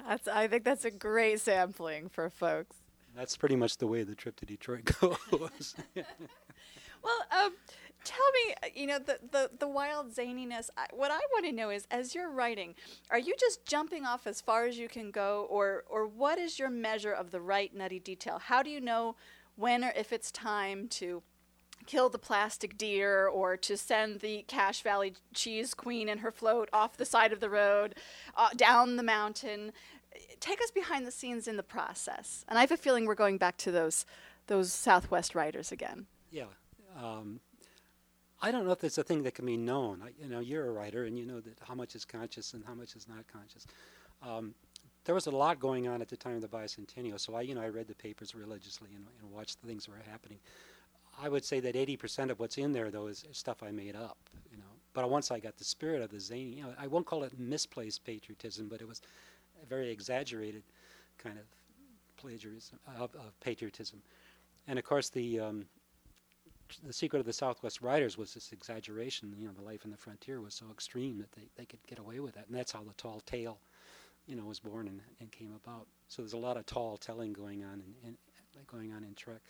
That's, 0.08 0.28
I 0.28 0.48
think 0.48 0.64
that's 0.64 0.86
a 0.86 0.92
great 0.92 1.40
sampling 1.42 2.10
for 2.10 2.30
folks. 2.30 2.76
That's 3.16 3.36
pretty 3.36 3.56
much 3.56 3.78
the 3.78 3.88
way 3.88 4.04
the 4.04 4.16
trip 4.16 4.36
to 4.38 4.46
Detroit 4.46 4.86
goes. 5.02 5.76
well, 5.96 7.20
um, 7.32 7.54
tell 8.04 8.32
me, 8.32 8.54
uh, 8.64 8.68
you 8.74 8.88
know, 8.88 9.00
the, 9.00 9.20
the, 9.32 9.52
the 9.60 9.68
wild 9.68 10.14
zaniness. 10.14 10.70
I, 10.78 10.88
what 10.94 11.12
I 11.12 11.20
want 11.34 11.46
to 11.46 11.52
know 11.52 11.70
is, 11.70 11.86
as 11.92 12.16
you're 12.16 12.30
writing, 12.30 12.76
are 13.10 13.20
you 13.20 13.36
just 13.40 13.66
jumping 13.66 14.06
off 14.06 14.28
as 14.28 14.42
far 14.42 14.66
as 14.66 14.78
you 14.78 14.88
can 14.88 15.12
go, 15.12 15.48
or 15.50 15.84
or 15.90 16.08
what 16.08 16.38
is 16.38 16.60
your 16.60 16.70
measure 16.70 17.12
of 17.12 17.32
the 17.32 17.42
right 17.42 17.76
nutty 17.76 18.00
detail? 18.00 18.40
How 18.40 18.64
do 18.64 18.70
you 18.70 18.80
know 18.82 19.16
when 19.56 19.84
or 19.84 19.92
if 19.96 20.14
it's 20.14 20.32
time 20.32 20.88
to 20.88 21.22
kill 21.90 22.08
the 22.08 22.20
plastic 22.20 22.78
deer 22.78 23.26
or 23.26 23.58
to 23.58 23.76
send 23.76 24.20
the 24.20 24.46
Cache 24.48 24.84
Valley 24.84 25.16
cheese 25.34 25.74
queen 25.74 26.08
and 26.08 26.20
her 26.20 26.32
float 26.32 26.70
off 26.72 26.98
the 26.98 27.06
side 27.06 27.34
of 27.34 27.40
the 27.40 27.50
road, 27.50 27.96
uh, 28.38 28.50
down 28.56 28.96
the 28.96 29.02
mountain. 29.02 29.72
Take 30.40 30.62
us 30.62 30.70
behind 30.70 31.08
the 31.08 31.12
scenes 31.12 31.48
in 31.48 31.58
the 31.58 31.64
process. 31.64 32.46
And 32.48 32.60
I 32.60 32.62
have 32.62 32.72
a 32.72 32.78
feeling 32.78 33.08
we're 33.08 33.16
going 33.16 33.40
back 33.40 33.58
to 33.58 33.72
those 33.72 34.06
those 34.46 34.72
Southwest 34.72 35.34
writers 35.34 35.72
again. 35.72 36.06
Yeah. 36.32 36.46
Um, 37.00 37.40
I 38.42 38.52
don't 38.52 38.66
know 38.66 38.72
if 38.72 38.80
there's 38.80 38.98
a 38.98 39.04
thing 39.04 39.24
that 39.24 39.36
can 39.36 39.46
be 39.46 39.58
known. 39.58 40.02
I, 40.04 40.10
you 40.22 40.30
know, 40.30 40.40
you're 40.40 40.68
a 40.68 40.72
writer, 40.72 41.06
and 41.06 41.18
you 41.18 41.26
know 41.26 41.40
that 41.40 41.58
how 41.68 41.76
much 41.76 41.96
is 41.96 42.06
conscious 42.06 42.54
and 42.54 42.64
how 42.66 42.74
much 42.74 42.96
is 42.96 43.08
not 43.08 43.28
conscious. 43.32 43.68
Um, 44.24 44.54
there 45.06 45.14
was 45.16 45.28
a 45.28 45.32
lot 45.32 45.60
going 45.60 45.88
on 45.88 46.02
at 46.02 46.10
the 46.10 46.18
time 46.18 46.36
of 46.36 46.42
the 46.42 46.48
bicentennial, 46.48 47.20
so 47.20 47.36
I, 47.36 47.42
you 47.42 47.54
know, 47.54 47.62
I 47.62 47.70
read 47.70 47.88
the 47.88 47.96
papers 47.96 48.34
religiously 48.34 48.90
and, 48.96 49.06
and 49.22 49.32
watched 49.32 49.62
the 49.62 49.68
things 49.68 49.86
that 49.86 49.92
were 49.92 50.12
happening. 50.12 50.40
I 51.22 51.30
would 51.30 51.44
say 51.44 51.60
that 51.60 51.76
80% 51.76 52.30
of 52.30 52.40
what's 52.40 52.58
in 52.58 52.72
there, 52.72 52.90
though, 52.90 53.08
is 53.08 53.26
stuff 53.32 53.62
I 53.62 53.72
made 53.72 53.96
up, 53.96 54.18
you 54.52 54.58
know. 54.58 54.64
But 54.94 55.10
once 55.10 55.32
I 55.32 55.40
got 55.40 55.58
the 55.58 55.64
spirit 55.64 56.02
of 56.02 56.10
the 56.10 56.20
zany, 56.20 56.56
you 56.56 56.64
know, 56.64 56.74
I 56.80 56.88
won't 56.88 57.06
call 57.06 57.24
it 57.24 57.38
misplaced 57.38 58.04
patriotism, 58.06 58.68
but 58.70 58.82
it 58.82 58.88
was 58.88 59.02
a 59.62 59.66
very 59.66 59.90
exaggerated 59.90 60.64
kind 61.18 61.38
of 61.38 61.46
plagiarism 62.18 62.80
of, 62.98 63.14
of 63.16 63.40
patriotism. 63.42 64.02
And 64.68 64.80
of 64.80 64.86
course, 64.86 65.10
the 65.10 65.40
um, 65.40 65.66
the 66.86 66.94
secret 66.94 67.20
of 67.20 67.26
the 67.26 67.34
Southwest 67.34 67.82
writers 67.82 68.18
was 68.18 68.34
this 68.34 68.52
exaggeration. 68.52 69.34
You 69.38 69.48
know, 69.48 69.54
the 69.54 69.64
life 69.64 69.86
in 69.86 69.92
the 69.92 69.98
frontier 69.98 70.40
was 70.40 70.54
so 70.54 70.66
extreme 70.72 71.18
that 71.18 71.32
they, 71.32 71.48
they 71.56 71.66
could 71.66 71.86
get 71.88 72.00
away 72.00 72.20
with 72.20 72.36
that, 72.36 72.48
and 72.48 72.56
that's 72.56 72.72
how 72.72 72.84
the 72.84 72.94
tall 72.94 73.22
tale, 73.26 73.58
you 74.28 74.36
know, 74.36 74.46
was 74.46 74.60
born 74.60 74.88
and, 74.88 75.02
and 75.20 75.32
came 75.32 75.54
about. 75.64 75.88
So 76.08 76.22
there's 76.22 76.34
a 76.34 76.38
lot 76.38 76.58
of 76.58 76.66
tall 76.66 76.98
telling 76.98 77.34
going 77.34 77.64
on 77.64 77.82
and 78.06 78.16
going 78.68 78.94
on 78.94 79.04
in 79.04 79.16
Trek. 79.16 79.42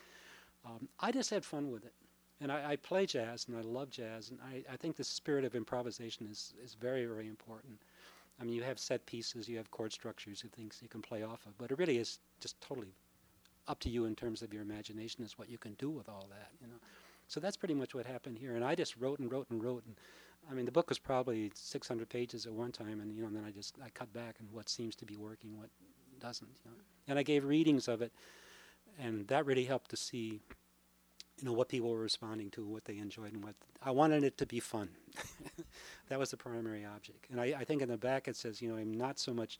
Um, 0.65 0.87
I 0.99 1.11
just 1.11 1.29
had 1.29 1.45
fun 1.45 1.71
with 1.71 1.85
it. 1.85 1.93
And 2.41 2.51
I, 2.51 2.71
I, 2.71 2.75
play 2.77 3.05
jazz 3.05 3.47
and 3.47 3.57
I 3.57 3.61
love 3.61 3.89
jazz. 3.89 4.29
And 4.29 4.39
I, 4.41 4.63
I 4.71 4.77
think 4.77 4.95
the 4.95 5.03
spirit 5.03 5.43
of 5.43 5.55
improvisation 5.55 6.25
is, 6.31 6.53
is 6.63 6.73
very, 6.73 7.05
very 7.05 7.27
important. 7.27 7.81
I 8.39 8.45
mean, 8.45 8.53
you 8.53 8.63
have 8.63 8.79
set 8.79 9.05
pieces, 9.05 9.49
you 9.49 9.57
have 9.57 9.69
chord 9.71 9.91
structures, 9.91 10.41
you 10.43 10.49
things 10.49 10.79
you 10.81 10.87
can 10.87 11.01
play 11.01 11.23
off 11.23 11.45
of, 11.45 11.57
but 11.57 11.71
it 11.71 11.77
really 11.77 11.97
is 11.97 12.19
just 12.39 12.59
totally 12.61 12.93
up 13.67 13.79
to 13.81 13.89
you 13.89 14.05
in 14.05 14.15
terms 14.15 14.41
of 14.41 14.53
your 14.53 14.61
imagination 14.61 15.23
as 15.23 15.37
what 15.37 15.49
you 15.49 15.57
can 15.57 15.73
do 15.73 15.89
with 15.89 16.07
all 16.07 16.27
that, 16.29 16.49
you 16.61 16.67
know. 16.67 16.79
So 17.27 17.39
that's 17.39 17.57
pretty 17.57 17.73
much 17.73 17.93
what 17.93 18.05
happened 18.05 18.37
here. 18.37 18.55
And 18.55 18.63
I 18.63 18.73
just 18.73 18.95
wrote 18.97 19.19
and 19.19 19.31
wrote 19.31 19.47
and 19.51 19.63
wrote. 19.63 19.83
And 19.85 19.95
I 20.49 20.53
mean, 20.53 20.65
the 20.65 20.71
book 20.71 20.89
was 20.89 20.97
probably 20.97 21.51
600 21.53 22.09
pages 22.09 22.45
at 22.47 22.53
one 22.53 22.71
time, 22.71 23.01
and 23.01 23.13
you 23.13 23.21
know, 23.21 23.27
and 23.27 23.35
then 23.35 23.43
I 23.45 23.51
just 23.51 23.75
I 23.83 23.89
cut 23.89 24.11
back 24.13 24.37
and 24.39 24.49
what 24.51 24.69
seems 24.69 24.95
to 24.95 25.05
be 25.05 25.15
working, 25.15 25.55
what 25.57 25.69
doesn't. 26.19 26.49
You 26.65 26.71
know? 26.71 26.77
And 27.07 27.19
I 27.19 27.23
gave 27.23 27.45
readings 27.45 27.87
of 27.87 28.01
it 28.01 28.11
and 28.99 29.27
that 29.27 29.45
really 29.45 29.65
helped 29.65 29.89
to 29.91 29.97
see 29.97 30.41
you 31.39 31.45
know 31.45 31.53
what 31.53 31.69
people 31.69 31.89
were 31.89 31.99
responding 31.99 32.49
to 32.51 32.65
what 32.65 32.85
they 32.85 32.97
enjoyed 32.97 33.33
and 33.33 33.43
what 33.43 33.55
i 33.81 33.91
wanted 33.91 34.23
it 34.23 34.37
to 34.37 34.45
be 34.45 34.59
fun. 34.59 34.89
That 36.09 36.17
was 36.17 36.31
the 36.31 36.37
primary 36.37 36.83
object. 36.85 37.27
And 37.29 37.39
I, 37.39 37.53
I, 37.59 37.63
think 37.65 37.83
in 37.83 37.89
the 37.89 37.97
back 37.97 38.27
it 38.27 38.35
says 38.35 38.61
you 38.61 38.69
know 38.69 38.77
i'm 38.77 38.93
not 38.93 39.19
so 39.19 39.33
much 39.33 39.59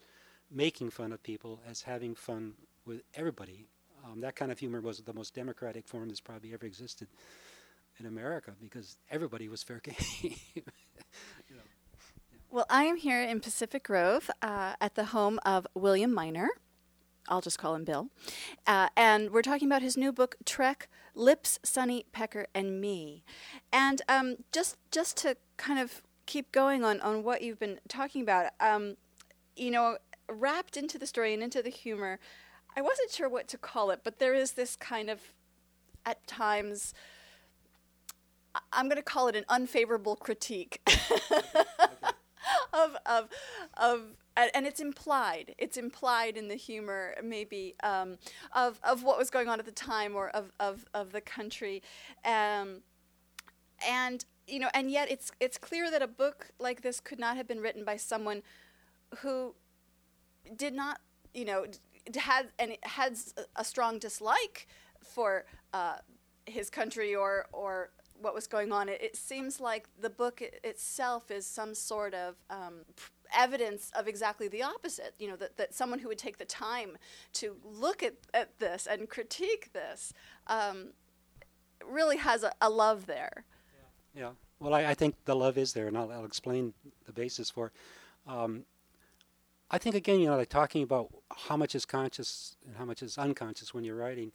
making 0.50 0.90
fun 0.90 1.12
of 1.12 1.22
people 1.22 1.60
as 1.68 1.82
having 1.82 2.14
fun 2.14 2.54
with 2.84 3.02
everybody. 3.14 3.66
Um, 4.04 4.20
that 4.22 4.34
kind 4.34 4.50
of 4.50 4.58
humor 4.58 4.80
was 4.80 4.98
the 4.98 5.14
most 5.14 5.34
democratic 5.34 5.86
form 5.86 6.08
that's 6.08 6.20
probably 6.20 6.52
ever 6.52 6.66
existed 6.66 7.08
in 7.98 8.06
america 8.06 8.52
because 8.60 8.96
everybody 9.10 9.48
was 9.48 9.62
fair 9.62 9.80
game. 9.84 10.64
Well 12.50 12.66
i 12.68 12.84
am 12.84 12.96
here 12.96 13.22
in 13.22 13.40
pacific 13.40 13.84
grove 13.84 14.28
uh, 14.42 14.74
at 14.80 14.94
the 14.94 15.04
home 15.04 15.38
of 15.44 15.66
william 15.74 16.12
minor 16.12 16.48
I'll 17.30 17.40
just 17.40 17.58
call 17.58 17.74
him 17.74 17.84
Bill. 17.84 18.08
Uh, 18.66 18.88
and 18.96 19.30
we're 19.30 19.42
talking 19.42 19.68
about 19.68 19.82
his 19.82 19.96
new 19.96 20.12
book, 20.12 20.36
Trek 20.44 20.88
Lips, 21.14 21.58
Sonny, 21.62 22.04
Pecker, 22.12 22.46
and 22.54 22.80
Me. 22.80 23.24
And 23.72 24.02
um, 24.08 24.36
just, 24.52 24.76
just 24.90 25.16
to 25.18 25.36
kind 25.56 25.78
of 25.78 26.02
keep 26.26 26.50
going 26.52 26.84
on, 26.84 27.00
on 27.00 27.22
what 27.22 27.42
you've 27.42 27.60
been 27.60 27.78
talking 27.88 28.22
about, 28.22 28.52
um, 28.58 28.96
you 29.56 29.70
know, 29.70 29.98
wrapped 30.28 30.76
into 30.76 30.98
the 30.98 31.06
story 31.06 31.32
and 31.32 31.42
into 31.42 31.62
the 31.62 31.70
humor, 31.70 32.18
I 32.76 32.82
wasn't 32.82 33.10
sure 33.10 33.28
what 33.28 33.48
to 33.48 33.58
call 33.58 33.90
it, 33.90 34.00
but 34.02 34.18
there 34.18 34.34
is 34.34 34.52
this 34.52 34.76
kind 34.76 35.08
of, 35.08 35.20
at 36.04 36.26
times, 36.26 36.94
I'm 38.72 38.86
going 38.86 38.96
to 38.96 39.02
call 39.02 39.28
it 39.28 39.36
an 39.36 39.44
unfavorable 39.48 40.16
critique 40.16 40.80
of, 42.72 42.96
of, 43.06 43.28
of 43.76 44.00
and 44.54 44.66
it's 44.66 44.80
implied. 44.80 45.54
It's 45.58 45.76
implied 45.76 46.36
in 46.36 46.48
the 46.48 46.54
humor, 46.54 47.14
maybe 47.22 47.74
um, 47.82 48.18
of 48.52 48.80
of 48.82 49.02
what 49.02 49.18
was 49.18 49.30
going 49.30 49.48
on 49.48 49.58
at 49.58 49.66
the 49.66 49.72
time 49.72 50.16
or 50.16 50.30
of 50.30 50.52
of, 50.60 50.84
of 50.94 51.12
the 51.12 51.20
country, 51.20 51.82
um, 52.24 52.82
and 53.86 54.24
you 54.46 54.58
know, 54.58 54.68
and 54.74 54.90
yet 54.90 55.10
it's 55.10 55.32
it's 55.40 55.58
clear 55.58 55.90
that 55.90 56.02
a 56.02 56.08
book 56.08 56.50
like 56.58 56.82
this 56.82 57.00
could 57.00 57.18
not 57.18 57.36
have 57.36 57.46
been 57.46 57.60
written 57.60 57.84
by 57.84 57.96
someone 57.96 58.42
who 59.18 59.54
did 60.56 60.74
not, 60.74 61.00
you 61.34 61.44
know, 61.44 61.66
had 62.16 62.48
and 62.58 62.76
has 62.82 63.34
a 63.56 63.64
strong 63.64 63.98
dislike 63.98 64.66
for 65.02 65.44
uh, 65.72 65.96
his 66.46 66.70
country 66.70 67.14
or 67.14 67.46
or 67.52 67.90
what 68.20 68.34
was 68.34 68.46
going 68.46 68.72
on. 68.72 68.88
It, 68.88 69.00
it, 69.02 69.16
seems 69.16 69.60
like 69.60 69.88
the 69.98 70.10
book 70.10 70.42
itself 70.62 71.30
is 71.30 71.46
some 71.46 71.74
sort 71.74 72.12
of 72.12 72.36
um, 72.50 72.84
evidence 73.36 73.90
of 73.96 74.08
exactly 74.08 74.48
the 74.48 74.62
opposite. 74.62 75.14
You 75.18 75.28
know, 75.28 75.36
that, 75.36 75.56
that 75.56 75.74
someone 75.74 75.98
who 75.98 76.08
would 76.08 76.18
take 76.18 76.38
the 76.38 76.44
time 76.44 76.98
to 77.34 77.56
look 77.64 78.02
at, 78.02 78.14
at 78.34 78.58
this 78.58 78.86
and 78.86 79.08
critique 79.08 79.72
this 79.72 80.12
um, 80.46 80.88
really 81.84 82.16
has 82.16 82.42
a, 82.42 82.52
a, 82.60 82.70
love 82.70 83.06
there. 83.06 83.44
Yeah. 84.14 84.22
yeah. 84.22 84.30
Well, 84.58 84.74
I, 84.74 84.86
I, 84.86 84.94
think 84.94 85.16
the 85.24 85.36
love 85.36 85.56
is 85.56 85.72
there, 85.72 85.88
and 85.88 85.96
I'll, 85.96 86.10
I'll 86.10 86.24
explain 86.24 86.74
the 87.06 87.12
basis 87.12 87.50
for. 87.50 87.72
Um, 88.26 88.64
I 89.70 89.78
think 89.78 89.94
again, 89.94 90.20
you 90.20 90.26
know, 90.26 90.36
like 90.36 90.48
talking 90.48 90.82
about 90.82 91.10
how 91.34 91.56
much 91.56 91.74
is 91.74 91.86
conscious 91.86 92.56
and 92.66 92.76
how 92.76 92.84
much 92.84 93.02
is 93.02 93.16
unconscious 93.16 93.72
when 93.72 93.84
you're 93.84 93.96
writing. 93.96 94.32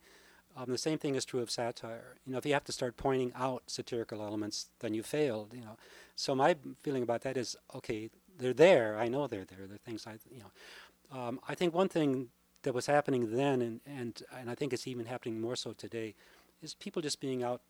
Um, 0.57 0.71
the 0.71 0.77
same 0.77 0.97
thing 0.97 1.15
is 1.15 1.25
true 1.25 1.41
of 1.41 1.51
satire. 1.51 2.15
You 2.25 2.31
know, 2.31 2.37
if 2.37 2.45
you 2.45 2.53
have 2.53 2.63
to 2.63 2.71
start 2.71 2.95
pointing 2.95 3.33
out 3.35 3.63
satirical 3.67 4.21
elements, 4.21 4.69
then 4.79 4.93
you 4.93 5.03
failed. 5.03 5.53
You 5.53 5.61
know, 5.61 5.77
so 6.15 6.33
my 6.33 6.55
feeling 6.81 7.03
about 7.03 7.21
that 7.21 7.35
is 7.35 7.57
okay. 7.75 8.09
They're 8.37 8.53
there. 8.53 8.97
I 8.97 9.07
know 9.07 9.27
they're 9.27 9.45
there. 9.45 9.67
They're 9.67 9.77
things 9.77 10.05
I, 10.07 10.13
you 10.31 10.39
know. 10.39 11.17
Um, 11.17 11.39
I 11.47 11.55
think 11.55 11.73
one 11.73 11.87
thing 11.87 12.29
that 12.63 12.73
was 12.73 12.87
happening 12.87 13.35
then, 13.35 13.61
and, 13.61 13.79
and 13.85 14.21
and 14.37 14.49
I 14.49 14.55
think 14.55 14.73
it's 14.73 14.87
even 14.87 15.05
happening 15.05 15.39
more 15.39 15.55
so 15.55 15.73
today, 15.73 16.15
is 16.61 16.73
people 16.73 17.01
just 17.01 17.19
being 17.19 17.43
out 17.43 17.61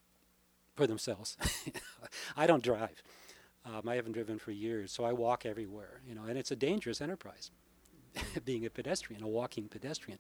for 0.75 0.88
themselves. 0.88 1.38
I 2.38 2.47
don't 2.47 2.63
drive. 2.63 3.04
Um, 3.65 3.88
I 3.88 3.95
haven't 3.95 4.12
driven 4.12 4.38
for 4.38 4.51
years, 4.51 4.91
so 4.91 5.04
I 5.04 5.13
walk 5.13 5.45
everywhere. 5.45 6.01
You 6.08 6.15
know, 6.15 6.23
and 6.23 6.38
it's 6.38 6.51
a 6.51 6.56
dangerous 6.56 7.01
enterprise. 7.01 7.51
being 8.45 8.65
a 8.65 8.69
pedestrian, 8.69 9.23
a 9.23 9.28
walking 9.28 9.67
pedestrian. 9.67 10.19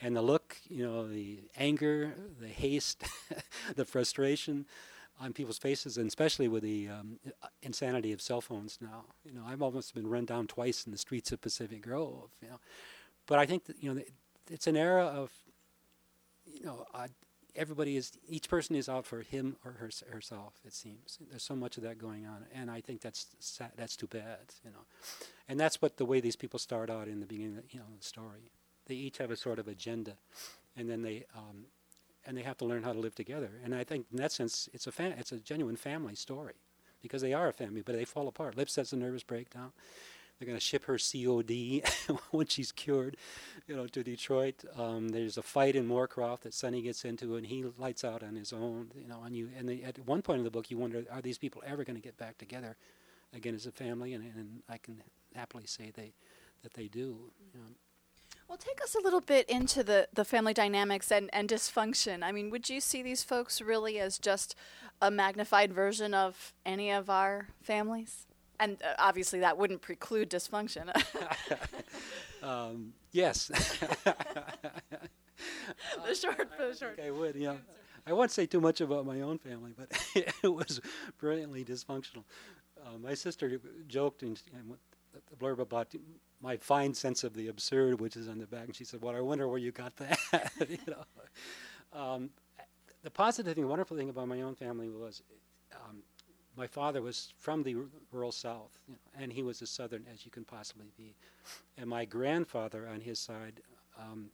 And 0.00 0.16
the 0.16 0.22
look, 0.22 0.56
you 0.68 0.82
know, 0.82 1.06
the 1.06 1.40
anger, 1.56 2.14
the 2.40 2.48
haste, 2.48 3.04
the 3.76 3.84
frustration 3.84 4.66
on 5.20 5.32
people's 5.32 5.58
faces, 5.58 5.96
and 5.96 6.06
especially 6.06 6.48
with 6.48 6.62
the 6.62 6.88
um, 6.88 7.18
insanity 7.62 8.12
of 8.12 8.20
cell 8.20 8.40
phones 8.40 8.78
now. 8.80 9.04
You 9.24 9.32
know, 9.32 9.42
I've 9.46 9.62
almost 9.62 9.94
been 9.94 10.08
run 10.08 10.24
down 10.24 10.46
twice 10.46 10.84
in 10.84 10.92
the 10.92 10.98
streets 10.98 11.32
of 11.32 11.40
Pacific 11.40 11.82
Grove, 11.82 12.30
you 12.42 12.48
know. 12.48 12.60
But 13.26 13.38
I 13.38 13.46
think 13.46 13.64
that, 13.66 13.82
you 13.82 13.94
know, 13.94 14.02
it's 14.50 14.66
an 14.66 14.76
era 14.76 15.04
of, 15.04 15.30
you 16.46 16.64
know, 16.66 16.86
everybody 17.56 17.96
is 17.96 18.12
each 18.28 18.48
person 18.48 18.74
is 18.76 18.88
out 18.88 19.06
for 19.06 19.22
him 19.22 19.56
or 19.64 19.72
her, 19.72 19.90
herself 20.10 20.54
it 20.64 20.72
seems 20.72 21.18
there's 21.30 21.42
so 21.42 21.54
much 21.54 21.76
of 21.76 21.82
that 21.82 21.98
going 21.98 22.26
on 22.26 22.44
and 22.54 22.70
i 22.70 22.80
think 22.80 23.00
that's 23.00 23.26
sad, 23.38 23.70
that's 23.76 23.96
too 23.96 24.06
bad 24.06 24.38
you 24.64 24.70
know 24.70 24.84
and 25.48 25.58
that's 25.58 25.80
what 25.80 25.96
the 25.96 26.04
way 26.04 26.20
these 26.20 26.36
people 26.36 26.58
start 26.58 26.90
out 26.90 27.06
in 27.08 27.20
the 27.20 27.26
beginning 27.26 27.62
you 27.70 27.78
know 27.78 27.86
the 27.96 28.04
story 28.04 28.50
they 28.86 28.94
each 28.94 29.18
have 29.18 29.30
a 29.30 29.36
sort 29.36 29.58
of 29.58 29.68
agenda 29.68 30.16
and 30.76 30.90
then 30.90 31.02
they 31.02 31.24
um, 31.36 31.66
and 32.26 32.36
they 32.36 32.42
have 32.42 32.56
to 32.56 32.64
learn 32.64 32.82
how 32.82 32.92
to 32.92 32.98
live 32.98 33.14
together 33.14 33.50
and 33.64 33.74
i 33.74 33.84
think 33.84 34.06
in 34.10 34.18
that 34.18 34.32
sense 34.32 34.68
it's 34.72 34.86
a 34.86 34.92
it's 35.18 35.32
a 35.32 35.38
genuine 35.38 35.76
family 35.76 36.14
story 36.14 36.54
because 37.02 37.22
they 37.22 37.32
are 37.32 37.48
a 37.48 37.52
family 37.52 37.82
but 37.84 37.94
they 37.94 38.04
fall 38.04 38.28
apart 38.28 38.56
lips 38.56 38.76
has 38.76 38.92
a 38.92 38.96
nervous 38.96 39.22
breakdown 39.22 39.72
they're 40.38 40.46
going 40.46 40.58
to 40.58 40.64
ship 40.64 40.84
her 40.86 40.98
COD 40.98 41.82
when 42.32 42.46
she's 42.46 42.72
cured, 42.72 43.16
you 43.68 43.76
know, 43.76 43.86
to 43.86 44.02
Detroit. 44.02 44.64
Um, 44.76 45.10
there's 45.10 45.38
a 45.38 45.42
fight 45.42 45.76
in 45.76 45.88
Moorcroft 45.88 46.40
that 46.40 46.54
Sonny 46.54 46.82
gets 46.82 47.04
into, 47.04 47.36
and 47.36 47.46
he 47.46 47.64
lights 47.78 48.04
out 48.04 48.22
on 48.22 48.34
his 48.34 48.52
own, 48.52 48.90
you 49.00 49.06
know. 49.06 49.22
And 49.24 49.36
you, 49.36 49.48
and 49.56 49.68
they, 49.68 49.82
at 49.82 49.98
one 50.06 50.22
point 50.22 50.38
in 50.38 50.44
the 50.44 50.50
book, 50.50 50.70
you 50.70 50.76
wonder, 50.76 51.04
are 51.10 51.22
these 51.22 51.38
people 51.38 51.62
ever 51.64 51.84
going 51.84 51.96
to 51.96 52.02
get 52.02 52.16
back 52.16 52.36
together 52.36 52.76
again 53.32 53.54
as 53.54 53.66
a 53.66 53.72
family? 53.72 54.12
And, 54.12 54.24
and 54.36 54.62
I 54.68 54.78
can 54.78 55.02
happily 55.34 55.66
say 55.66 55.92
they 55.94 56.14
that 56.62 56.74
they 56.74 56.88
do. 56.88 57.30
You 57.52 57.60
know. 57.60 57.66
Well, 58.48 58.58
take 58.58 58.82
us 58.82 58.94
a 58.94 59.00
little 59.00 59.20
bit 59.20 59.48
into 59.48 59.82
the, 59.82 60.08
the 60.12 60.24
family 60.24 60.54
dynamics 60.54 61.10
and, 61.10 61.30
and 61.32 61.48
dysfunction. 61.48 62.22
I 62.22 62.30
mean, 62.30 62.50
would 62.50 62.68
you 62.68 62.80
see 62.80 63.02
these 63.02 63.22
folks 63.22 63.60
really 63.60 63.98
as 63.98 64.18
just 64.18 64.54
a 65.00 65.10
magnified 65.10 65.72
version 65.72 66.14
of 66.14 66.52
any 66.64 66.90
of 66.90 67.08
our 67.08 67.48
families? 67.62 68.26
And 68.60 68.76
uh, 68.82 68.94
obviously, 68.98 69.40
that 69.40 69.58
wouldn't 69.58 69.82
preclude 69.82 70.30
dysfunction. 70.30 70.90
um, 72.42 72.92
yes. 73.12 73.48
the 74.04 74.14
short, 76.14 76.48
the 76.56 76.76
short. 76.78 77.00
I 77.04 77.10
would, 77.10 77.34
yeah. 77.34 77.56
I 78.06 78.12
won't 78.12 78.30
say 78.30 78.46
too 78.46 78.60
much 78.60 78.80
about 78.80 79.06
my 79.06 79.22
own 79.22 79.38
family, 79.38 79.72
but 79.76 79.88
it 80.14 80.48
was 80.48 80.80
brilliantly 81.18 81.64
dysfunctional. 81.64 82.24
Uh, 82.84 82.98
my 83.02 83.14
sister 83.14 83.58
joked 83.88 84.22
in, 84.22 84.36
in 84.52 84.76
the 85.12 85.36
blurb 85.36 85.58
about 85.58 85.94
my 86.44 86.58
fine 86.58 86.92
sense 86.92 87.24
of 87.24 87.32
the 87.32 87.48
absurd, 87.48 88.00
which 88.00 88.16
is 88.16 88.28
on 88.28 88.38
the 88.38 88.46
back, 88.46 88.66
and 88.66 88.76
she 88.76 88.84
said, 88.84 89.00
"Well, 89.00 89.16
I 89.16 89.20
wonder 89.20 89.48
where 89.48 89.58
you 89.58 89.72
got 89.72 89.96
that." 89.96 90.18
you 90.68 90.78
know, 90.86 91.98
um, 91.98 92.30
the 93.02 93.10
positive 93.10 93.54
thing, 93.54 93.66
wonderful 93.66 93.96
thing 93.96 94.10
about 94.10 94.28
my 94.28 94.42
own 94.42 94.54
family 94.54 94.90
was 94.90 95.22
um, 95.74 96.02
my 96.54 96.66
father 96.66 97.00
was 97.00 97.32
from 97.38 97.62
the 97.62 97.76
rural 98.12 98.30
South, 98.30 98.78
you 98.86 98.94
know, 98.94 99.22
and 99.22 99.32
he 99.32 99.42
was 99.42 99.62
as 99.62 99.70
Southern 99.70 100.04
as 100.12 100.26
you 100.26 100.30
can 100.30 100.44
possibly 100.44 100.92
be. 100.98 101.14
And 101.78 101.88
my 101.88 102.04
grandfather, 102.04 102.86
on 102.88 103.00
his 103.00 103.18
side, 103.18 103.60
um, 103.98 104.26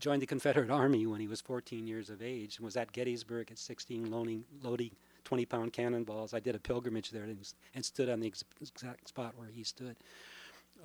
joined 0.00 0.20
the 0.20 0.26
Confederate 0.26 0.70
Army 0.82 1.06
when 1.06 1.20
he 1.20 1.28
was 1.28 1.40
14 1.40 1.86
years 1.86 2.10
of 2.10 2.22
age 2.22 2.56
and 2.56 2.64
was 2.64 2.76
at 2.76 2.92
Gettysburg 2.92 3.52
at 3.52 3.58
16, 3.58 4.10
loading, 4.10 4.44
loading 4.62 4.90
20 5.24 5.46
pound 5.46 5.72
cannonballs. 5.72 6.34
I 6.34 6.40
did 6.40 6.56
a 6.56 6.58
pilgrimage 6.58 7.10
there 7.10 7.22
and, 7.22 7.38
and 7.74 7.84
stood 7.84 8.08
on 8.08 8.18
the 8.18 8.26
ex- 8.26 8.44
exact 8.60 9.08
spot 9.08 9.34
where 9.36 9.48
he 9.48 9.62
stood. 9.62 9.96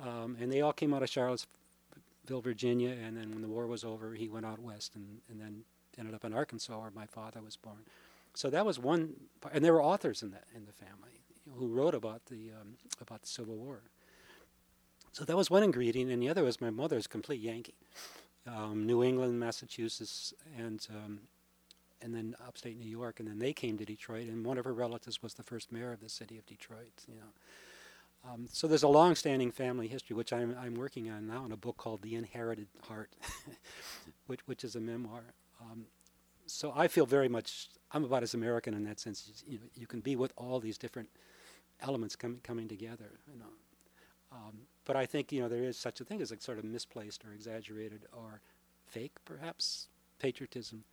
Um, 0.00 0.36
and 0.40 0.52
they 0.52 0.60
all 0.60 0.72
came 0.72 0.94
out 0.94 1.02
of 1.02 1.10
Charlottesville, 1.10 2.40
Virginia, 2.40 2.90
and 2.90 3.16
then 3.16 3.30
when 3.30 3.42
the 3.42 3.48
war 3.48 3.66
was 3.66 3.84
over, 3.84 4.14
he 4.14 4.28
went 4.28 4.46
out 4.46 4.60
west 4.60 4.94
and, 4.94 5.20
and 5.28 5.40
then 5.40 5.64
ended 5.98 6.14
up 6.14 6.24
in 6.24 6.32
Arkansas 6.32 6.78
where 6.78 6.90
my 6.94 7.06
father 7.06 7.40
was 7.42 7.56
born. 7.56 7.84
So 8.34 8.50
that 8.50 8.64
was 8.64 8.78
one, 8.78 9.14
part. 9.40 9.54
and 9.54 9.64
there 9.64 9.72
were 9.72 9.82
authors 9.82 10.22
in 10.22 10.30
that 10.30 10.44
in 10.54 10.64
the 10.64 10.72
family 10.72 11.22
who 11.56 11.66
wrote 11.66 11.94
about 11.94 12.26
the 12.26 12.50
um, 12.60 12.74
about 13.00 13.22
the 13.22 13.28
Civil 13.28 13.56
War. 13.56 13.80
So 15.12 15.24
that 15.24 15.36
was 15.36 15.50
one 15.50 15.62
ingredient, 15.62 16.10
and 16.10 16.22
the 16.22 16.28
other 16.28 16.44
was 16.44 16.60
my 16.60 16.70
mother's 16.70 17.06
complete 17.06 17.40
Yankee, 17.40 17.74
um, 18.46 18.86
New 18.86 19.02
England, 19.02 19.40
Massachusetts, 19.40 20.32
and 20.56 20.86
um, 20.90 21.20
and 22.00 22.14
then 22.14 22.36
upstate 22.46 22.78
New 22.78 22.88
York, 22.88 23.18
and 23.18 23.28
then 23.28 23.38
they 23.38 23.52
came 23.52 23.76
to 23.78 23.84
Detroit, 23.84 24.28
and 24.28 24.44
one 24.46 24.58
of 24.58 24.64
her 24.64 24.72
relatives 24.72 25.22
was 25.22 25.34
the 25.34 25.42
first 25.42 25.72
mayor 25.72 25.92
of 25.92 26.00
the 26.00 26.08
city 26.08 26.38
of 26.38 26.46
Detroit. 26.46 26.92
You 27.08 27.16
know, 27.16 27.32
um, 28.24 28.48
so 28.50 28.66
there's 28.66 28.82
a 28.82 28.88
long-standing 28.88 29.52
family 29.52 29.88
history, 29.88 30.16
which 30.16 30.32
I'm 30.32 30.56
I'm 30.60 30.74
working 30.74 31.10
on 31.10 31.26
now 31.26 31.44
in 31.44 31.52
a 31.52 31.56
book 31.56 31.76
called 31.76 32.02
The 32.02 32.14
Inherited 32.14 32.68
Heart, 32.82 33.10
which 34.26 34.40
which 34.46 34.64
is 34.64 34.74
a 34.74 34.80
memoir. 34.80 35.22
Um, 35.60 35.86
so 36.46 36.72
I 36.74 36.88
feel 36.88 37.06
very 37.06 37.28
much 37.28 37.68
I'm 37.92 38.04
about 38.04 38.22
as 38.22 38.34
American 38.34 38.74
in 38.74 38.84
that 38.84 38.98
sense. 39.00 39.44
You, 39.46 39.58
know, 39.58 39.66
you 39.74 39.86
can 39.86 40.00
be 40.00 40.16
with 40.16 40.32
all 40.36 40.60
these 40.60 40.78
different 40.78 41.10
elements 41.80 42.16
coming 42.16 42.40
coming 42.42 42.68
together. 42.68 43.20
You 43.32 43.38
know, 43.38 43.52
um, 44.32 44.58
but 44.84 44.96
I 44.96 45.06
think 45.06 45.30
you 45.32 45.40
know 45.40 45.48
there 45.48 45.64
is 45.64 45.78
such 45.78 46.00
a 46.00 46.04
thing 46.04 46.20
as 46.20 46.32
a 46.32 46.40
sort 46.40 46.58
of 46.58 46.64
misplaced 46.64 47.24
or 47.24 47.32
exaggerated 47.32 48.06
or 48.12 48.40
fake, 48.86 49.16
perhaps, 49.24 49.88
patriotism, 50.18 50.84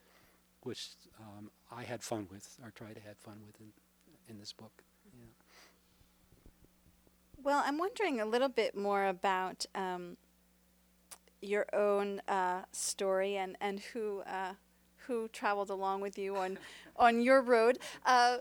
which 0.61 0.89
um, 1.19 1.49
I 1.71 1.83
had 1.83 2.03
fun 2.03 2.27
with 2.31 2.57
or 2.63 2.71
try 2.71 2.93
to 2.93 2.99
have 2.99 3.17
fun 3.17 3.39
with 3.45 3.59
in, 3.59 3.71
in 4.29 4.39
this 4.39 4.53
book. 4.53 4.83
Well, 7.45 7.61
I'm 7.63 7.77
wondering 7.77 8.19
a 8.19 8.25
little 8.25 8.49
bit 8.49 8.75
more 8.75 9.05
about 9.05 9.67
um, 9.75 10.17
your 11.43 11.67
own 11.73 12.19
uh, 12.27 12.63
story 12.71 13.37
and 13.37 13.55
and 13.61 13.79
who. 13.79 14.21
Uh, 14.21 14.53
who 15.07 15.27
traveled 15.27 15.69
along 15.69 16.01
with 16.01 16.17
you 16.17 16.35
on 16.35 16.57
on 16.95 17.21
your 17.21 17.39
road. 17.39 17.77
Uh, 18.07 18.37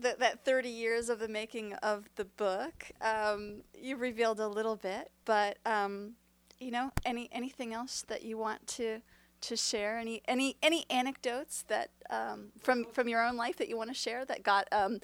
th- 0.00 0.16
that 0.16 0.46
30 0.46 0.70
years 0.70 1.10
of 1.10 1.18
the 1.18 1.28
making 1.28 1.74
of 1.74 2.08
the 2.16 2.24
book, 2.24 2.90
um, 3.02 3.56
you 3.78 3.96
revealed 3.96 4.40
a 4.40 4.48
little 4.48 4.76
bit, 4.76 5.10
but 5.26 5.58
um, 5.66 6.12
you 6.58 6.70
know, 6.70 6.90
any 7.04 7.28
anything 7.32 7.74
else 7.74 8.02
that 8.08 8.22
you 8.22 8.38
want 8.38 8.66
to 8.68 9.02
to 9.42 9.56
share? 9.58 9.98
Any 9.98 10.22
any 10.26 10.56
any 10.62 10.86
anecdotes 10.88 11.66
that 11.68 11.90
um, 12.08 12.52
from 12.62 12.86
from 12.86 13.06
your 13.06 13.22
own 13.22 13.36
life 13.36 13.58
that 13.58 13.68
you 13.68 13.76
want 13.76 13.90
to 13.90 13.94
share 13.94 14.24
that 14.24 14.42
got 14.42 14.66
um, 14.72 15.00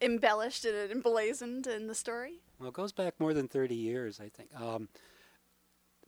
embellished 0.00 0.64
and 0.64 0.92
emblazoned 0.92 1.66
in 1.66 1.88
the 1.88 1.96
story? 1.96 2.43
Well, 2.58 2.68
it 2.68 2.74
goes 2.74 2.92
back 2.92 3.14
more 3.18 3.34
than 3.34 3.48
30 3.48 3.74
years, 3.74 4.20
I 4.20 4.28
think. 4.28 4.48
Um, 4.60 4.88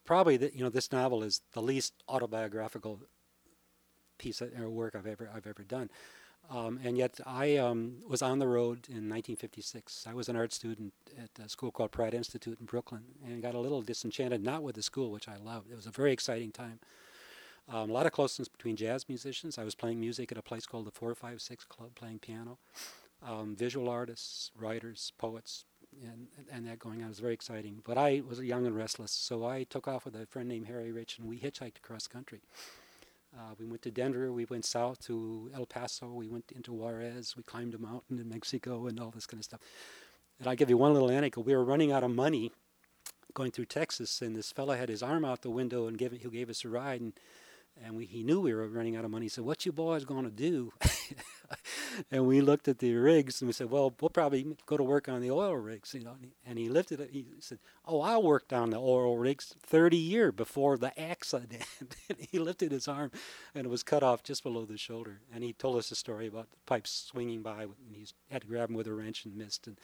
probably, 0.04 0.36
the, 0.36 0.54
you 0.54 0.62
know, 0.62 0.70
this 0.70 0.92
novel 0.92 1.22
is 1.22 1.40
the 1.52 1.62
least 1.62 1.92
autobiographical 2.08 3.00
piece 4.18 4.40
of 4.40 4.52
work 4.58 4.94
I've 4.94 5.06
ever 5.06 5.28
I've 5.34 5.46
ever 5.46 5.62
done. 5.62 5.90
Um, 6.48 6.78
and 6.84 6.96
yet 6.96 7.18
I 7.26 7.56
um, 7.56 7.96
was 8.08 8.22
on 8.22 8.38
the 8.38 8.46
road 8.46 8.86
in 8.88 9.08
1956. 9.08 10.06
I 10.08 10.14
was 10.14 10.28
an 10.28 10.36
art 10.36 10.52
student 10.52 10.92
at 11.18 11.44
a 11.44 11.48
school 11.48 11.72
called 11.72 11.90
Pratt 11.90 12.14
Institute 12.14 12.58
in 12.60 12.66
Brooklyn 12.66 13.02
and 13.24 13.42
got 13.42 13.54
a 13.54 13.58
little 13.58 13.82
disenchanted, 13.82 14.42
not 14.42 14.62
with 14.62 14.76
the 14.76 14.82
school, 14.82 15.10
which 15.10 15.28
I 15.28 15.36
loved. 15.36 15.70
It 15.70 15.74
was 15.74 15.86
a 15.86 15.90
very 15.90 16.12
exciting 16.12 16.52
time. 16.52 16.78
Um, 17.68 17.90
a 17.90 17.92
lot 17.92 18.06
of 18.06 18.12
closeness 18.12 18.46
between 18.46 18.76
jazz 18.76 19.08
musicians. 19.08 19.58
I 19.58 19.64
was 19.64 19.74
playing 19.74 19.98
music 19.98 20.30
at 20.30 20.38
a 20.38 20.42
place 20.42 20.66
called 20.66 20.86
the 20.86 20.92
456 20.92 21.64
Club, 21.64 21.96
playing 21.96 22.20
piano. 22.20 22.58
Um, 23.26 23.56
visual 23.56 23.88
artists, 23.88 24.52
writers, 24.56 25.12
poets, 25.18 25.64
and, 26.02 26.28
and 26.50 26.66
that 26.66 26.78
going 26.78 27.02
on. 27.02 27.08
Was 27.08 27.20
very 27.20 27.34
exciting. 27.34 27.82
But 27.84 27.98
I 27.98 28.22
was 28.26 28.40
young 28.40 28.66
and 28.66 28.76
restless, 28.76 29.12
so 29.12 29.46
I 29.46 29.64
took 29.64 29.88
off 29.88 30.04
with 30.04 30.14
a 30.14 30.26
friend 30.26 30.48
named 30.48 30.66
Harry 30.66 30.92
Rich, 30.92 31.18
and 31.18 31.28
we 31.28 31.38
hitchhiked 31.38 31.78
across 31.78 32.06
country. 32.06 32.40
Uh, 33.36 33.54
we 33.58 33.66
went 33.66 33.82
to 33.82 33.90
Denver. 33.90 34.32
We 34.32 34.46
went 34.46 34.64
south 34.64 35.00
to 35.06 35.50
El 35.54 35.66
Paso. 35.66 36.08
We 36.08 36.28
went 36.28 36.52
into 36.54 36.72
Juarez. 36.72 37.36
We 37.36 37.42
climbed 37.42 37.74
a 37.74 37.78
mountain 37.78 38.18
in 38.18 38.28
Mexico 38.28 38.86
and 38.86 38.98
all 38.98 39.10
this 39.10 39.26
kind 39.26 39.40
of 39.40 39.44
stuff. 39.44 39.60
And 40.38 40.48
I'll 40.48 40.56
give 40.56 40.70
you 40.70 40.76
one 40.76 40.92
little 40.92 41.10
anecdote. 41.10 41.44
We 41.44 41.54
were 41.54 41.64
running 41.64 41.92
out 41.92 42.04
of 42.04 42.10
money 42.10 42.52
going 43.34 43.50
through 43.50 43.66
Texas, 43.66 44.22
and 44.22 44.34
this 44.34 44.52
fellow 44.52 44.74
had 44.74 44.88
his 44.88 45.02
arm 45.02 45.24
out 45.24 45.42
the 45.42 45.50
window 45.50 45.86
and 45.86 45.98
gave, 45.98 46.12
he 46.12 46.28
gave 46.28 46.48
us 46.48 46.64
a 46.64 46.68
ride. 46.68 47.00
And 47.00 47.12
and 47.84 47.96
we, 47.96 48.06
he 48.06 48.22
knew 48.22 48.40
we 48.40 48.54
were 48.54 48.68
running 48.68 48.96
out 48.96 49.04
of 49.04 49.10
money. 49.10 49.28
So 49.28 49.42
"What 49.42 49.66
you 49.66 49.72
boys 49.72 50.04
going 50.04 50.24
to 50.24 50.30
do?" 50.30 50.72
and 52.10 52.26
we 52.26 52.40
looked 52.40 52.68
at 52.68 52.78
the 52.78 52.94
rigs 52.94 53.40
and 53.40 53.48
we 53.48 53.52
said, 53.52 53.70
"Well, 53.70 53.94
we'll 54.00 54.10
probably 54.10 54.56
go 54.66 54.76
to 54.76 54.82
work 54.82 55.08
on 55.08 55.20
the 55.20 55.30
oil 55.30 55.54
rigs." 55.56 55.94
You 55.94 56.04
know, 56.04 56.16
and 56.46 56.58
he, 56.58 56.68
lifted 56.68 57.00
it. 57.00 57.10
He 57.12 57.26
said, 57.40 57.58
"Oh, 57.84 58.00
I 58.00 58.16
worked 58.18 58.52
on 58.52 58.70
the 58.70 58.78
oil 58.78 59.16
rigs 59.16 59.54
30 59.62 59.96
year 59.96 60.32
before 60.32 60.76
the 60.76 60.98
accident." 60.98 61.64
he 62.18 62.38
lifted 62.38 62.72
his 62.72 62.88
arm, 62.88 63.10
and 63.54 63.66
it 63.66 63.70
was 63.70 63.82
cut 63.82 64.02
off 64.02 64.22
just 64.22 64.42
below 64.42 64.64
the 64.64 64.78
shoulder. 64.78 65.20
And 65.32 65.44
he 65.44 65.52
told 65.52 65.76
us 65.76 65.90
a 65.90 65.96
story 65.96 66.26
about 66.26 66.50
the 66.50 66.56
pipes 66.66 66.90
swinging 66.90 67.42
by, 67.42 67.62
and 67.62 67.94
he 67.94 68.06
had 68.30 68.42
to 68.42 68.48
grab 68.48 68.68
them 68.68 68.76
with 68.76 68.86
a 68.86 68.94
wrench 68.94 69.24
and 69.24 69.36
missed. 69.36 69.66
And 69.66 69.78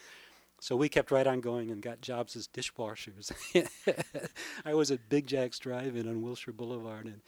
so 0.63 0.77
we 0.77 0.89
kept 0.89 1.11
right 1.11 1.27
on 1.27 1.41
going 1.41 1.73
and 1.73 1.83
got 1.83 2.01
jobs 2.01 2.37
as 2.37 2.47
dishwashers. 2.47 3.33
I 4.65 4.75
was 4.75 4.93
at 4.93 5.09
Big 5.09 5.27
Jack's 5.27 5.59
Drive-In 5.59 6.09
on 6.09 6.23
Wilshire 6.23 6.55
Boulevard, 6.55 7.07
and 7.07 7.21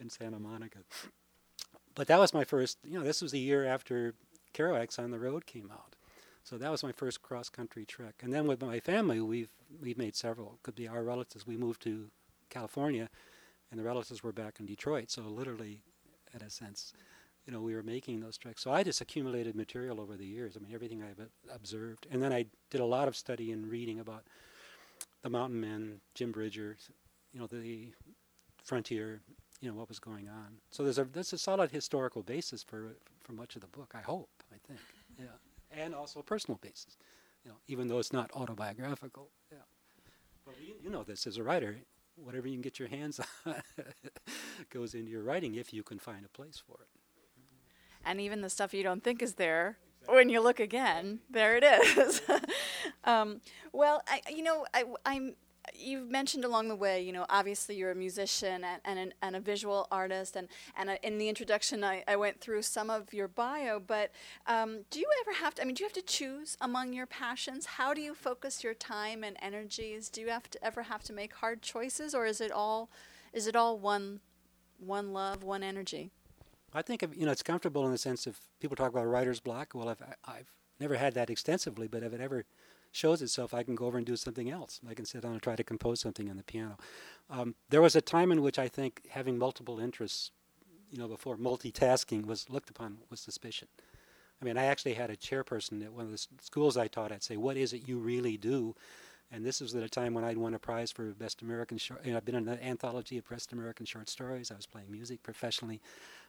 in 0.00 0.10
Santa 0.10 0.38
Monica. 0.38 0.78
But 1.94 2.06
that 2.08 2.18
was 2.18 2.32
my 2.32 2.44
first, 2.44 2.78
you 2.84 2.98
know, 2.98 3.04
this 3.04 3.20
was 3.20 3.32
a 3.32 3.38
year 3.38 3.64
after 3.64 4.14
Kerouac's 4.54 4.98
On 4.98 5.10
the 5.10 5.18
Road 5.18 5.46
came 5.46 5.70
out. 5.70 5.96
So 6.42 6.56
that 6.58 6.70
was 6.70 6.82
my 6.82 6.92
first 6.92 7.22
cross 7.22 7.48
country 7.48 7.84
trek. 7.84 8.14
And 8.22 8.32
then 8.32 8.46
with 8.46 8.62
my 8.62 8.80
family, 8.80 9.20
we've 9.20 9.50
we've 9.80 9.98
made 9.98 10.16
several. 10.16 10.58
Could 10.62 10.74
be 10.74 10.88
our 10.88 11.02
relatives. 11.02 11.46
We 11.46 11.56
moved 11.56 11.82
to 11.82 12.10
California, 12.48 13.08
and 13.70 13.78
the 13.78 13.84
relatives 13.84 14.22
were 14.22 14.32
back 14.32 14.58
in 14.58 14.66
Detroit. 14.66 15.10
So 15.10 15.22
literally, 15.22 15.82
in 16.34 16.42
a 16.42 16.50
sense, 16.50 16.92
you 17.46 17.52
know, 17.52 17.60
we 17.60 17.74
were 17.74 17.82
making 17.82 18.20
those 18.20 18.38
treks. 18.38 18.62
So 18.62 18.72
I 18.72 18.82
just 18.82 19.00
accumulated 19.00 19.54
material 19.54 20.00
over 20.00 20.16
the 20.16 20.26
years. 20.26 20.56
I 20.56 20.60
mean, 20.60 20.74
everything 20.74 21.02
I've 21.02 21.28
observed, 21.54 22.06
and 22.10 22.22
then 22.22 22.32
I 22.32 22.46
did 22.70 22.80
a 22.80 22.86
lot 22.86 23.08
of 23.08 23.16
study 23.16 23.52
and 23.52 23.70
reading 23.70 24.00
about 24.00 24.24
the 25.22 25.30
mountain 25.30 25.60
men, 25.60 26.00
Jim 26.14 26.32
Bridger, 26.32 26.76
you 27.32 27.40
know, 27.40 27.46
the 27.46 27.92
frontier 28.64 29.20
you 29.60 29.70
know 29.70 29.76
what 29.76 29.88
was 29.88 29.98
going 29.98 30.28
on. 30.28 30.58
So 30.70 30.82
there's 30.82 30.98
a 30.98 31.04
there's 31.04 31.32
a 31.32 31.38
solid 31.38 31.70
historical 31.70 32.22
basis 32.22 32.62
for 32.62 32.96
for 33.20 33.32
much 33.32 33.54
of 33.56 33.62
the 33.62 33.68
book. 33.68 33.92
I 33.94 34.00
hope. 34.00 34.30
I 34.52 34.56
think. 34.66 34.80
Yeah, 35.18 35.26
and 35.70 35.94
also 35.94 36.20
a 36.20 36.22
personal 36.22 36.58
basis. 36.62 36.96
You 37.44 37.50
know, 37.50 37.56
even 37.68 37.88
though 37.88 37.98
it's 37.98 38.12
not 38.12 38.30
autobiographical. 38.34 39.28
Yeah. 39.50 39.58
But 40.44 40.54
you, 40.60 40.74
you 40.82 40.90
know 40.90 41.02
this 41.02 41.26
as 41.26 41.36
a 41.36 41.42
writer. 41.42 41.76
Whatever 42.16 42.48
you 42.48 42.54
can 42.54 42.62
get 42.62 42.78
your 42.78 42.88
hands 42.88 43.20
on 43.46 43.54
goes 44.70 44.94
into 44.94 45.10
your 45.10 45.22
writing 45.22 45.54
if 45.54 45.72
you 45.72 45.82
can 45.82 45.98
find 45.98 46.24
a 46.24 46.28
place 46.28 46.62
for 46.66 46.78
it. 46.82 46.88
And 48.04 48.20
even 48.20 48.40
the 48.40 48.50
stuff 48.50 48.74
you 48.74 48.82
don't 48.82 49.02
think 49.02 49.22
is 49.22 49.34
there, 49.34 49.78
when 50.06 50.28
you 50.28 50.40
look 50.40 50.60
again, 50.60 51.20
there 51.30 51.56
it 51.56 51.64
is. 51.64 52.20
um, 53.04 53.40
well, 53.72 54.02
I, 54.08 54.22
you 54.30 54.42
know, 54.42 54.66
I, 54.74 54.84
I'm 55.04 55.34
you've 55.74 56.10
mentioned 56.10 56.44
along 56.44 56.68
the 56.68 56.76
way, 56.76 57.02
you 57.02 57.12
know, 57.12 57.26
obviously 57.28 57.74
you're 57.76 57.90
a 57.90 57.94
musician 57.94 58.64
and, 58.64 58.80
and, 58.84 58.98
an, 58.98 59.14
and 59.22 59.36
a 59.36 59.40
visual 59.40 59.86
artist, 59.90 60.36
and, 60.36 60.48
and 60.76 60.90
a, 60.90 61.06
in 61.06 61.18
the 61.18 61.28
introduction, 61.28 61.84
I, 61.84 62.04
I 62.06 62.16
went 62.16 62.40
through 62.40 62.62
some 62.62 62.90
of 62.90 63.12
your 63.12 63.28
bio, 63.28 63.80
but 63.80 64.10
um, 64.46 64.80
do 64.90 64.98
you 64.98 65.06
ever 65.22 65.36
have 65.38 65.54
to, 65.56 65.62
I 65.62 65.64
mean, 65.64 65.74
do 65.74 65.82
you 65.82 65.86
have 65.86 65.94
to 65.94 66.02
choose 66.02 66.56
among 66.60 66.92
your 66.92 67.06
passions? 67.06 67.66
How 67.66 67.94
do 67.94 68.00
you 68.00 68.14
focus 68.14 68.62
your 68.64 68.74
time 68.74 69.24
and 69.24 69.36
energies? 69.40 70.08
Do 70.08 70.20
you 70.20 70.28
have 70.28 70.50
to 70.50 70.64
ever 70.64 70.82
have 70.82 71.02
to 71.04 71.12
make 71.12 71.34
hard 71.34 71.62
choices, 71.62 72.14
or 72.14 72.26
is 72.26 72.40
it 72.40 72.52
all, 72.52 72.90
is 73.32 73.46
it 73.46 73.56
all 73.56 73.78
one, 73.78 74.20
one 74.78 75.12
love, 75.12 75.42
one 75.42 75.62
energy? 75.62 76.10
I 76.72 76.82
think, 76.82 77.02
you 77.16 77.26
know, 77.26 77.32
it's 77.32 77.42
comfortable 77.42 77.84
in 77.86 77.92
the 77.92 77.98
sense 77.98 78.26
of 78.26 78.38
people 78.60 78.76
talk 78.76 78.90
about 78.90 79.06
writer's 79.06 79.40
block. 79.40 79.72
Well, 79.74 79.88
I've, 79.88 80.02
I've 80.24 80.52
never 80.78 80.96
had 80.96 81.14
that 81.14 81.28
extensively, 81.28 81.88
but 81.88 82.02
if 82.02 82.12
it 82.12 82.20
ever 82.20 82.44
shows 82.92 83.22
itself, 83.22 83.54
I 83.54 83.62
can 83.62 83.74
go 83.74 83.86
over 83.86 83.98
and 83.98 84.06
do 84.06 84.16
something 84.16 84.50
else. 84.50 84.80
I 84.88 84.94
can 84.94 85.04
sit 85.04 85.22
down 85.22 85.32
and 85.32 85.42
try 85.42 85.56
to 85.56 85.64
compose 85.64 86.00
something 86.00 86.28
on 86.28 86.36
the 86.36 86.42
piano. 86.42 86.76
Um, 87.28 87.54
there 87.68 87.80
was 87.80 87.94
a 87.94 88.00
time 88.00 88.32
in 88.32 88.42
which 88.42 88.58
I 88.58 88.68
think 88.68 89.02
having 89.10 89.38
multiple 89.38 89.78
interests, 89.78 90.30
you 90.90 90.98
know, 90.98 91.08
before 91.08 91.36
multitasking 91.36 92.26
was 92.26 92.50
looked 92.50 92.70
upon 92.70 92.98
with 93.08 93.20
suspicion. 93.20 93.68
I 94.40 94.44
mean, 94.44 94.56
I 94.56 94.64
actually 94.64 94.94
had 94.94 95.10
a 95.10 95.16
chairperson 95.16 95.84
at 95.84 95.92
one 95.92 96.06
of 96.06 96.12
the 96.12 96.26
schools 96.40 96.76
I 96.76 96.88
taught 96.88 97.12
at 97.12 97.22
say, 97.22 97.36
"What 97.36 97.56
is 97.56 97.72
it 97.72 97.86
you 97.86 97.98
really 97.98 98.36
do?" 98.36 98.74
And 99.32 99.46
this 99.46 99.60
was 99.60 99.74
at 99.76 99.82
a 99.82 99.88
time 99.88 100.14
when 100.14 100.24
I'd 100.24 100.38
won 100.38 100.54
a 100.54 100.58
prize 100.58 100.90
for 100.90 101.12
best 101.12 101.42
American 101.42 101.78
short. 101.78 102.04
You 102.04 102.12
know, 102.12 102.16
I've 102.16 102.24
been 102.24 102.34
in 102.34 102.48
an 102.48 102.58
anthology 102.58 103.16
of 103.18 103.28
best 103.28 103.52
American 103.52 103.86
short 103.86 104.08
stories. 104.08 104.50
I 104.50 104.56
was 104.56 104.66
playing 104.66 104.90
music 104.90 105.22
professionally. 105.22 105.80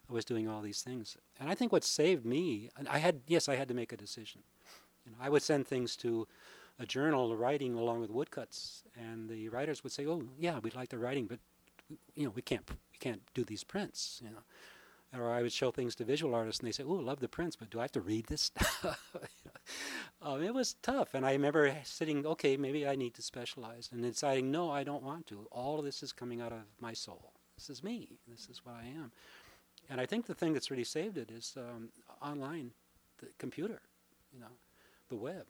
I 0.08 0.14
was 0.14 0.26
doing 0.26 0.48
all 0.48 0.62
these 0.62 0.82
things, 0.82 1.18
and 1.40 1.50
I 1.50 1.56
think 1.56 1.72
what 1.72 1.84
saved 1.84 2.26
me, 2.26 2.70
I 2.90 3.00
had 3.00 3.22
yes, 3.28 3.48
I 3.48 3.56
had 3.56 3.68
to 3.70 3.74
make 3.74 3.92
a 3.94 3.98
decision. 3.98 4.42
I 5.22 5.30
would 5.30 5.42
send 5.42 5.68
things 5.68 5.96
to 5.98 6.28
a 6.80 6.86
journal 6.86 7.36
writing 7.36 7.76
along 7.76 8.02
with 8.02 8.10
woodcuts, 8.10 8.84
and 8.96 9.30
the 9.30 9.50
writers 9.50 9.84
would 9.84 9.92
say, 9.92 10.06
"Oh, 10.08 10.24
yeah, 10.38 10.60
we'd 10.60 10.76
like 10.76 10.90
the 10.90 10.98
writing, 10.98 11.28
but 11.28 11.40
you 12.16 12.26
know, 12.26 12.32
we 12.36 12.42
can't 12.42 12.68
we 12.70 12.98
can't 13.00 13.22
do 13.34 13.44
these 13.44 13.64
prints." 13.64 14.22
You 14.24 14.32
know, 14.32 15.20
or 15.20 15.32
I 15.32 15.42
would 15.42 15.52
show 15.52 15.72
things 15.72 15.96
to 15.96 16.06
visual 16.06 16.34
artists, 16.34 16.60
and 16.60 16.68
they 16.68 16.72
say, 16.72 16.84
"Oh, 16.84 16.94
love 16.94 17.20
the 17.20 17.28
prints, 17.28 17.56
but 17.56 17.70
do 17.70 17.80
I 17.80 17.84
have 17.84 17.92
to 17.94 18.02
read 18.02 18.28
this 18.28 18.52
um, 20.22 20.44
it 20.44 20.54
was 20.54 20.76
tough, 20.82 21.14
and 21.14 21.26
I 21.26 21.34
remember 21.34 21.76
sitting, 21.84 22.26
"Okay, 22.26 22.58
maybe 22.58 22.88
I 22.88 22.96
need 22.96 23.14
to 23.16 23.22
specialize," 23.22 23.90
and 23.92 24.02
deciding, 24.02 24.52
"No, 24.52 24.72
I 24.72 24.84
don't 24.84 25.04
want 25.04 25.28
to. 25.28 25.48
All 25.52 25.80
of 25.80 25.86
this 25.86 26.02
is 26.02 26.12
coming 26.12 26.42
out 26.42 26.52
of 26.52 26.64
my 26.80 26.94
soul. 26.94 27.34
This 27.56 27.70
is 27.70 27.84
me. 27.84 28.18
This 28.28 28.48
is 28.50 28.66
what 28.66 28.76
I 28.76 28.86
am." 28.86 29.12
And 29.90 30.00
I 30.00 30.06
think 30.06 30.26
the 30.26 30.36
thing 30.36 30.54
that's 30.54 30.72
really 30.72 30.86
saved 30.86 31.18
it 31.18 31.30
is 31.30 31.56
um, 31.58 31.90
online, 32.22 32.72
the 33.20 33.28
computer, 33.38 33.82
you 34.34 34.40
know, 34.40 34.48
the 35.12 35.18
web 35.18 35.46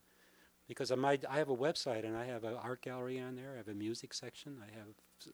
because 0.68 0.96
my, 0.96 1.20
I 1.30 1.38
have 1.38 1.50
a 1.50 1.56
website 1.56 2.06
and 2.06 2.16
I 2.16 2.26
have 2.26 2.44
an 2.44 2.56
art 2.56 2.82
gallery 2.82 3.20
on 3.20 3.36
there. 3.36 3.52
I 3.54 3.58
have 3.58 3.68
a 3.68 3.74
music 3.74 4.14
section. 4.14 4.58
I 4.62 4.78
have 4.78 4.88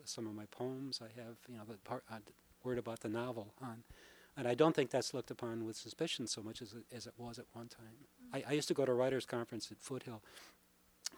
some 0.03 0.27
of 0.27 0.33
my 0.35 0.45
poems. 0.45 0.99
I 1.01 1.19
have 1.19 1.37
you 1.47 1.57
know 1.57 1.63
the 1.67 1.77
part, 1.77 2.03
uh, 2.11 2.17
word 2.63 2.77
about 2.77 3.01
the 3.01 3.09
novel 3.09 3.53
on, 3.61 3.83
and 4.35 4.47
I 4.47 4.55
don't 4.55 4.75
think 4.75 4.89
that's 4.89 5.13
looked 5.13 5.31
upon 5.31 5.65
with 5.65 5.75
suspicion 5.75 6.27
so 6.27 6.41
much 6.41 6.61
as 6.61 6.73
it, 6.73 6.85
as 6.95 7.07
it 7.07 7.13
was 7.17 7.39
at 7.39 7.45
one 7.53 7.67
time. 7.67 8.07
I, 8.33 8.43
I 8.49 8.53
used 8.53 8.67
to 8.69 8.73
go 8.73 8.85
to 8.85 8.93
writers' 8.93 9.25
conference 9.25 9.71
at 9.71 9.77
Foothill 9.79 10.21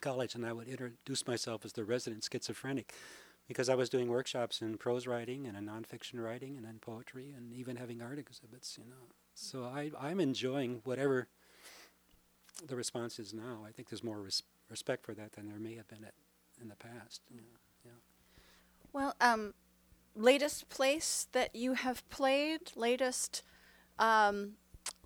College, 0.01 0.35
and 0.35 0.45
I 0.45 0.53
would 0.53 0.67
introduce 0.67 1.25
myself 1.25 1.65
as 1.65 1.73
the 1.73 1.83
resident 1.83 2.27
schizophrenic 2.29 2.93
because 3.47 3.69
I 3.69 3.75
was 3.75 3.89
doing 3.89 4.09
workshops 4.09 4.61
in 4.61 4.77
prose 4.77 5.07
writing 5.07 5.47
and 5.47 5.57
in 5.57 5.65
nonfiction 5.65 6.23
writing 6.23 6.55
and 6.57 6.65
in 6.65 6.77
poetry 6.79 7.33
and 7.35 7.53
even 7.53 7.77
having 7.77 8.01
art 8.01 8.19
exhibits. 8.19 8.77
You 8.77 8.85
know, 8.89 9.07
so 9.33 9.63
I, 9.63 9.91
I'm 9.99 10.19
enjoying 10.19 10.81
whatever 10.83 11.29
the 12.67 12.75
response 12.75 13.19
is 13.19 13.33
now. 13.33 13.63
I 13.67 13.71
think 13.71 13.89
there's 13.89 14.03
more 14.03 14.21
res- 14.21 14.43
respect 14.69 15.05
for 15.05 15.13
that 15.13 15.33
than 15.33 15.47
there 15.47 15.59
may 15.59 15.75
have 15.75 15.87
been 15.87 16.03
at, 16.03 16.13
in 16.61 16.69
the 16.69 16.75
past. 16.75 17.21
Yeah, 17.33 17.41
yeah. 17.85 17.91
Well, 18.93 19.15
um, 19.21 19.53
latest 20.15 20.69
place 20.69 21.27
that 21.31 21.55
you 21.55 21.73
have 21.73 22.07
played, 22.09 22.71
latest, 22.75 23.43
um, 23.97 24.53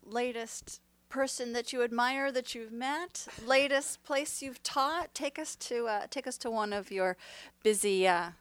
latest 0.04 0.82
person 1.10 1.54
that 1.54 1.72
you 1.72 1.84
admire 1.84 2.32
that 2.32 2.56
you've 2.56 2.72
met, 2.72 3.28
latest 3.46 4.04
place 4.04 4.42
you've 4.42 4.64
taught. 4.64 5.14
Take 5.14 5.38
us 5.38 5.56
to 5.58 5.88
uh, 5.88 6.08
take 6.10 6.26
us 6.28 6.38
to 6.40 6.50
one 6.50 6.74
of 6.74 6.92
your 6.92 7.18
busy 7.62 8.08
uh, 8.08 8.32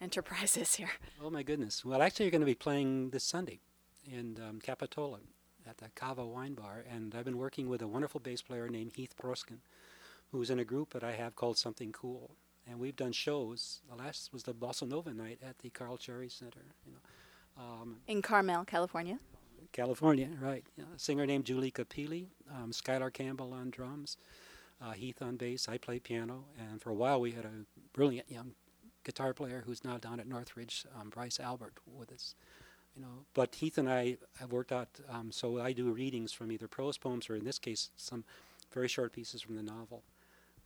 enterprises 0.00 0.76
here. 0.76 0.92
Oh 1.22 1.30
my 1.30 1.42
goodness! 1.42 1.84
Well, 1.84 2.00
actually, 2.00 2.26
you're 2.26 2.30
going 2.30 2.40
to 2.40 2.46
be 2.46 2.54
playing 2.54 3.10
this 3.10 3.24
Sunday 3.24 3.60
in 4.04 4.38
um, 4.48 4.60
Capitola 4.60 5.18
at 5.68 5.78
the 5.78 5.88
Cava 5.94 6.26
Wine 6.26 6.54
Bar, 6.54 6.84
and 6.90 7.14
I've 7.14 7.24
been 7.24 7.38
working 7.38 7.68
with 7.68 7.82
a 7.82 7.86
wonderful 7.86 8.20
bass 8.20 8.42
player 8.42 8.68
named 8.68 8.92
Heath 8.94 9.14
Proskin, 9.20 9.58
who's 10.32 10.50
in 10.50 10.58
a 10.58 10.64
group 10.64 10.92
that 10.92 11.04
I 11.04 11.12
have 11.12 11.36
called 11.36 11.58
Something 11.58 11.92
Cool. 11.92 12.30
And 12.68 12.78
we've 12.78 12.96
done 12.96 13.12
shows. 13.12 13.80
The 13.88 13.96
last 13.96 14.32
was 14.32 14.44
the 14.44 14.54
Bossa 14.54 14.86
Nova 14.88 15.12
night 15.12 15.40
at 15.46 15.58
the 15.58 15.70
Carl 15.70 15.96
Cherry 15.96 16.28
Center. 16.28 16.60
You 16.86 16.92
know, 16.92 17.62
um, 17.62 17.96
in 18.06 18.22
Carmel, 18.22 18.64
California. 18.64 19.18
California, 19.72 20.28
right? 20.40 20.64
Know, 20.76 20.84
a 20.94 20.98
singer 20.98 21.26
named 21.26 21.44
Julie 21.44 21.70
Peely, 21.70 22.26
um, 22.50 22.72
Skylar 22.72 23.12
Campbell 23.12 23.52
on 23.52 23.70
drums, 23.70 24.16
uh, 24.80 24.92
Heath 24.92 25.22
on 25.22 25.36
bass. 25.36 25.68
I 25.68 25.78
play 25.78 25.98
piano, 25.98 26.44
and 26.58 26.80
for 26.80 26.90
a 26.90 26.94
while 26.94 27.20
we 27.20 27.32
had 27.32 27.44
a 27.44 27.64
brilliant 27.92 28.30
young 28.30 28.52
guitar 29.04 29.32
player 29.32 29.62
who's 29.66 29.84
now 29.84 29.96
down 29.96 30.20
at 30.20 30.26
Northridge, 30.26 30.84
um, 30.98 31.10
Bryce 31.10 31.40
Albert, 31.40 31.74
with 31.86 32.12
us 32.12 32.34
you 32.94 33.02
know. 33.02 33.24
But 33.34 33.54
Heath 33.54 33.78
and 33.78 33.88
I 33.88 34.16
have 34.38 34.52
worked 34.52 34.72
out. 34.72 34.88
Um, 35.08 35.32
so 35.32 35.60
I 35.60 35.72
do 35.72 35.90
readings 35.90 36.32
from 36.32 36.52
either 36.52 36.68
prose 36.68 36.98
poems 36.98 37.28
or, 37.30 37.36
in 37.36 37.44
this 37.44 37.58
case, 37.58 37.90
some 37.96 38.24
very 38.72 38.88
short 38.88 39.12
pieces 39.12 39.42
from 39.42 39.56
the 39.56 39.62
novel, 39.62 40.02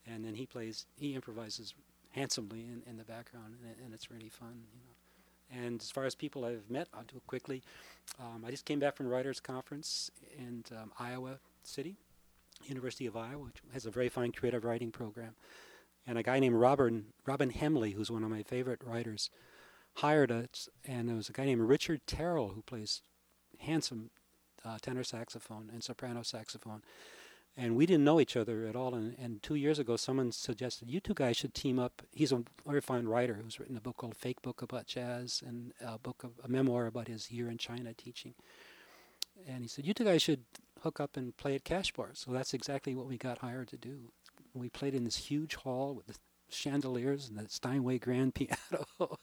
and 0.06 0.24
then 0.24 0.34
he 0.34 0.46
plays. 0.46 0.86
He 0.96 1.14
improvises 1.14 1.74
handsomely 2.10 2.60
in, 2.60 2.82
in 2.88 2.96
the 2.96 3.04
background, 3.04 3.54
and, 3.62 3.84
and, 3.84 3.92
it's 3.92 4.10
really 4.10 4.28
fun, 4.28 4.62
you 4.72 4.80
know. 4.80 5.64
And 5.66 5.80
as 5.80 5.90
far 5.90 6.04
as 6.04 6.14
people 6.14 6.44
I've 6.44 6.70
met, 6.70 6.88
I'll 6.94 7.02
do 7.02 7.16
it 7.16 7.26
quickly. 7.26 7.62
Um, 8.20 8.44
I 8.46 8.50
just 8.50 8.64
came 8.64 8.78
back 8.78 8.96
from 8.96 9.08
Writers' 9.08 9.40
Conference 9.40 10.10
in 10.38 10.64
um, 10.72 10.92
Iowa 10.98 11.38
City, 11.64 11.96
University 12.64 13.06
of 13.06 13.16
Iowa, 13.16 13.44
which 13.44 13.56
has 13.72 13.84
a 13.84 13.90
very 13.90 14.08
fine 14.08 14.32
creative 14.32 14.64
writing 14.64 14.90
program. 14.90 15.34
And 16.06 16.18
a 16.18 16.22
guy 16.22 16.38
named 16.38 16.56
Robin 16.56 17.06
Robin 17.26 17.50
Hemley, 17.50 17.92
who's 17.92 18.10
one 18.10 18.24
of 18.24 18.30
my 18.30 18.42
favorite 18.42 18.80
writers, 18.84 19.30
hired 19.96 20.32
us, 20.32 20.68
and 20.84 21.08
there 21.08 21.16
was 21.16 21.28
a 21.28 21.32
guy 21.32 21.44
named 21.44 21.62
Richard 21.62 22.00
Terrill 22.06 22.54
who 22.54 22.62
plays 22.62 23.02
handsome 23.58 24.10
uh, 24.64 24.78
tenor 24.80 25.04
saxophone 25.04 25.70
and 25.72 25.82
soprano 25.84 26.22
saxophone. 26.22 26.82
and 27.56 27.76
we 27.76 27.86
didn't 27.86 28.04
know 28.04 28.20
each 28.20 28.36
other 28.36 28.66
at 28.66 28.74
all. 28.74 28.94
And, 28.94 29.14
and 29.18 29.42
two 29.42 29.54
years 29.54 29.78
ago, 29.78 29.96
someone 29.96 30.32
suggested 30.32 30.90
you 30.90 31.00
two 31.00 31.14
guys 31.14 31.36
should 31.36 31.54
team 31.54 31.78
up. 31.78 32.02
He's 32.10 32.32
a 32.32 32.42
very 32.66 32.80
fine 32.80 33.06
writer 33.06 33.34
who's 33.42 33.60
written 33.60 33.76
a 33.76 33.80
book 33.80 33.96
called 33.98 34.16
"Fake 34.16 34.42
Book 34.42 34.62
About 34.62 34.86
Jazz" 34.86 35.42
and 35.46 35.72
a 35.80 35.98
book 35.98 36.24
of 36.24 36.32
a 36.44 36.48
memoir 36.48 36.86
about 36.86 37.08
his 37.08 37.30
year 37.30 37.48
in 37.48 37.58
China 37.58 37.92
teaching. 37.94 38.34
And 39.46 39.62
he 39.62 39.68
said, 39.68 39.86
"You 39.86 39.94
two 39.94 40.04
guys 40.04 40.22
should 40.22 40.44
hook 40.82 40.98
up 40.98 41.16
and 41.16 41.36
play 41.36 41.54
at 41.54 41.64
Cash 41.64 41.92
Bar." 41.92 42.10
So 42.14 42.32
that's 42.32 42.54
exactly 42.54 42.94
what 42.94 43.06
we 43.06 43.16
got 43.18 43.38
hired 43.38 43.68
to 43.68 43.76
do. 43.76 44.10
We 44.54 44.68
played 44.68 44.94
in 44.94 45.04
this 45.04 45.16
huge 45.16 45.54
hall 45.56 45.94
with 45.94 46.18
chandeliers 46.48 47.28
and 47.28 47.38
the 47.38 47.48
Steinway 47.48 47.98
grand 47.98 48.34
piano, 48.34 49.18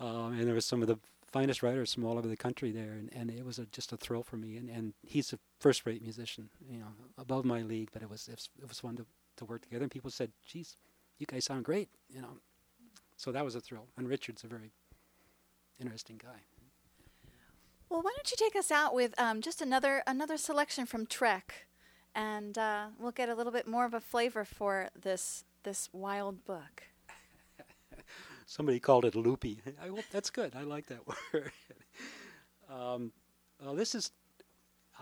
um, 0.00 0.32
and 0.32 0.46
there 0.46 0.54
was 0.54 0.66
some 0.66 0.82
of 0.82 0.88
the 0.88 0.98
finest 1.32 1.62
writers 1.62 1.94
from 1.94 2.04
all 2.04 2.18
over 2.18 2.28
the 2.28 2.36
country 2.36 2.70
there, 2.70 2.92
and, 2.92 3.10
and 3.12 3.30
it 3.30 3.44
was 3.44 3.58
a, 3.58 3.66
just 3.66 3.92
a 3.92 3.96
thrill 3.96 4.22
for 4.22 4.36
me. 4.36 4.56
And, 4.56 4.68
and 4.68 4.92
he's 5.02 5.32
a 5.32 5.38
first-rate 5.60 6.02
musician, 6.02 6.50
you 6.70 6.78
know, 6.78 6.88
above 7.18 7.44
my 7.44 7.62
league, 7.62 7.88
but 7.92 8.02
it 8.02 8.10
was 8.10 8.28
it 8.28 8.68
was, 8.68 8.80
fun 8.80 8.96
to, 8.96 9.06
to 9.36 9.44
work 9.44 9.62
together. 9.62 9.84
And 9.84 9.90
people 9.90 10.10
said, 10.10 10.30
"Geez, 10.46 10.76
you 11.18 11.26
guys 11.26 11.46
sound 11.46 11.64
great," 11.64 11.88
you 12.08 12.20
know. 12.20 12.38
So 13.16 13.32
that 13.32 13.44
was 13.44 13.54
a 13.54 13.60
thrill. 13.60 13.86
And 13.96 14.08
Richard's 14.08 14.44
a 14.44 14.46
very 14.46 14.72
interesting 15.80 16.20
guy. 16.22 16.42
Well, 17.88 18.02
why 18.02 18.12
don't 18.16 18.30
you 18.30 18.36
take 18.38 18.56
us 18.56 18.70
out 18.70 18.94
with 18.94 19.18
um, 19.18 19.40
just 19.40 19.62
another 19.62 20.02
another 20.06 20.36
selection 20.36 20.86
from 20.86 21.06
Trek, 21.06 21.66
and 22.14 22.58
uh, 22.58 22.86
we'll 22.98 23.12
get 23.12 23.28
a 23.28 23.34
little 23.34 23.52
bit 23.52 23.66
more 23.66 23.84
of 23.86 23.94
a 23.94 24.00
flavor 24.00 24.44
for 24.44 24.90
this 25.00 25.44
this 25.62 25.88
wild 25.92 26.44
book. 26.44 26.84
Somebody 28.46 28.80
called 28.80 29.04
it 29.04 29.14
loopy. 29.14 29.60
I 29.82 29.88
hope 29.88 30.04
that's 30.10 30.30
good. 30.30 30.54
I 30.54 30.62
like 30.62 30.86
that 30.86 31.00
word. 31.32 31.52
um, 32.70 33.12
well, 33.62 33.74
this 33.74 33.94
is 33.94 34.10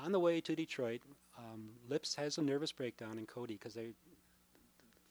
on 0.02 0.12
the 0.12 0.20
way 0.20 0.40
to 0.40 0.54
Detroit. 0.54 1.00
Um, 1.38 1.70
Lips 1.88 2.14
has 2.16 2.38
a 2.38 2.42
nervous 2.42 2.72
breakdown 2.72 3.18
in 3.18 3.26
Cody 3.26 3.54
because 3.54 3.74
they 3.74 3.88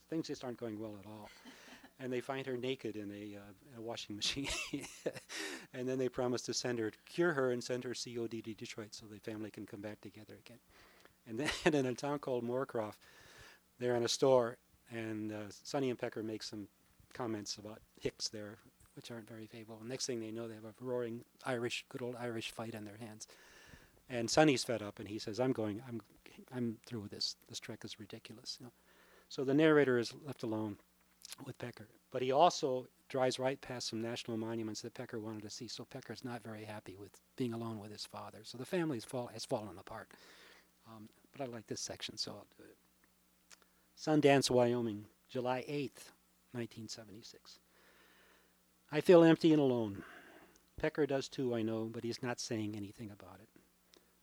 things 0.09 0.27
just 0.27 0.43
aren't 0.43 0.57
going 0.57 0.79
well 0.79 0.95
at 0.99 1.05
all. 1.05 1.29
and 1.99 2.11
they 2.11 2.21
find 2.21 2.45
her 2.45 2.57
naked 2.57 2.95
in 2.95 3.11
a, 3.11 3.37
uh, 3.37 3.77
a 3.77 3.81
washing 3.81 4.15
machine. 4.15 4.47
and 5.73 5.87
then 5.87 5.97
they 5.97 6.09
promise 6.09 6.41
to 6.43 6.53
send 6.53 6.79
her, 6.79 6.91
cure 7.05 7.33
her, 7.33 7.51
and 7.51 7.63
send 7.63 7.83
her 7.83 7.93
COD 7.93 8.43
to 8.43 8.53
Detroit 8.53 8.93
so 8.93 9.05
the 9.05 9.19
family 9.19 9.51
can 9.51 9.65
come 9.65 9.81
back 9.81 9.99
together 10.01 10.35
again. 10.45 10.59
And 11.27 11.39
then 11.39 11.73
in 11.75 11.85
a 11.85 11.93
town 11.93 12.19
called 12.19 12.47
Moorcroft, 12.47 12.95
they're 13.79 13.95
in 13.95 14.03
a 14.03 14.09
store, 14.09 14.57
and 14.91 15.31
uh, 15.31 15.49
Sonny 15.63 15.89
and 15.89 15.99
Pecker 15.99 16.23
make 16.23 16.43
some 16.43 16.67
comments 17.13 17.57
about 17.57 17.79
Hicks 17.99 18.29
there, 18.29 18.57
which 18.95 19.11
aren't 19.11 19.27
very 19.27 19.45
favorable. 19.45 19.83
Next 19.85 20.05
thing 20.05 20.19
they 20.19 20.31
know, 20.31 20.47
they 20.47 20.55
have 20.55 20.65
a 20.65 20.73
roaring 20.81 21.23
Irish, 21.45 21.85
good 21.89 22.01
old 22.01 22.15
Irish 22.19 22.51
fight 22.51 22.75
on 22.75 22.85
their 22.85 22.97
hands. 22.97 23.27
And 24.09 24.29
Sonny's 24.29 24.63
fed 24.63 24.81
up, 24.81 24.99
and 24.99 25.07
he 25.07 25.19
says, 25.19 25.39
"I'm 25.39 25.51
going. 25.51 25.81
I'm, 25.87 26.01
I'm 26.55 26.77
through 26.85 27.01
with 27.01 27.11
this. 27.11 27.35
This 27.47 27.59
trek 27.59 27.79
is 27.83 27.99
ridiculous." 27.99 28.57
You 28.59 28.67
know? 28.67 28.71
So 29.29 29.43
the 29.43 29.53
narrator 29.53 29.99
is 29.99 30.13
left 30.25 30.41
alone 30.43 30.77
with 31.45 31.57
Pecker, 31.59 31.87
but 32.11 32.23
he 32.23 32.31
also 32.31 32.87
drives 33.07 33.39
right 33.39 33.59
past 33.61 33.89
some 33.89 34.01
national 34.01 34.37
monuments 34.37 34.81
that 34.81 34.93
Pecker 34.93 35.19
wanted 35.19 35.43
to 35.43 35.49
see. 35.49 35.67
So 35.67 35.85
Pecker's 35.85 36.23
not 36.23 36.43
very 36.43 36.63
happy 36.63 36.95
with 36.99 37.11
being 37.35 37.53
alone 37.53 37.79
with 37.79 37.91
his 37.91 38.05
father. 38.05 38.39
So 38.43 38.57
the 38.57 38.65
family 38.65 38.99
fall, 38.99 39.27
has 39.33 39.45
fallen 39.45 39.77
apart. 39.79 40.09
Um, 40.87 41.09
but 41.31 41.43
I 41.43 41.45
like 41.47 41.67
this 41.67 41.81
section, 41.81 42.17
so 42.17 42.31
I'll 42.31 42.47
do 42.57 42.63
it. 42.63 42.77
Sundance, 43.99 44.49
Wyoming, 44.49 45.07
July 45.27 45.65
8th, 45.67 46.13
1976. 46.53 47.59
I 48.93 49.01
feel 49.01 49.25
empty 49.25 49.51
and 49.51 49.61
alone. 49.61 50.03
Pecker 50.77 51.05
does 51.05 51.27
too, 51.27 51.53
I 51.53 51.63
know, 51.63 51.89
but 51.91 52.05
he's 52.05 52.23
not 52.23 52.39
saying 52.39 52.75
anything 52.77 53.11
about 53.11 53.39
it. 53.41 53.49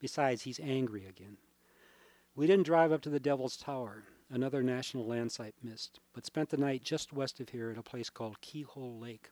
Besides, 0.00 0.42
he's 0.42 0.58
angry 0.60 1.04
again. 1.04 1.36
We 2.34 2.46
didn't 2.46 2.64
drive 2.64 2.90
up 2.90 3.02
to 3.02 3.10
the 3.10 3.20
Devil's 3.20 3.58
Tower, 3.58 4.04
another 4.30 4.62
national 4.62 5.06
land 5.06 5.30
site 5.30 5.54
missed, 5.62 6.00
but 6.14 6.24
spent 6.24 6.48
the 6.48 6.56
night 6.56 6.82
just 6.82 7.12
west 7.12 7.38
of 7.40 7.50
here 7.50 7.70
at 7.70 7.76
a 7.76 7.82
place 7.82 8.08
called 8.08 8.40
Keyhole 8.40 8.98
Lake. 8.98 9.30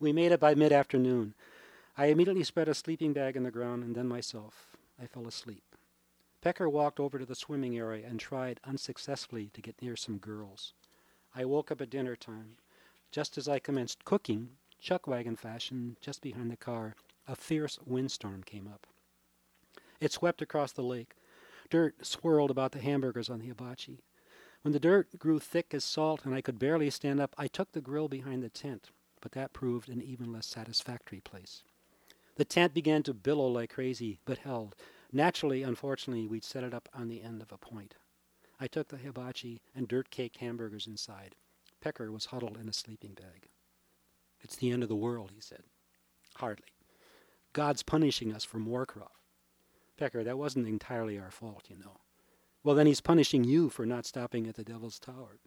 We 0.00 0.12
made 0.12 0.32
it 0.32 0.40
by 0.40 0.56
mid 0.56 0.72
afternoon. 0.72 1.34
I 1.96 2.06
immediately 2.06 2.42
spread 2.42 2.68
a 2.68 2.74
sleeping 2.74 3.12
bag 3.12 3.36
on 3.36 3.44
the 3.44 3.52
ground 3.52 3.84
and 3.84 3.94
then 3.94 4.08
myself. 4.08 4.76
I 5.00 5.06
fell 5.06 5.28
asleep. 5.28 5.67
Pecker 6.48 6.70
walked 6.70 6.98
over 6.98 7.18
to 7.18 7.26
the 7.26 7.34
swimming 7.34 7.76
area 7.76 8.06
and 8.08 8.18
tried 8.18 8.58
unsuccessfully 8.64 9.50
to 9.52 9.60
get 9.60 9.82
near 9.82 9.96
some 9.96 10.16
girls. 10.16 10.72
I 11.34 11.44
woke 11.44 11.70
up 11.70 11.82
at 11.82 11.90
dinner 11.90 12.16
time. 12.16 12.56
Just 13.12 13.36
as 13.36 13.50
I 13.50 13.58
commenced 13.58 14.06
cooking, 14.06 14.52
chuck 14.80 15.06
wagon 15.06 15.36
fashion, 15.36 15.98
just 16.00 16.22
behind 16.22 16.50
the 16.50 16.56
car, 16.56 16.94
a 17.26 17.36
fierce 17.36 17.78
windstorm 17.84 18.42
came 18.44 18.66
up. 18.66 18.86
It 20.00 20.10
swept 20.10 20.40
across 20.40 20.72
the 20.72 20.82
lake. 20.82 21.16
Dirt 21.68 22.06
swirled 22.06 22.50
about 22.50 22.72
the 22.72 22.80
hamburgers 22.80 23.28
on 23.28 23.40
the 23.40 23.48
hibachi. 23.48 24.00
When 24.62 24.72
the 24.72 24.80
dirt 24.80 25.18
grew 25.18 25.38
thick 25.38 25.74
as 25.74 25.84
salt 25.84 26.24
and 26.24 26.34
I 26.34 26.40
could 26.40 26.58
barely 26.58 26.88
stand 26.88 27.20
up, 27.20 27.34
I 27.36 27.48
took 27.48 27.72
the 27.72 27.82
grill 27.82 28.08
behind 28.08 28.42
the 28.42 28.48
tent, 28.48 28.88
but 29.20 29.32
that 29.32 29.52
proved 29.52 29.90
an 29.90 30.00
even 30.00 30.32
less 30.32 30.46
satisfactory 30.46 31.20
place. 31.20 31.62
The 32.36 32.46
tent 32.46 32.72
began 32.72 33.02
to 33.02 33.12
billow 33.12 33.48
like 33.48 33.74
crazy, 33.74 34.18
but 34.24 34.38
held. 34.38 34.74
Naturally, 35.12 35.62
unfortunately, 35.62 36.26
we'd 36.26 36.44
set 36.44 36.64
it 36.64 36.74
up 36.74 36.88
on 36.94 37.08
the 37.08 37.22
end 37.22 37.40
of 37.40 37.50
a 37.50 37.58
point. 37.58 37.94
I 38.60 38.66
took 38.66 38.88
the 38.88 38.96
hibachi 38.96 39.62
and 39.74 39.88
dirt 39.88 40.10
caked 40.10 40.38
hamburgers 40.38 40.86
inside. 40.86 41.34
Pecker 41.80 42.10
was 42.10 42.26
huddled 42.26 42.58
in 42.60 42.68
a 42.68 42.72
sleeping 42.72 43.14
bag. 43.14 43.48
It's 44.40 44.56
the 44.56 44.70
end 44.70 44.82
of 44.82 44.88
the 44.88 44.96
world, 44.96 45.32
he 45.34 45.40
said. 45.40 45.62
Hardly. 46.36 46.66
God's 47.52 47.82
punishing 47.82 48.32
us 48.32 48.44
for 48.44 48.58
Moorcroft. 48.58 49.08
Pecker, 49.96 50.22
that 50.24 50.38
wasn't 50.38 50.68
entirely 50.68 51.18
our 51.18 51.30
fault, 51.30 51.64
you 51.68 51.76
know. 51.76 51.98
Well, 52.62 52.74
then 52.74 52.86
he's 52.86 53.00
punishing 53.00 53.44
you 53.44 53.68
for 53.70 53.86
not 53.86 54.06
stopping 54.06 54.46
at 54.46 54.56
the 54.56 54.64
Devil's 54.64 54.98
Tower. 54.98 55.38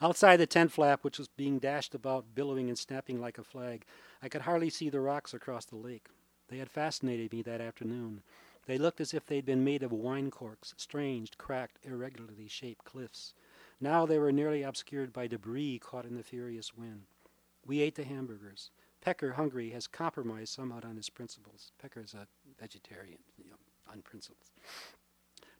Outside 0.00 0.38
the 0.38 0.46
tent 0.46 0.72
flap, 0.72 1.04
which 1.04 1.18
was 1.18 1.28
being 1.28 1.58
dashed 1.58 1.94
about, 1.94 2.34
billowing 2.34 2.68
and 2.68 2.78
snapping 2.78 3.20
like 3.20 3.38
a 3.38 3.44
flag, 3.44 3.84
I 4.20 4.28
could 4.28 4.42
hardly 4.42 4.70
see 4.70 4.88
the 4.88 5.00
rocks 5.00 5.34
across 5.34 5.64
the 5.64 5.76
lake. 5.76 6.08
They 6.52 6.58
had 6.58 6.70
fascinated 6.70 7.32
me 7.32 7.40
that 7.40 7.62
afternoon. 7.62 8.20
They 8.66 8.76
looked 8.76 9.00
as 9.00 9.14
if 9.14 9.24
they'd 9.24 9.46
been 9.46 9.64
made 9.64 9.82
of 9.82 9.90
wine 9.90 10.30
corks, 10.30 10.74
strange, 10.76 11.38
cracked, 11.38 11.78
irregularly 11.82 12.46
shaped 12.46 12.84
cliffs. 12.84 13.32
Now 13.80 14.04
they 14.04 14.18
were 14.18 14.32
nearly 14.32 14.62
obscured 14.62 15.14
by 15.14 15.28
debris 15.28 15.78
caught 15.78 16.04
in 16.04 16.14
the 16.14 16.22
furious 16.22 16.76
wind. 16.76 17.04
We 17.64 17.80
ate 17.80 17.94
the 17.94 18.04
hamburgers. 18.04 18.70
Pecker, 19.00 19.32
hungry, 19.32 19.70
has 19.70 19.86
compromised 19.86 20.52
somewhat 20.52 20.84
on 20.84 20.96
his 20.96 21.08
principles. 21.08 21.72
Pecker's 21.80 22.12
a 22.12 22.26
vegetarian, 22.60 23.20
you 23.38 23.48
know, 23.48 23.56
unprincipled. 23.90 24.50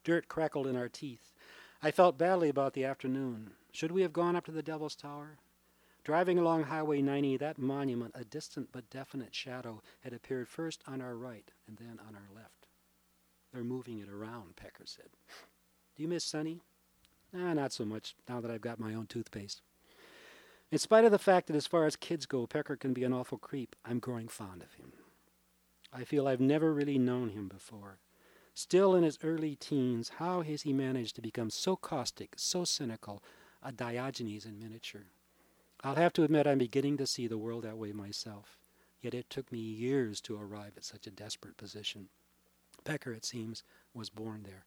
Dirt 0.04 0.28
crackled 0.28 0.66
in 0.66 0.76
our 0.76 0.90
teeth. 0.90 1.32
I 1.82 1.90
felt 1.90 2.18
badly 2.18 2.50
about 2.50 2.74
the 2.74 2.84
afternoon. 2.84 3.52
Should 3.72 3.92
we 3.92 4.02
have 4.02 4.12
gone 4.12 4.36
up 4.36 4.44
to 4.44 4.52
the 4.52 4.62
Devil's 4.62 4.94
Tower? 4.94 5.38
Driving 6.04 6.38
along 6.38 6.64
Highway 6.64 7.00
90, 7.00 7.36
that 7.36 7.58
monument, 7.58 8.12
a 8.16 8.24
distant 8.24 8.70
but 8.72 8.90
definite 8.90 9.34
shadow, 9.34 9.82
had 10.00 10.12
appeared 10.12 10.48
first 10.48 10.82
on 10.86 11.00
our 11.00 11.14
right 11.14 11.50
and 11.68 11.76
then 11.76 12.00
on 12.06 12.16
our 12.16 12.34
left. 12.34 12.66
They're 13.52 13.62
moving 13.62 14.00
it 14.00 14.08
around, 14.08 14.56
Pecker 14.56 14.84
said. 14.84 15.10
Do 15.94 16.02
you 16.02 16.08
miss 16.08 16.24
Sonny? 16.24 16.60
Nah, 17.32 17.54
not 17.54 17.72
so 17.72 17.84
much, 17.84 18.16
now 18.28 18.40
that 18.40 18.50
I've 18.50 18.60
got 18.60 18.80
my 18.80 18.94
own 18.94 19.06
toothpaste. 19.06 19.62
In 20.72 20.78
spite 20.78 21.04
of 21.04 21.12
the 21.12 21.18
fact 21.18 21.46
that 21.46 21.56
as 21.56 21.66
far 21.66 21.86
as 21.86 21.96
kids 21.96 22.26
go, 22.26 22.46
Pecker 22.46 22.76
can 22.76 22.92
be 22.92 23.04
an 23.04 23.12
awful 23.12 23.38
creep, 23.38 23.76
I'm 23.84 23.98
growing 24.00 24.26
fond 24.26 24.62
of 24.62 24.74
him. 24.74 24.92
I 25.92 26.04
feel 26.04 26.26
I've 26.26 26.40
never 26.40 26.72
really 26.72 26.98
known 26.98 27.28
him 27.28 27.46
before. 27.46 27.98
Still 28.54 28.94
in 28.94 29.04
his 29.04 29.18
early 29.22 29.54
teens, 29.54 30.12
how 30.16 30.40
has 30.40 30.62
he 30.62 30.72
managed 30.72 31.14
to 31.16 31.22
become 31.22 31.50
so 31.50 31.76
caustic, 31.76 32.34
so 32.36 32.64
cynical, 32.64 33.22
a 33.62 33.70
Diogenes 33.70 34.46
in 34.46 34.58
miniature? 34.58 35.06
I'll 35.84 35.96
have 35.96 36.12
to 36.14 36.22
admit 36.22 36.46
I'm 36.46 36.58
beginning 36.58 36.96
to 36.98 37.06
see 37.06 37.26
the 37.26 37.38
world 37.38 37.64
that 37.64 37.76
way 37.76 37.92
myself, 37.92 38.58
yet 39.00 39.14
it 39.14 39.28
took 39.28 39.50
me 39.50 39.58
years 39.58 40.20
to 40.22 40.38
arrive 40.40 40.72
at 40.76 40.84
such 40.84 41.06
a 41.06 41.10
desperate 41.10 41.56
position. 41.56 42.08
Pecker, 42.84 43.12
it 43.12 43.24
seems, 43.24 43.64
was 43.94 44.10
born 44.10 44.44
there. 44.44 44.64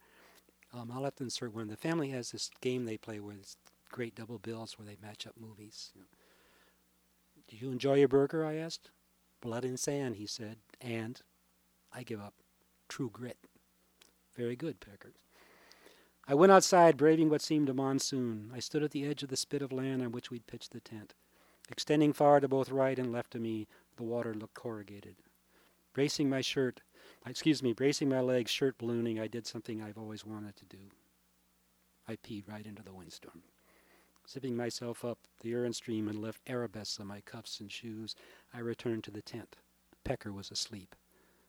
Um, 0.73 0.91
I'll 0.93 1.03
have 1.05 1.15
to 1.15 1.23
insert 1.23 1.53
one. 1.53 1.67
The 1.67 1.77
family 1.77 2.09
has 2.09 2.31
this 2.31 2.49
game 2.61 2.85
they 2.85 2.97
play 2.97 3.19
where 3.19 3.35
it's 3.35 3.57
great 3.91 4.15
double 4.15 4.39
bills 4.39 4.77
where 4.77 4.85
they 4.85 4.97
match 5.01 5.25
up 5.25 5.35
movies. 5.39 5.91
You 5.95 6.01
know. 6.01 6.07
Do 7.47 7.55
you 7.57 7.71
enjoy 7.71 7.95
your 7.95 8.07
burger? 8.07 8.43
I 8.45 8.55
asked. 8.55 8.89
Blood 9.41 9.63
and 9.63 9.79
sand, 9.79 10.15
he 10.15 10.25
said. 10.25 10.57
And 10.81 11.21
I 11.93 12.03
give 12.03 12.19
up. 12.19 12.33
True 12.89 13.09
grit. 13.11 13.37
Very 14.35 14.55
good, 14.55 14.79
Pecker. 14.79 15.13
I 16.27 16.33
went 16.33 16.51
outside, 16.51 16.97
braving 16.97 17.29
what 17.29 17.43
seemed 17.43 17.69
a 17.69 17.73
monsoon. 17.73 18.49
I 18.51 18.59
stood 18.59 18.81
at 18.81 18.89
the 18.89 19.05
edge 19.05 19.21
of 19.21 19.29
the 19.29 19.37
spit 19.37 19.61
of 19.61 19.71
land 19.71 20.01
on 20.01 20.11
which 20.11 20.31
we'd 20.31 20.47
pitched 20.47 20.71
the 20.71 20.79
tent. 20.79 21.13
Extending 21.69 22.13
far 22.13 22.39
to 22.39 22.47
both 22.47 22.71
right 22.71 22.97
and 22.97 23.11
left 23.11 23.35
of 23.35 23.41
me, 23.41 23.67
the 23.95 24.03
water 24.03 24.33
looked 24.33 24.55
corrugated. 24.55 25.17
Bracing 25.93 26.27
my 26.27 26.41
shirt, 26.41 26.81
excuse 27.27 27.61
me, 27.61 27.73
bracing 27.73 28.09
my 28.09 28.21
legs, 28.21 28.49
shirt 28.49 28.75
ballooning, 28.79 29.19
I 29.19 29.27
did 29.27 29.45
something 29.45 29.81
I've 29.83 29.99
always 29.99 30.25
wanted 30.25 30.55
to 30.55 30.65
do. 30.65 30.89
I 32.07 32.15
peed 32.15 32.49
right 32.49 32.65
into 32.65 32.81
the 32.81 32.93
windstorm. 32.93 33.43
Zipping 34.27 34.57
myself 34.57 35.05
up 35.05 35.19
the 35.41 35.49
urine 35.49 35.73
stream 35.73 36.07
and 36.07 36.19
left 36.19 36.41
arabesques 36.49 36.99
on 36.99 37.05
my 37.05 37.21
cuffs 37.21 37.59
and 37.59 37.71
shoes, 37.71 38.15
I 38.51 38.59
returned 38.59 39.03
to 39.03 39.11
the 39.11 39.21
tent. 39.21 39.57
Pecker 40.03 40.33
was 40.33 40.49
asleep. 40.49 40.95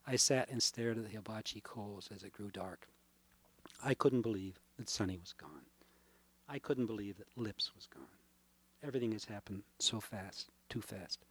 I 0.07 0.17
sat 0.17 0.51
and 0.51 0.63
stared 0.63 0.99
at 0.99 1.05
the 1.05 1.17
hibachi 1.17 1.63
coals 1.63 2.11
as 2.15 2.23
it 2.23 2.33
grew 2.33 2.51
dark. 2.51 2.89
I 3.83 3.95
couldn't 3.95 4.21
believe 4.21 4.61
that 4.77 4.89
Sonny 4.89 5.19
was 5.19 5.33
gone. 5.33 5.67
I 6.49 6.59
couldn't 6.59 6.87
believe 6.87 7.19
that 7.19 7.37
Lips 7.37 7.73
was 7.75 7.87
gone. 7.87 8.05
Everything 8.83 9.13
has 9.13 9.25
happened 9.25 9.63
so 9.79 10.01
fast, 10.01 10.51
too 10.69 10.81
fast. 10.81 11.25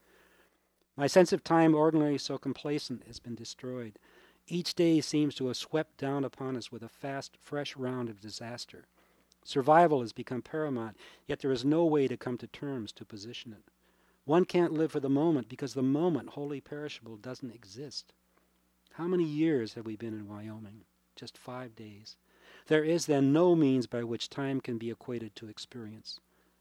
My 0.97 1.07
sense 1.07 1.31
of 1.33 1.43
time, 1.43 1.75
ordinarily 1.75 2.17
so 2.17 2.37
complacent, 2.37 3.03
has 3.07 3.19
been 3.19 3.35
destroyed. 3.35 3.99
Each 4.47 4.73
day 4.73 5.01
seems 5.01 5.35
to 5.35 5.47
have 5.47 5.57
swept 5.57 5.97
down 5.97 6.23
upon 6.23 6.55
us 6.55 6.71
with 6.71 6.83
a 6.83 6.89
fast, 6.89 7.37
fresh 7.41 7.75
round 7.75 8.09
of 8.09 8.21
disaster. 8.21 8.85
Survival 9.43 10.01
has 10.01 10.13
become 10.13 10.41
paramount, 10.41 10.97
yet 11.27 11.39
there 11.39 11.51
is 11.51 11.63
no 11.63 11.85
way 11.85 12.07
to 12.07 12.17
come 12.17 12.37
to 12.37 12.47
terms 12.47 12.91
to 12.93 13.05
position 13.05 13.53
it. 13.53 13.63
One 14.25 14.45
can't 14.45 14.73
live 14.73 14.91
for 14.91 14.99
the 14.99 15.09
moment 15.09 15.49
because 15.49 15.73
the 15.73 15.83
moment, 15.83 16.29
wholly 16.29 16.61
perishable, 16.61 17.17
doesn't 17.17 17.53
exist. 17.53 18.13
How 18.93 19.05
many 19.05 19.23
years 19.23 19.73
have 19.75 19.85
we 19.85 19.95
been 19.95 20.13
in 20.13 20.27
Wyoming? 20.27 20.81
Just 21.15 21.37
five 21.37 21.75
days. 21.75 22.17
There 22.67 22.83
is 22.83 23.05
then 23.05 23.31
no 23.31 23.55
means 23.55 23.85
by 23.85 24.03
which 24.03 24.29
time 24.29 24.59
can 24.59 24.77
be 24.77 24.89
equated 24.89 25.35
to 25.35 25.47
experience. 25.47 26.19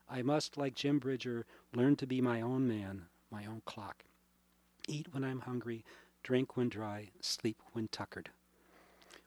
I 0.08 0.20
must, 0.20 0.58
like 0.58 0.74
Jim 0.74 0.98
Bridger, 0.98 1.46
learn 1.74 1.96
to 1.96 2.06
be 2.06 2.20
my 2.20 2.42
own 2.42 2.68
man, 2.68 3.06
my 3.30 3.46
own 3.46 3.62
clock. 3.64 4.04
Eat 4.86 5.08
when 5.12 5.24
I'm 5.24 5.40
hungry, 5.40 5.82
drink 6.22 6.56
when 6.56 6.68
dry, 6.68 7.08
sleep 7.20 7.56
when 7.72 7.88
tuckered. 7.88 8.28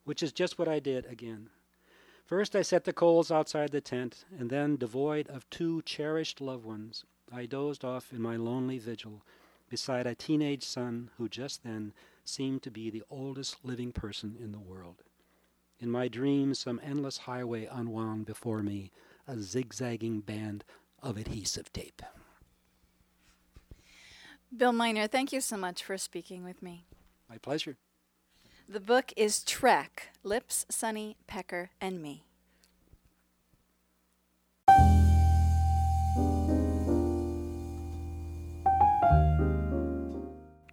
Which 0.05 0.21
is 0.21 0.32
just 0.32 0.59
what 0.59 0.67
I 0.67 0.80
did 0.80 1.07
again. 1.07 1.49
First, 2.25 2.55
I 2.55 2.61
set 2.61 2.84
the 2.84 2.93
coals 2.93 3.32
outside 3.32 3.71
the 3.71 3.82
tent, 3.82 4.25
and 4.38 4.49
then, 4.49 4.75
devoid 4.75 5.28
of 5.30 5.49
two 5.49 5.82
cherished 5.82 6.41
loved 6.41 6.65
ones, 6.65 7.05
I 7.32 7.47
dozed 7.47 7.84
off 7.84 8.13
in 8.13 8.21
my 8.21 8.36
lonely 8.36 8.78
vigil 8.78 9.23
beside 9.69 10.05
a 10.05 10.13
teenage 10.13 10.63
son 10.63 11.09
who 11.17 11.28
just 11.28 11.63
then 11.63 11.93
seemed 12.23 12.61
to 12.63 12.71
be 12.71 12.89
the 12.89 13.03
oldest 13.09 13.65
living 13.65 13.91
person 13.91 14.38
in 14.39 14.51
the 14.51 14.59
world. 14.59 15.03
In 15.80 15.91
my 15.91 16.07
dreams, 16.07 16.59
some 16.59 16.82
endless 16.84 17.19
highway 17.19 17.65
unwound 17.65 18.25
before 18.25 18.63
me, 18.63 18.91
a 19.28 19.38
zigzagging 19.38 20.21
band 20.21 20.63
of 21.03 21.17
adhesive 21.17 21.71
tape. 21.71 22.01
Bill 24.55 24.71
Minor, 24.71 25.07
thank 25.07 25.32
you 25.32 25.41
so 25.41 25.57
much 25.57 25.84
for 25.84 25.97
speaking 25.97 26.43
with 26.43 26.63
me. 26.63 26.86
My 27.30 27.38
pleasure. 27.38 27.78
The 28.67 28.80
book 28.80 29.13
is 29.15 29.43
Trek 29.43 30.09
Lips, 30.23 30.65
Sonny, 30.69 31.15
Pecker, 31.28 31.69
and 31.80 32.01
Me. 32.01 32.23